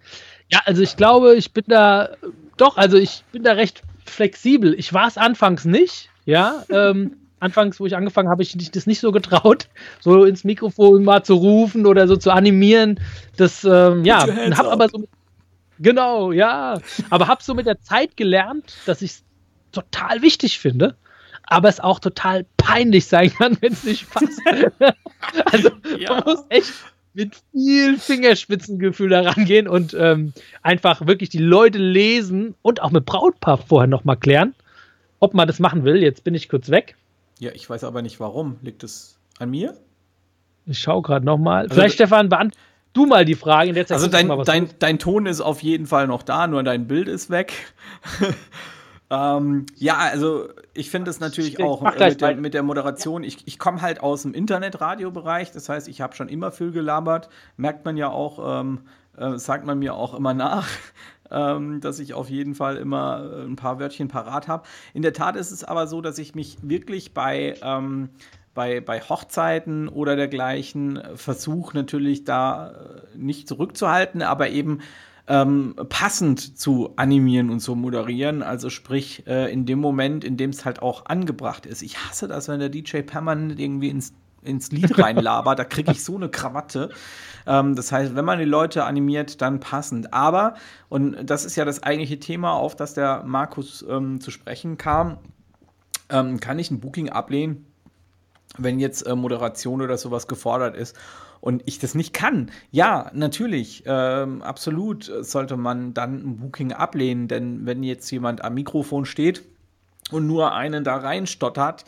[0.48, 2.10] Ja, also ich glaube, ich bin da
[2.56, 4.74] doch, also ich bin da recht flexibel.
[4.74, 6.64] Ich war es anfangs nicht, ja.
[6.70, 9.68] ähm, anfangs, wo ich angefangen habe, ich das nicht so getraut,
[10.00, 13.00] so ins Mikrofon mal zu rufen oder so zu animieren.
[13.36, 14.26] Das, ähm, ja,
[14.56, 15.04] habe aber so.
[15.78, 16.80] Genau, ja.
[17.10, 19.24] Aber habe so mit der Zeit gelernt, dass ich es
[19.72, 20.96] total wichtig finde,
[21.44, 24.40] aber es auch total peinlich sein kann, wenn es nicht passt.
[25.44, 26.14] also ja.
[26.14, 26.72] man muss echt
[27.14, 33.06] mit viel Fingerspitzengefühl da rangehen und ähm, einfach wirklich die Leute lesen und auch mit
[33.06, 34.54] Brautpaar vorher nochmal klären,
[35.18, 36.02] ob man das machen will.
[36.02, 36.94] Jetzt bin ich kurz weg.
[37.38, 38.58] Ja, ich weiß aber nicht warum.
[38.62, 39.76] Liegt es an mir?
[40.64, 41.62] Ich schaue gerade nochmal.
[41.62, 42.58] Also, Vielleicht, Stefan, beantwortet
[42.96, 43.70] du mal die Frage.
[43.70, 47.08] In also dein, dein, dein Ton ist auf jeden Fall noch da, nur dein Bild
[47.08, 47.52] ist weg.
[49.10, 53.22] ähm, ja, also ich finde es natürlich auch äh, mit, der, mit, der, Moderation.
[53.22, 57.28] Ich, ich komme halt aus dem Internetradiobereich, das heißt, ich habe schon immer viel gelabert.
[57.56, 58.80] Merkt man ja auch, ähm,
[59.18, 60.68] äh, sagt man mir auch immer nach.
[61.28, 64.62] Ähm, dass ich auf jeden Fall immer äh, ein paar Wörtchen parat habe.
[64.94, 68.10] In der Tat ist es aber so, dass ich mich wirklich bei ähm,
[68.56, 74.80] bei, bei Hochzeiten oder dergleichen versuche natürlich da äh, nicht zurückzuhalten, aber eben
[75.28, 78.42] ähm, passend zu animieren und zu moderieren.
[78.42, 81.82] Also sprich, äh, in dem Moment, in dem es halt auch angebracht ist.
[81.82, 84.14] Ich hasse das, wenn der DJ permanent irgendwie ins,
[84.46, 85.58] ins Lied reinlabert.
[85.58, 86.90] da kriege ich so eine Krawatte.
[87.46, 90.12] Ähm, das heißt, wenn man die Leute animiert, dann passend.
[90.12, 90.54] Aber,
[90.88, 95.18] und das ist ja das eigentliche Thema, auf das der Markus ähm, zu sprechen kam,
[96.08, 97.66] ähm, kann ich ein Booking ablehnen?
[98.58, 100.96] wenn jetzt äh, Moderation oder sowas gefordert ist
[101.40, 102.50] und ich das nicht kann.
[102.70, 108.54] Ja, natürlich, ähm, absolut sollte man dann ein Booking ablehnen, denn wenn jetzt jemand am
[108.54, 109.42] Mikrofon steht
[110.10, 111.84] und nur einen da reinstottert,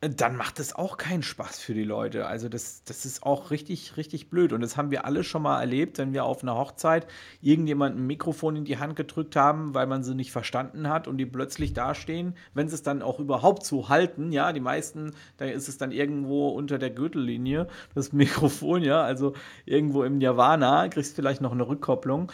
[0.00, 2.26] dann macht es auch keinen Spaß für die Leute.
[2.26, 4.52] Also das, das ist auch richtig, richtig blöd.
[4.52, 7.06] Und das haben wir alle schon mal erlebt, wenn wir auf einer Hochzeit
[7.40, 11.16] irgendjemand ein Mikrofon in die Hand gedrückt haben, weil man sie nicht verstanden hat und
[11.16, 15.46] die plötzlich dastehen, wenn sie es dann auch überhaupt so halten, ja, die meisten, da
[15.46, 19.32] ist es dann irgendwo unter der Gürtellinie, das Mikrofon, ja, also
[19.64, 22.30] irgendwo im Nirvana, kriegst vielleicht noch eine Rückkopplung.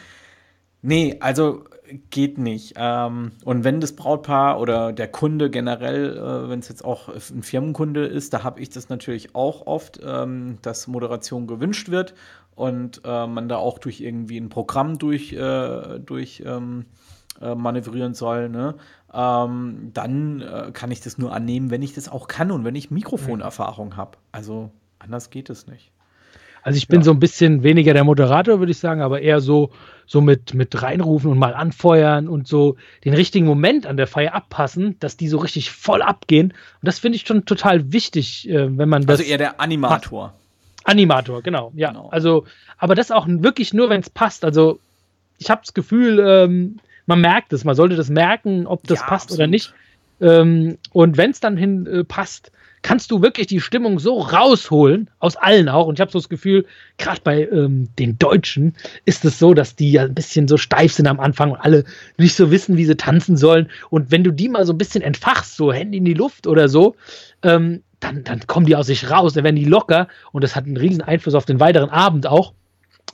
[0.82, 1.64] Nee, also
[2.10, 2.74] geht nicht.
[2.76, 7.42] Ähm, und wenn das Brautpaar oder der Kunde generell, äh, wenn es jetzt auch ein
[7.42, 12.14] Firmenkunde ist, da habe ich das natürlich auch oft, ähm, dass Moderation gewünscht wird
[12.54, 16.86] und äh, man da auch durch irgendwie ein Programm durch, äh, durch ähm,
[17.40, 18.48] äh, manövrieren soll.
[18.48, 18.74] Ne?
[19.14, 23.94] Dann kann ich das nur annehmen, wenn ich das auch kann und wenn ich Mikrofonerfahrung
[23.98, 24.16] habe.
[24.32, 25.92] Also anders geht es nicht.
[26.62, 27.04] Also ich bin ja.
[27.04, 29.70] so ein bisschen weniger der Moderator, würde ich sagen, aber eher so,
[30.06, 34.34] so mit, mit reinrufen und mal anfeuern und so den richtigen Moment an der Feier
[34.34, 36.52] abpassen, dass die so richtig voll abgehen.
[36.52, 39.18] Und das finde ich schon total wichtig, äh, wenn man das.
[39.18, 40.28] Also eher der Animator.
[40.28, 40.34] Macht.
[40.84, 41.88] Animator, genau, ja.
[41.90, 42.08] Genau.
[42.10, 42.44] Also,
[42.78, 44.44] aber das auch wirklich nur, wenn es passt.
[44.44, 44.78] Also
[45.38, 49.06] ich habe das Gefühl, ähm, man merkt es, man sollte das merken, ob das ja,
[49.06, 49.38] passt absolut.
[49.40, 49.74] oder nicht.
[50.20, 52.52] Ähm, und wenn es dann hin äh, passt,
[52.82, 55.86] kannst du wirklich die Stimmung so rausholen, aus allen auch.
[55.86, 56.66] Und ich habe so das Gefühl,
[56.98, 58.74] gerade bei ähm, den Deutschen
[59.04, 61.84] ist es so, dass die ja ein bisschen so steif sind am Anfang und alle
[62.18, 63.70] nicht so wissen, wie sie tanzen sollen.
[63.90, 66.68] Und wenn du die mal so ein bisschen entfachst, so Hände in die Luft oder
[66.68, 66.96] so,
[67.42, 70.66] ähm, dann, dann kommen die aus sich raus, dann werden die locker und das hat
[70.66, 72.52] einen riesen Einfluss auf den weiteren Abend auch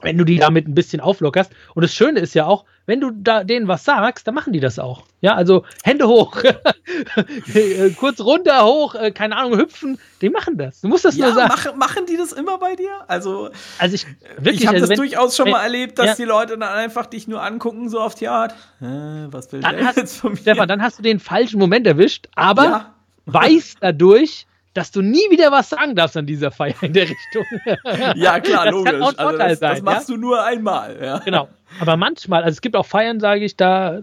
[0.03, 1.53] wenn du die damit ein bisschen auflockerst.
[1.75, 4.61] Und das Schöne ist ja auch, wenn du da denen was sagst, dann machen die
[4.61, 5.03] das auch.
[5.21, 6.43] Ja, also Hände hoch,
[7.55, 10.81] äh, kurz runter, hoch, äh, keine Ahnung, hüpfen, die machen das.
[10.81, 11.53] Du musst das ja, nur sagen.
[11.55, 12.91] Mach, machen die das immer bei dir?
[13.09, 14.07] Also, also ich,
[14.39, 16.15] wirklich, ich habe also das wenn, durchaus schon wenn, mal erlebt, dass ja.
[16.15, 18.53] die Leute dann einfach dich nur angucken, so auf die Art.
[18.81, 18.87] Äh,
[19.31, 20.39] was will der jetzt von mir?
[20.39, 22.95] Stefan, dann hast du den falschen Moment erwischt, aber ja.
[23.27, 24.47] weißt dadurch,
[24.79, 27.45] dass du nie wieder was sagen darfst an dieser Feier in der Richtung.
[28.15, 28.93] ja, klar, das logisch.
[28.93, 30.15] Kann auch ein also das, sein, das machst ja?
[30.15, 30.97] du nur einmal.
[31.03, 31.19] Ja.
[31.19, 31.49] Genau.
[31.81, 33.99] Aber manchmal, also es gibt auch Feiern, sage ich, da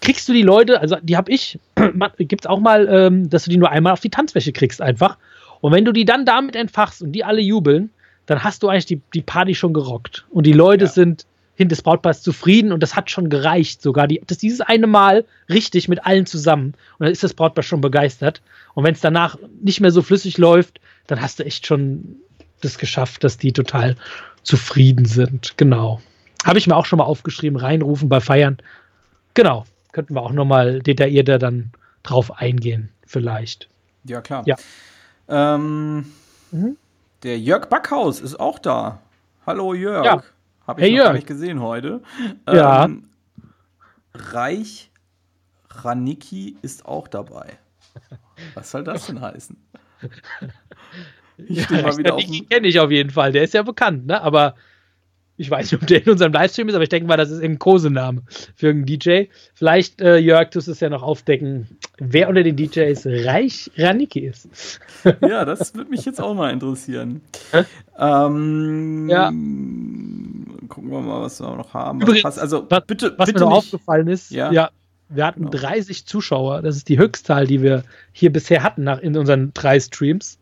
[0.00, 1.58] kriegst du die Leute, also die habe ich,
[2.18, 5.18] gibt es auch mal, ähm, dass du die nur einmal auf die Tanzfläche kriegst einfach.
[5.60, 7.90] Und wenn du die dann damit entfachst und die alle jubeln,
[8.24, 10.24] dann hast du eigentlich die, die Party schon gerockt.
[10.30, 10.90] Und die Leute ja.
[10.90, 14.06] sind hinter des Brautpaars zufrieden und das hat schon gereicht sogar.
[14.06, 17.80] Die, das dieses eine Mal richtig mit allen zusammen und dann ist das Brautpaar schon
[17.80, 18.42] begeistert.
[18.74, 22.16] Und wenn es danach nicht mehr so flüssig läuft, dann hast du echt schon
[22.60, 23.96] das geschafft, dass die total
[24.42, 25.54] zufrieden sind.
[25.56, 26.00] Genau.
[26.44, 28.58] Habe ich mir auch schon mal aufgeschrieben, reinrufen bei Feiern.
[29.34, 29.64] Genau.
[29.92, 31.70] Könnten wir auch nochmal detaillierter dann
[32.02, 33.68] drauf eingehen, vielleicht.
[34.04, 34.42] Ja, klar.
[34.46, 34.56] Ja.
[35.28, 36.06] Ähm,
[36.50, 36.76] mhm.
[37.22, 39.00] Der Jörg Backhaus ist auch da.
[39.46, 40.04] Hallo Jörg.
[40.04, 40.22] Ja.
[40.66, 41.06] Habe ich hey, noch Jörg.
[41.08, 42.02] gar nicht gesehen heute.
[42.48, 42.84] Ja.
[42.84, 43.04] Ähm,
[44.14, 44.90] Reich
[45.70, 47.58] Raniki ist auch dabei.
[48.54, 49.56] Was soll das denn heißen?
[51.36, 53.32] Ich ja, mal wieder Raniki kenne ich auf jeden Fall.
[53.32, 54.22] Der ist ja bekannt, ne?
[54.22, 54.54] Aber
[55.36, 57.42] ich weiß nicht, ob der in unserem Livestream ist, aber ich denke mal, das ist
[57.42, 58.22] ein Kosename
[58.54, 59.24] für einen DJ.
[59.54, 64.80] Vielleicht, äh, Jörg, tust es ja noch aufdecken, wer unter den DJs Reich Raniki ist.
[65.20, 67.20] ja, das würde mich jetzt auch mal interessieren.
[67.98, 69.32] ähm, ja.
[70.68, 72.00] Gucken wir mal, was wir noch haben.
[72.00, 74.70] Übrigens, was, also, was, bitte, was bitte mir noch aufgefallen ist, ja, ja
[75.08, 75.50] wir hatten genau.
[75.50, 76.62] 30 Zuschauer.
[76.62, 80.38] Das ist die Höchstzahl, die wir hier bisher hatten nach, in unseren drei Streams.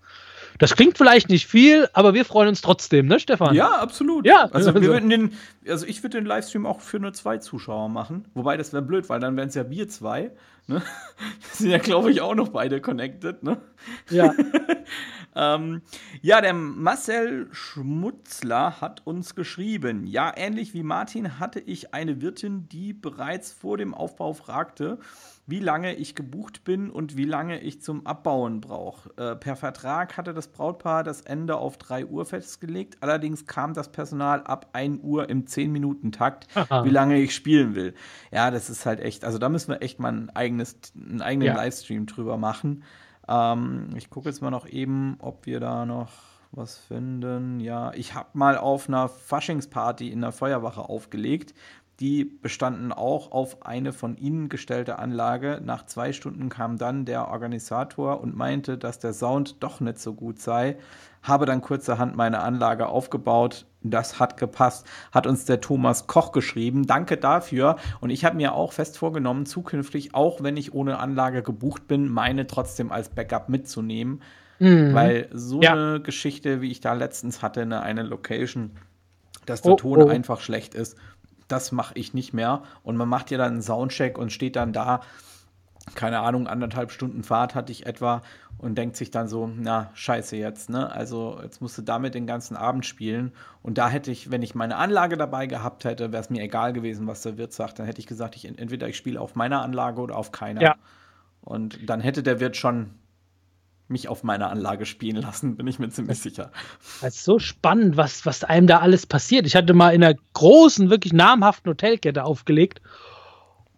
[0.58, 3.54] Das klingt vielleicht nicht viel, aber wir freuen uns trotzdem, ne, Stefan?
[3.54, 4.26] Ja, absolut.
[4.26, 5.08] Ja, also, wir also.
[5.08, 5.32] den,
[5.66, 8.26] also ich würde den Livestream auch für nur zwei Zuschauer machen.
[8.34, 10.30] Wobei das wäre blöd, weil dann wären es ja wir zwei.
[10.66, 10.76] Ne?
[11.18, 13.42] Wir sind ja, glaube ich, auch noch beide connected.
[13.42, 13.60] Ne?
[14.10, 14.34] Ja.
[15.36, 15.82] ähm,
[16.20, 20.06] ja, der Marcel Schmutzler hat uns geschrieben.
[20.06, 24.98] Ja, ähnlich wie Martin hatte ich eine Wirtin, die bereits vor dem Aufbau fragte,
[25.46, 29.10] wie lange ich gebucht bin und wie lange ich zum Abbauen brauche.
[29.16, 32.98] Äh, per Vertrag hatte das Brautpaar das Ende auf 3 Uhr festgelegt.
[33.00, 36.46] Allerdings kam das Personal ab 1 Uhr im 10-Minuten-Takt,
[36.84, 37.94] wie lange ich spielen will.
[38.30, 41.48] Ja, das ist halt echt, also da müssen wir echt mal ein eigenes, einen eigenen
[41.48, 41.54] ja.
[41.54, 42.84] Livestream drüber machen.
[43.28, 46.10] Ähm, ich gucke jetzt mal noch eben, ob wir da noch
[46.52, 47.60] was finden.
[47.60, 51.54] Ja, ich habe mal auf einer Faschingsparty in der Feuerwache aufgelegt.
[52.00, 55.60] Die bestanden auch auf eine von ihnen gestellte Anlage.
[55.62, 60.14] Nach zwei Stunden kam dann der Organisator und meinte, dass der Sound doch nicht so
[60.14, 60.78] gut sei.
[61.22, 63.66] Habe dann kurzerhand meine Anlage aufgebaut.
[63.82, 64.86] Das hat gepasst.
[65.12, 66.86] Hat uns der Thomas Koch geschrieben.
[66.86, 67.76] Danke dafür.
[68.00, 72.08] Und ich habe mir auch fest vorgenommen, zukünftig, auch wenn ich ohne Anlage gebucht bin,
[72.08, 74.22] meine trotzdem als Backup mitzunehmen.
[74.58, 74.94] Mhm.
[74.94, 75.72] Weil so ja.
[75.72, 78.72] eine Geschichte, wie ich da letztens hatte, eine, eine Location,
[79.46, 80.08] dass der oh, Ton oh.
[80.08, 80.96] einfach schlecht ist
[81.48, 82.62] das mache ich nicht mehr.
[82.82, 85.00] Und man macht ja dann einen Soundcheck und steht dann da,
[85.94, 88.22] keine Ahnung, anderthalb Stunden Fahrt hatte ich etwa
[88.58, 90.92] und denkt sich dann so, na, scheiße jetzt, ne?
[90.92, 93.32] Also jetzt musst du damit den ganzen Abend spielen.
[93.62, 96.72] Und da hätte ich, wenn ich meine Anlage dabei gehabt hätte, wäre es mir egal
[96.72, 97.80] gewesen, was der Wirt sagt.
[97.80, 100.62] Dann hätte ich gesagt, ich, entweder ich spiele auf meiner Anlage oder auf keiner.
[100.62, 100.76] Ja.
[101.40, 102.90] Und dann hätte der Wirt schon
[103.88, 106.50] mich auf meiner Anlage spielen lassen, bin ich mir ziemlich sicher.
[107.00, 109.46] Das ist so spannend, was, was einem da alles passiert.
[109.46, 112.80] Ich hatte mal in einer großen, wirklich namhaften Hotelkette aufgelegt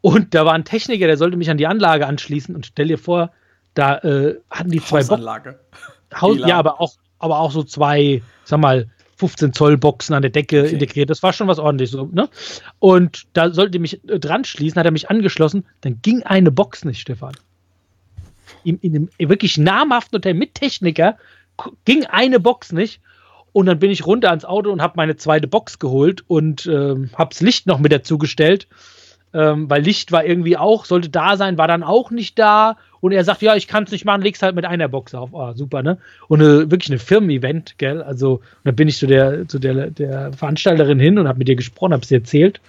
[0.00, 2.98] und da war ein Techniker, der sollte mich an die Anlage anschließen und stell dir
[2.98, 3.32] vor,
[3.74, 5.58] da äh, hatten die zwei Hausanlage.
[6.14, 10.30] Haus, ja, aber auch, aber auch so zwei, sag mal, 15 Zoll Boxen an der
[10.30, 10.72] Decke okay.
[10.72, 11.10] integriert.
[11.10, 12.28] Das war schon was ordentlich so, ne?
[12.78, 16.84] Und da sollte mich äh, dran schließen, hat er mich angeschlossen, dann ging eine Box
[16.84, 17.34] nicht, Stefan
[18.64, 21.16] in, in einem wirklich namhaften Hotel mit Techniker
[21.84, 23.00] ging eine Box nicht.
[23.52, 27.10] Und dann bin ich runter ans Auto und habe meine zweite Box geholt und ähm,
[27.14, 28.66] habe das Licht noch mit dazugestellt.
[29.32, 32.76] Ähm, weil Licht war irgendwie auch, sollte da sein, war dann auch nicht da.
[33.00, 35.30] Und er sagt, ja, ich kann es nicht machen, leg's halt mit einer Box auf.
[35.32, 35.98] Oh, super, ne?
[36.28, 38.02] Und eine, wirklich ein Firmen-Event, gell?
[38.02, 41.56] Also, dann bin ich zu der, zu der, der Veranstalterin hin und habe mit ihr
[41.56, 42.60] gesprochen, habe sie erzählt.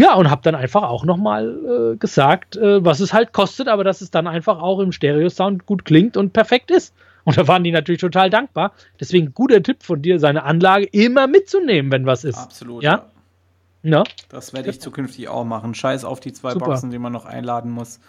[0.00, 3.84] Ja, und habe dann einfach auch nochmal äh, gesagt, äh, was es halt kostet, aber
[3.84, 6.94] dass es dann einfach auch im Stereo-Sound gut klingt und perfekt ist.
[7.24, 8.72] Und da waren die natürlich total dankbar.
[8.98, 12.38] Deswegen guter Tipp von dir, seine Anlage immer mitzunehmen, wenn was ist.
[12.38, 12.82] Absolut.
[12.82, 13.10] Ja.
[13.82, 14.04] ja.
[14.30, 15.74] Das werde ich zukünftig auch machen.
[15.74, 16.64] Scheiß auf die zwei Super.
[16.64, 18.00] Boxen, die man noch einladen muss.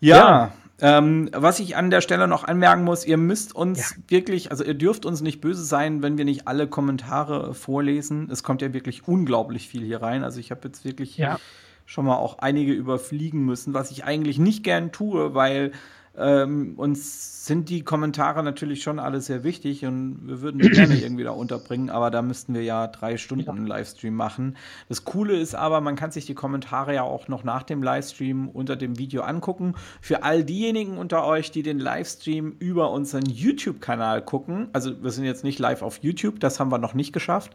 [0.00, 0.52] Ja, ja.
[0.82, 3.96] Ähm, was ich an der Stelle noch anmerken muss, ihr müsst uns ja.
[4.08, 8.28] wirklich, also ihr dürft uns nicht böse sein, wenn wir nicht alle Kommentare vorlesen.
[8.30, 10.24] Es kommt ja wirklich unglaublich viel hier rein.
[10.24, 11.38] Also ich habe jetzt wirklich ja.
[11.84, 15.72] schon mal auch einige überfliegen müssen, was ich eigentlich nicht gern tue, weil
[16.16, 20.94] ähm, uns sind die Kommentare natürlich schon alle sehr wichtig und wir würden die gerne
[21.00, 23.52] irgendwie da unterbringen, aber da müssten wir ja drei Stunden ja.
[23.52, 24.56] einen Livestream machen.
[24.88, 28.48] Das Coole ist aber, man kann sich die Kommentare ja auch noch nach dem Livestream
[28.48, 29.74] unter dem Video angucken.
[30.00, 35.24] Für all diejenigen unter euch, die den Livestream über unseren YouTube-Kanal gucken, also wir sind
[35.24, 37.52] jetzt nicht live auf YouTube, das haben wir noch nicht geschafft,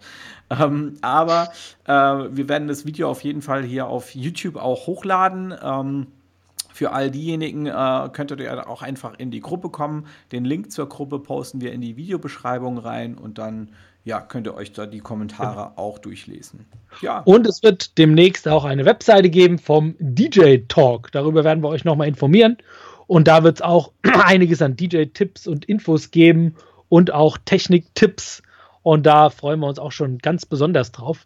[0.49, 1.49] ähm, aber
[1.85, 5.53] äh, wir werden das Video auf jeden Fall hier auf YouTube auch hochladen.
[5.61, 6.07] Ähm,
[6.75, 10.07] für all diejenigen äh, könntet ihr auch einfach in die Gruppe kommen.
[10.33, 13.69] Den Link zur Gruppe posten wir in die Videobeschreibung rein und dann
[14.03, 16.65] ja, könnt ihr euch da die Kommentare auch durchlesen.
[17.01, 17.21] Ja.
[17.21, 21.13] Und es wird demnächst auch eine Webseite geben vom DJ Talk.
[21.13, 22.57] Darüber werden wir euch nochmal informieren.
[23.07, 26.55] Und da wird es auch einiges an DJ-Tipps und Infos geben
[26.89, 28.43] und auch Technik-Tipps.
[28.83, 31.25] Und da freuen wir uns auch schon ganz besonders drauf.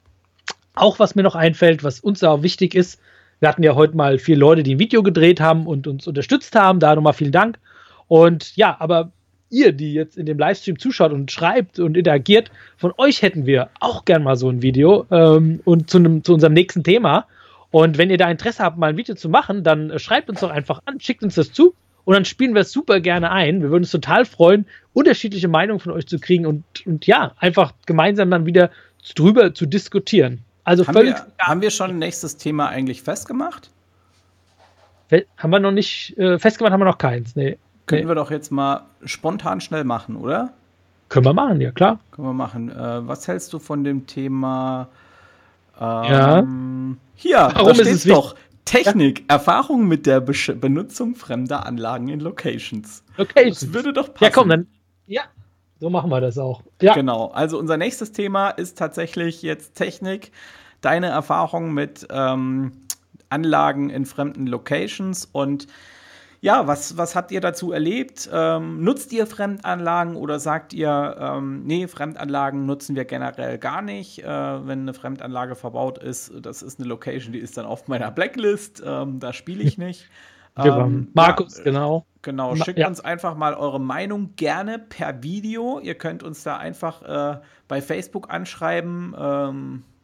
[0.75, 3.01] Auch was mir noch einfällt, was uns auch wichtig ist,
[3.39, 6.55] wir hatten ja heute mal vier Leute, die ein Video gedreht haben und uns unterstützt
[6.55, 6.79] haben.
[6.79, 7.59] Da nochmal vielen Dank.
[8.07, 9.11] Und ja, aber
[9.49, 13.69] ihr, die jetzt in dem Livestream zuschaut und schreibt und interagiert, von euch hätten wir
[13.79, 17.25] auch gern mal so ein Video ähm, und zu, einem, zu unserem nächsten Thema.
[17.71, 20.41] Und wenn ihr da Interesse habt, mal ein Video zu machen, dann äh, schreibt uns
[20.41, 21.75] doch einfach an, schickt uns das zu
[22.05, 23.61] und dann spielen wir es super gerne ein.
[23.61, 27.73] Wir würden uns total freuen, unterschiedliche Meinungen von euch zu kriegen und, und ja, einfach
[27.85, 28.71] gemeinsam dann wieder
[29.15, 30.43] drüber zu diskutieren.
[30.69, 31.15] Also haben völlig.
[31.15, 33.71] Wir, haben wir schon nächstes Thema eigentlich festgemacht?
[35.37, 37.35] Haben wir noch nicht äh, festgemacht, haben wir noch keins.
[37.35, 37.57] Nee.
[37.87, 38.07] Können nee.
[38.07, 40.53] wir doch jetzt mal spontan schnell machen, oder?
[41.07, 41.99] Können wir machen, ja klar.
[42.11, 42.69] Können wir machen.
[42.69, 44.89] Äh, was hältst du von dem Thema
[45.79, 46.37] Ja.
[46.37, 48.35] Ähm, hier, Warum da ist es doch.
[48.63, 53.03] Technik, Erfahrung mit der Besch Benutzung fremder Anlagen in Locations.
[53.17, 53.49] Okay.
[53.49, 54.25] Das würde doch passen.
[54.25, 54.67] Ja, komm, dann.
[55.07, 55.23] Ja,
[55.79, 56.61] so machen wir das auch.
[56.81, 57.27] Ja, Genau.
[57.27, 60.31] Also unser nächstes Thema ist tatsächlich jetzt Technik.
[60.81, 62.71] Deine Erfahrung mit ähm,
[63.29, 65.67] Anlagen in fremden Locations und
[66.41, 68.29] ja, was, was habt ihr dazu erlebt?
[68.31, 74.23] Ähm, nutzt ihr Fremdanlagen oder sagt ihr, ähm, nee, Fremdanlagen nutzen wir generell gar nicht?
[74.23, 78.09] Äh, wenn eine Fremdanlage verbaut ist, das ist eine Location, die ist dann auf meiner
[78.09, 80.09] Blacklist, ähm, da spiele ich nicht.
[80.57, 82.05] Ähm, Markus, ja, genau.
[82.21, 82.87] Genau, Ma- schickt ja.
[82.87, 85.79] uns einfach mal eure Meinung gerne per Video.
[85.79, 87.39] Ihr könnt uns da einfach äh,
[87.69, 89.15] bei Facebook anschreiben.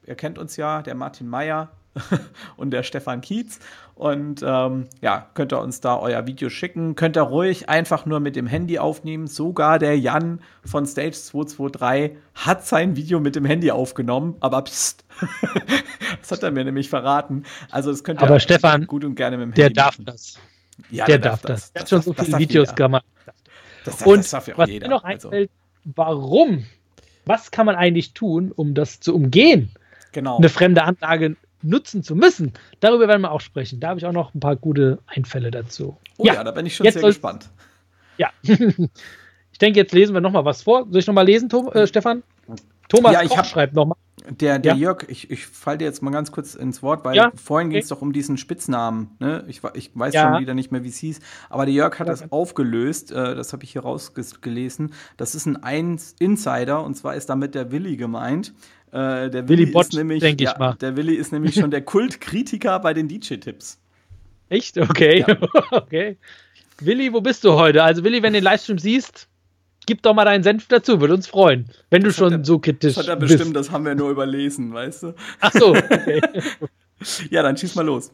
[0.08, 1.72] Ihr kennt uns ja, der Martin Meyer
[2.58, 3.60] und der Stefan Kietz.
[3.96, 6.96] Und ähm, ja, könnt ihr uns da euer Video schicken.
[6.96, 9.28] Könnt ihr ruhig einfach nur mit dem Handy aufnehmen.
[9.28, 14.36] Sogar der Jan von Stage 223 hat sein Video mit dem Handy aufgenommen.
[14.42, 15.06] Aber pst,
[16.22, 17.44] das hat er mir nämlich verraten.
[17.72, 20.06] Also das könnt ihr Aber Stefan, gut und gerne mit dem Der Handy darf machen.
[20.06, 20.38] das.
[20.92, 21.72] Ja, der darf das.
[21.72, 22.76] Der hat schon so viele darf Videos jeder.
[22.76, 23.06] gemacht.
[23.86, 24.88] Das, das, Und das darf ja auch was jeder.
[24.88, 25.52] mir noch also, einfällt,
[25.86, 26.66] warum?
[27.26, 29.72] Was kann man eigentlich tun, um das zu umgehen,
[30.16, 30.38] genau.
[30.38, 32.54] eine fremde Anlage nutzen zu müssen?
[32.80, 33.80] Darüber werden wir auch sprechen.
[33.80, 35.98] Da habe ich auch noch ein paar gute Einfälle dazu.
[36.18, 37.50] Oh ja, da bin ich schon sehr gespannt.
[38.18, 38.30] Ja.
[38.44, 40.88] ich denke, jetzt lesen wir noch mal was vor.
[40.90, 42.24] Soll ich noch mal lesen, Tom, äh, Stefan?
[42.88, 43.96] Thomas Ja, ich Koch hab- schreibt noch mal.
[44.30, 44.78] Der, der Ja.
[44.80, 47.80] Jörg, ich, ich falle dir jetzt mal ganz kurz ins Wort, weil Ja, vorhin ging
[47.80, 47.96] es okay.
[47.98, 49.12] doch um diesen Spitznamen.
[49.20, 49.44] Ne?
[49.48, 50.32] Ich, ich weiß Ja.
[50.32, 51.20] schon wieder nicht mehr, wie es hieß.
[51.50, 52.14] Aber der Jörg hat Ja.
[52.14, 53.12] das aufgelöst.
[53.12, 54.94] Äh, das habe ich hier rausgelesen.
[55.18, 58.54] Das ist ein Insider und zwar ist damit der Willi gemeint.
[58.96, 60.76] Äh, der Willi Willi Bott, ist nämlich, denk ich ja, mal.
[60.76, 63.78] Der Willi ist nämlich schon der Kultkritiker bei den DJ-Tipps.
[64.48, 64.78] Echt?
[64.78, 65.26] Okay.
[65.28, 65.38] Ja.
[65.72, 66.18] okay.
[66.80, 67.84] Willi, wo bist du heute?
[67.84, 69.28] Also, Willi, wenn du den Livestream siehst,
[69.86, 71.70] gib doch mal deinen Senf dazu, würde uns freuen.
[71.90, 73.34] Wenn du Das hat schon er- so kritisch Das hat er bist.
[73.34, 75.14] bestimmt, das haben wir nur überlesen, weißt du?
[75.42, 76.22] Ach so, okay.
[77.30, 78.14] Ja, dann schieß mal los.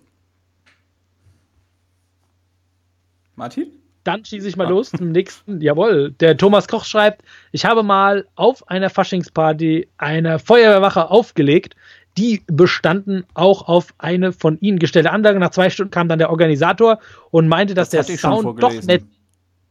[3.36, 3.68] Martin?
[4.04, 5.62] Dann schieße ich mal los zum nächsten.
[5.62, 11.76] Jawohl, der Thomas Koch schreibt, ich habe mal auf einer Faschingsparty eine Feuerwehrwache aufgelegt.
[12.18, 15.40] Die bestanden auch auf eine von ihnen gestellte Anlage.
[15.40, 17.00] Nach zwei Stunden kam dann der Organisator
[17.30, 19.04] und meinte, dass Das der Sound doch nett.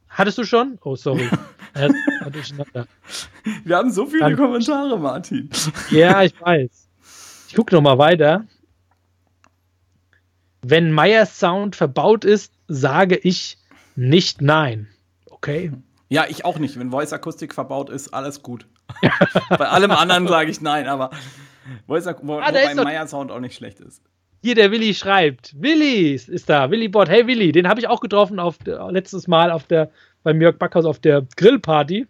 [0.08, 0.78] Hattest du schon?
[0.82, 1.28] Oh, sorry.
[3.64, 5.50] Wir haben so viele Dann- Kommentare, Martin.
[5.90, 6.88] Ja, ich weiß.
[7.48, 8.44] Ich gucke noch mal weiter.
[10.62, 13.56] Wenn Meyers Sound verbaut ist, sage ich
[14.00, 14.88] nicht nein.
[15.26, 15.72] Okay.
[16.08, 16.78] Ja, ich auch nicht.
[16.78, 18.66] Wenn Voice Akustik verbaut ist, alles gut.
[19.50, 21.10] Bei allem anderen sage ich nein, aber
[21.86, 24.02] Voice Ak wo, Ah, wobei Meyer Sound auch nicht schlecht ist.
[24.42, 25.54] Hier der Willi schreibt.
[25.60, 26.70] Willi ist da.
[26.70, 27.10] Willi Bot.
[27.10, 29.90] Hey Willi, den habe ich auch getroffen auf letztes Mal auf der
[30.22, 32.06] beim Jörg Backhaus auf der Grillparty.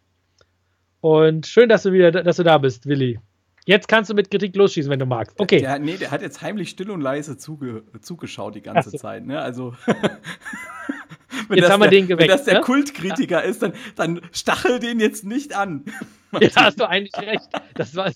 [1.00, 3.18] Und schön, dass du wieder, dass du da bist, Willi.
[3.66, 5.38] Jetzt kannst du mit Kritik losschießen, wenn du magst.
[5.38, 5.60] Okay.
[5.60, 8.98] Der, nee, der hat jetzt heimlich still und leise zuge zugeschaut die ganze so.
[8.98, 9.26] Zeit.
[9.26, 9.40] Ne?
[9.40, 9.74] Also
[11.48, 12.60] wenn Jetzt das haben wir der, den geweckt, Wenn das der ne?
[12.60, 15.84] Kultkritiker ist, dann, dann stachel den jetzt nicht an.
[16.32, 17.48] Ja, da hast du eigentlich recht.
[17.74, 18.12] Das war,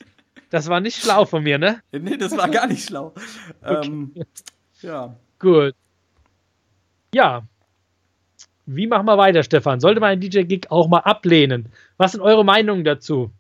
[0.49, 1.81] das war nicht schlau von mir, ne?
[1.91, 3.13] nee, das war gar nicht schlau.
[3.65, 4.15] Ähm,
[4.83, 5.17] ja.
[5.41, 5.75] Gut.
[7.13, 7.43] Ja.
[8.67, 9.81] Wie machen wir weiter, Stefan?
[9.81, 11.73] Sollte man einen DJ-Gig auch mal ablehnen?
[11.97, 13.33] Was sind eure Meinungen dazu?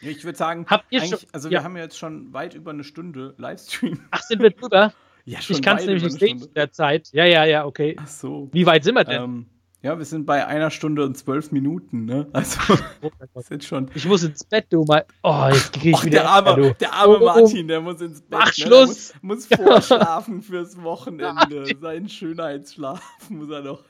[0.00, 1.62] Ich würde sagen, Habt ihr schon- also wir ja.
[1.64, 4.00] haben jetzt schon weit über eine Stunde Livestream.
[4.10, 4.94] Ach, sind wir drüber?
[5.24, 7.08] Ja, Ich kann es nämlich nicht sehen in der Zeit.
[7.12, 7.96] Ja, ja, ja, okay.
[7.98, 8.48] Ach so.
[8.52, 9.22] Wie weit sind wir denn?
[9.22, 9.46] Ähm,
[9.82, 12.28] ja, wir sind bei einer Stunde und zwölf Minuten, ne?
[12.34, 12.60] Also,
[13.02, 13.10] Oh
[13.48, 13.90] ist schon.
[13.94, 15.06] Ich muss ins Bett, du mal.
[15.22, 16.20] Oh, jetzt kriege ich Och, wieder.
[16.20, 16.74] der arme, du.
[16.74, 17.24] der arme Oh, oh, oh.
[17.40, 18.38] Martin, der muss ins Bett.
[18.40, 18.52] Mach ne?
[18.52, 19.08] Schluss.
[19.12, 21.64] Der muss, muss vorschlafen fürs Wochenende.
[21.80, 23.82] Seinen Schönheitsschlaf muss er noch.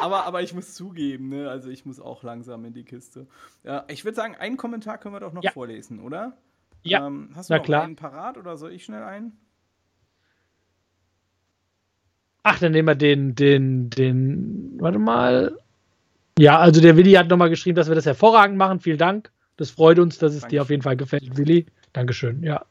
[0.00, 1.48] aber, aber ich muss zugeben, ne?
[1.50, 3.26] Also ich muss auch langsam in die Kiste.
[3.64, 5.50] Ja, ich würde sagen, einen Kommentar können wir doch noch Ja.
[5.52, 6.36] vorlesen, oder?
[6.82, 7.82] Ja, Ähm, hast du na noch klar.
[7.84, 9.38] einen parat oder soll ich schnell einen?
[12.42, 14.76] Ach, dann nehmen wir den, den, den.
[14.80, 15.58] Warte mal.
[16.38, 18.80] Ja, also der Willi hat nochmal geschrieben, dass wir das hervorragend machen.
[18.80, 19.30] Vielen Dank.
[19.56, 20.60] Das freut uns, dass es dir Dankeschön.
[20.60, 21.66] auf jeden Fall gefällt, Willi.
[21.92, 22.64] Dankeschön, ja.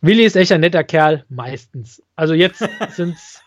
[0.00, 2.02] Willi ist echt ein netter Kerl, meistens.
[2.16, 3.42] Also jetzt sind's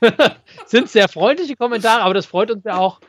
[0.66, 3.00] sind sehr freundliche Kommentare, aber das freut uns ja auch.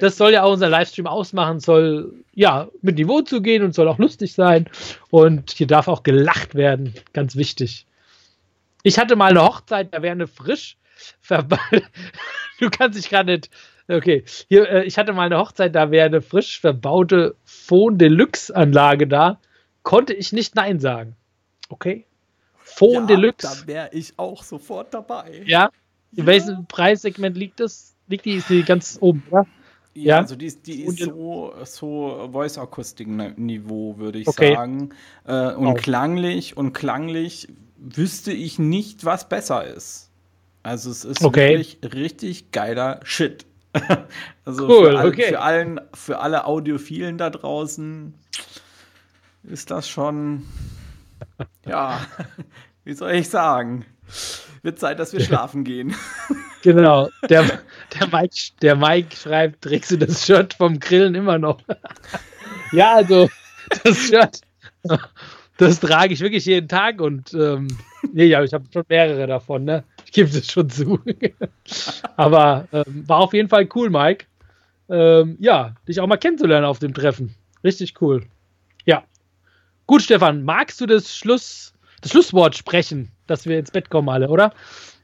[0.00, 3.98] Das soll ja auch unser Livestream ausmachen, soll ja mit Niveau zugehen und soll auch
[3.98, 4.68] lustig sein.
[5.10, 7.86] Und hier darf auch gelacht werden, ganz wichtig.
[8.82, 10.76] Ich hatte mal eine Hochzeit, da wäre eine frisch
[12.60, 13.50] Du kannst dich gerade nicht.
[13.88, 18.54] Okay, hier, äh, ich hatte mal eine Hochzeit, da wäre eine frisch verbaute Phone Deluxe
[18.54, 19.40] Anlage da.
[19.82, 21.16] Konnte ich nicht Nein sagen.
[21.70, 22.06] Okay?
[22.58, 23.62] Phone ja, Deluxe.
[23.62, 25.42] Da wäre ich auch sofort dabei.
[25.44, 25.70] Ja?
[26.16, 27.94] In welchem Preissegment liegt das?
[28.08, 29.46] Liegt die, ist die ganz oben, oder?
[29.94, 34.54] Ja, also die ist, die ist so, so Voice-Akustik-Niveau, würde ich okay.
[34.54, 34.90] sagen.
[35.26, 35.74] Äh, und oh.
[35.74, 40.10] klanglich und klanglich wüsste ich nicht, was besser ist.
[40.62, 41.50] Also es ist okay.
[41.50, 43.46] wirklich richtig geiler Shit.
[44.44, 45.28] also cool, für, all, okay.
[45.28, 48.14] für, allen, für alle Audiophilen da draußen
[49.44, 50.44] ist das schon,
[51.66, 52.00] ja,
[52.84, 53.86] wie soll ich sagen?
[54.62, 55.94] Wird Zeit, dass wir schlafen gehen.
[56.62, 57.08] Genau.
[57.30, 57.42] Der,
[57.98, 61.58] der, Mike, der Mike schreibt, trägst du das Shirt vom Grillen immer noch?
[62.72, 63.30] ja, also
[63.82, 64.42] das Shirt,
[65.56, 67.68] das trage ich wirklich jeden Tag und ähm,
[68.12, 69.84] nee, ja, ich habe schon mehrere davon, ne?
[70.04, 71.00] Ich gebe es schon zu.
[72.16, 74.26] Aber ähm, war auf jeden Fall cool, Mike.
[74.90, 77.34] Ähm, ja, dich auch mal kennenzulernen auf dem Treffen.
[77.62, 78.26] Richtig cool.
[78.84, 79.04] Ja.
[79.86, 83.10] Gut, Stefan, magst du das Schluss, das Schlusswort sprechen?
[83.30, 84.52] dass wir ins Bett kommen alle, oder?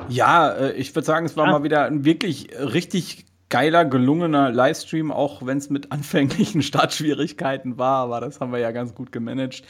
[0.08, 1.52] Ja, äh, ich würde sagen, es war ja.
[1.52, 8.04] mal wieder ein wirklich richtig geiler, gelungener Livestream, auch wenn es mit anfänglichen Startschwierigkeiten war,
[8.04, 9.62] aber das haben wir ja ganz gut gemanagt.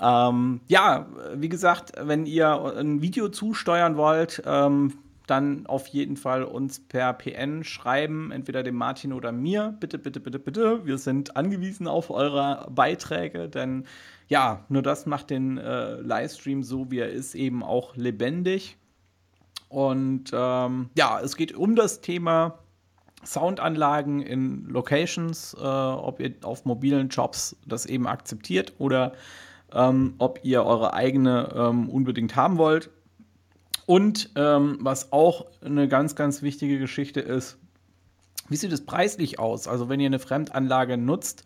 [0.00, 4.94] Ähm, ja, wie gesagt, wenn ihr ein Video zusteuern wollt, ähm,
[5.30, 9.76] dann auf jeden Fall uns per PN schreiben, entweder dem Martin oder mir.
[9.78, 10.84] Bitte, bitte, bitte, bitte.
[10.84, 13.84] Wir sind angewiesen auf eure Beiträge, denn
[14.28, 18.76] ja, nur das macht den äh, Livestream so, wie er ist, eben auch lebendig.
[19.68, 22.58] Und ähm, ja, es geht um das Thema
[23.24, 29.12] Soundanlagen in Locations, äh, ob ihr auf mobilen Jobs das eben akzeptiert oder
[29.72, 32.90] ähm, ob ihr eure eigene ähm, unbedingt haben wollt.
[33.90, 37.58] Und ähm, was auch eine ganz, ganz wichtige Geschichte ist,
[38.48, 39.66] wie sieht es preislich aus?
[39.66, 41.42] Also wenn ihr eine Fremdanlage nutzt,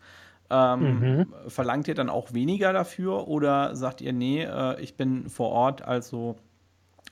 [0.51, 1.33] ähm, mhm.
[1.47, 5.81] verlangt ihr dann auch weniger dafür oder sagt ihr, nee, äh, ich bin vor Ort,
[5.81, 6.35] also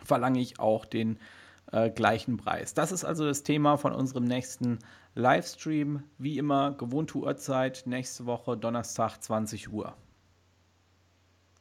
[0.05, 1.17] verlange ich auch den
[1.71, 2.75] äh, gleichen Preis?
[2.75, 4.77] Das ist also das Thema von unserem nächsten
[5.15, 6.03] Livestream.
[6.19, 9.95] Wie immer, gewohnte Uhrzeit, nächste Woche Donnerstag, 20 Uhr.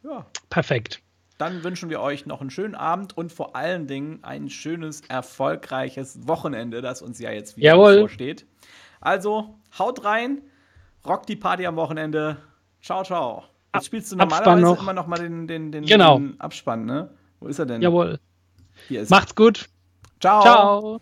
[0.05, 0.27] Ja.
[0.51, 1.03] Perfekt.
[1.43, 6.28] Dann wünschen wir euch noch einen schönen Abend und vor allen Dingen ein schönes, erfolgreiches
[6.28, 7.94] Wochenende, das uns ja jetzt wieder Jawohl.
[7.94, 8.47] bevorsteht.
[9.01, 10.43] Also, haut rein,
[11.05, 12.36] rockt die Party am Wochenende.
[12.81, 13.43] Ciao, ciao.
[13.74, 14.82] Jetzt spielst du normalerweise noch.
[14.82, 16.16] immer noch mal den, den, den, genau.
[16.16, 17.10] den Abspann, ne?
[17.40, 17.82] Wo ist er denn?
[17.82, 18.20] Jawohl.
[18.86, 19.69] Hier ist Macht's gut.
[20.20, 20.43] Ciao.
[20.43, 21.01] Ciao.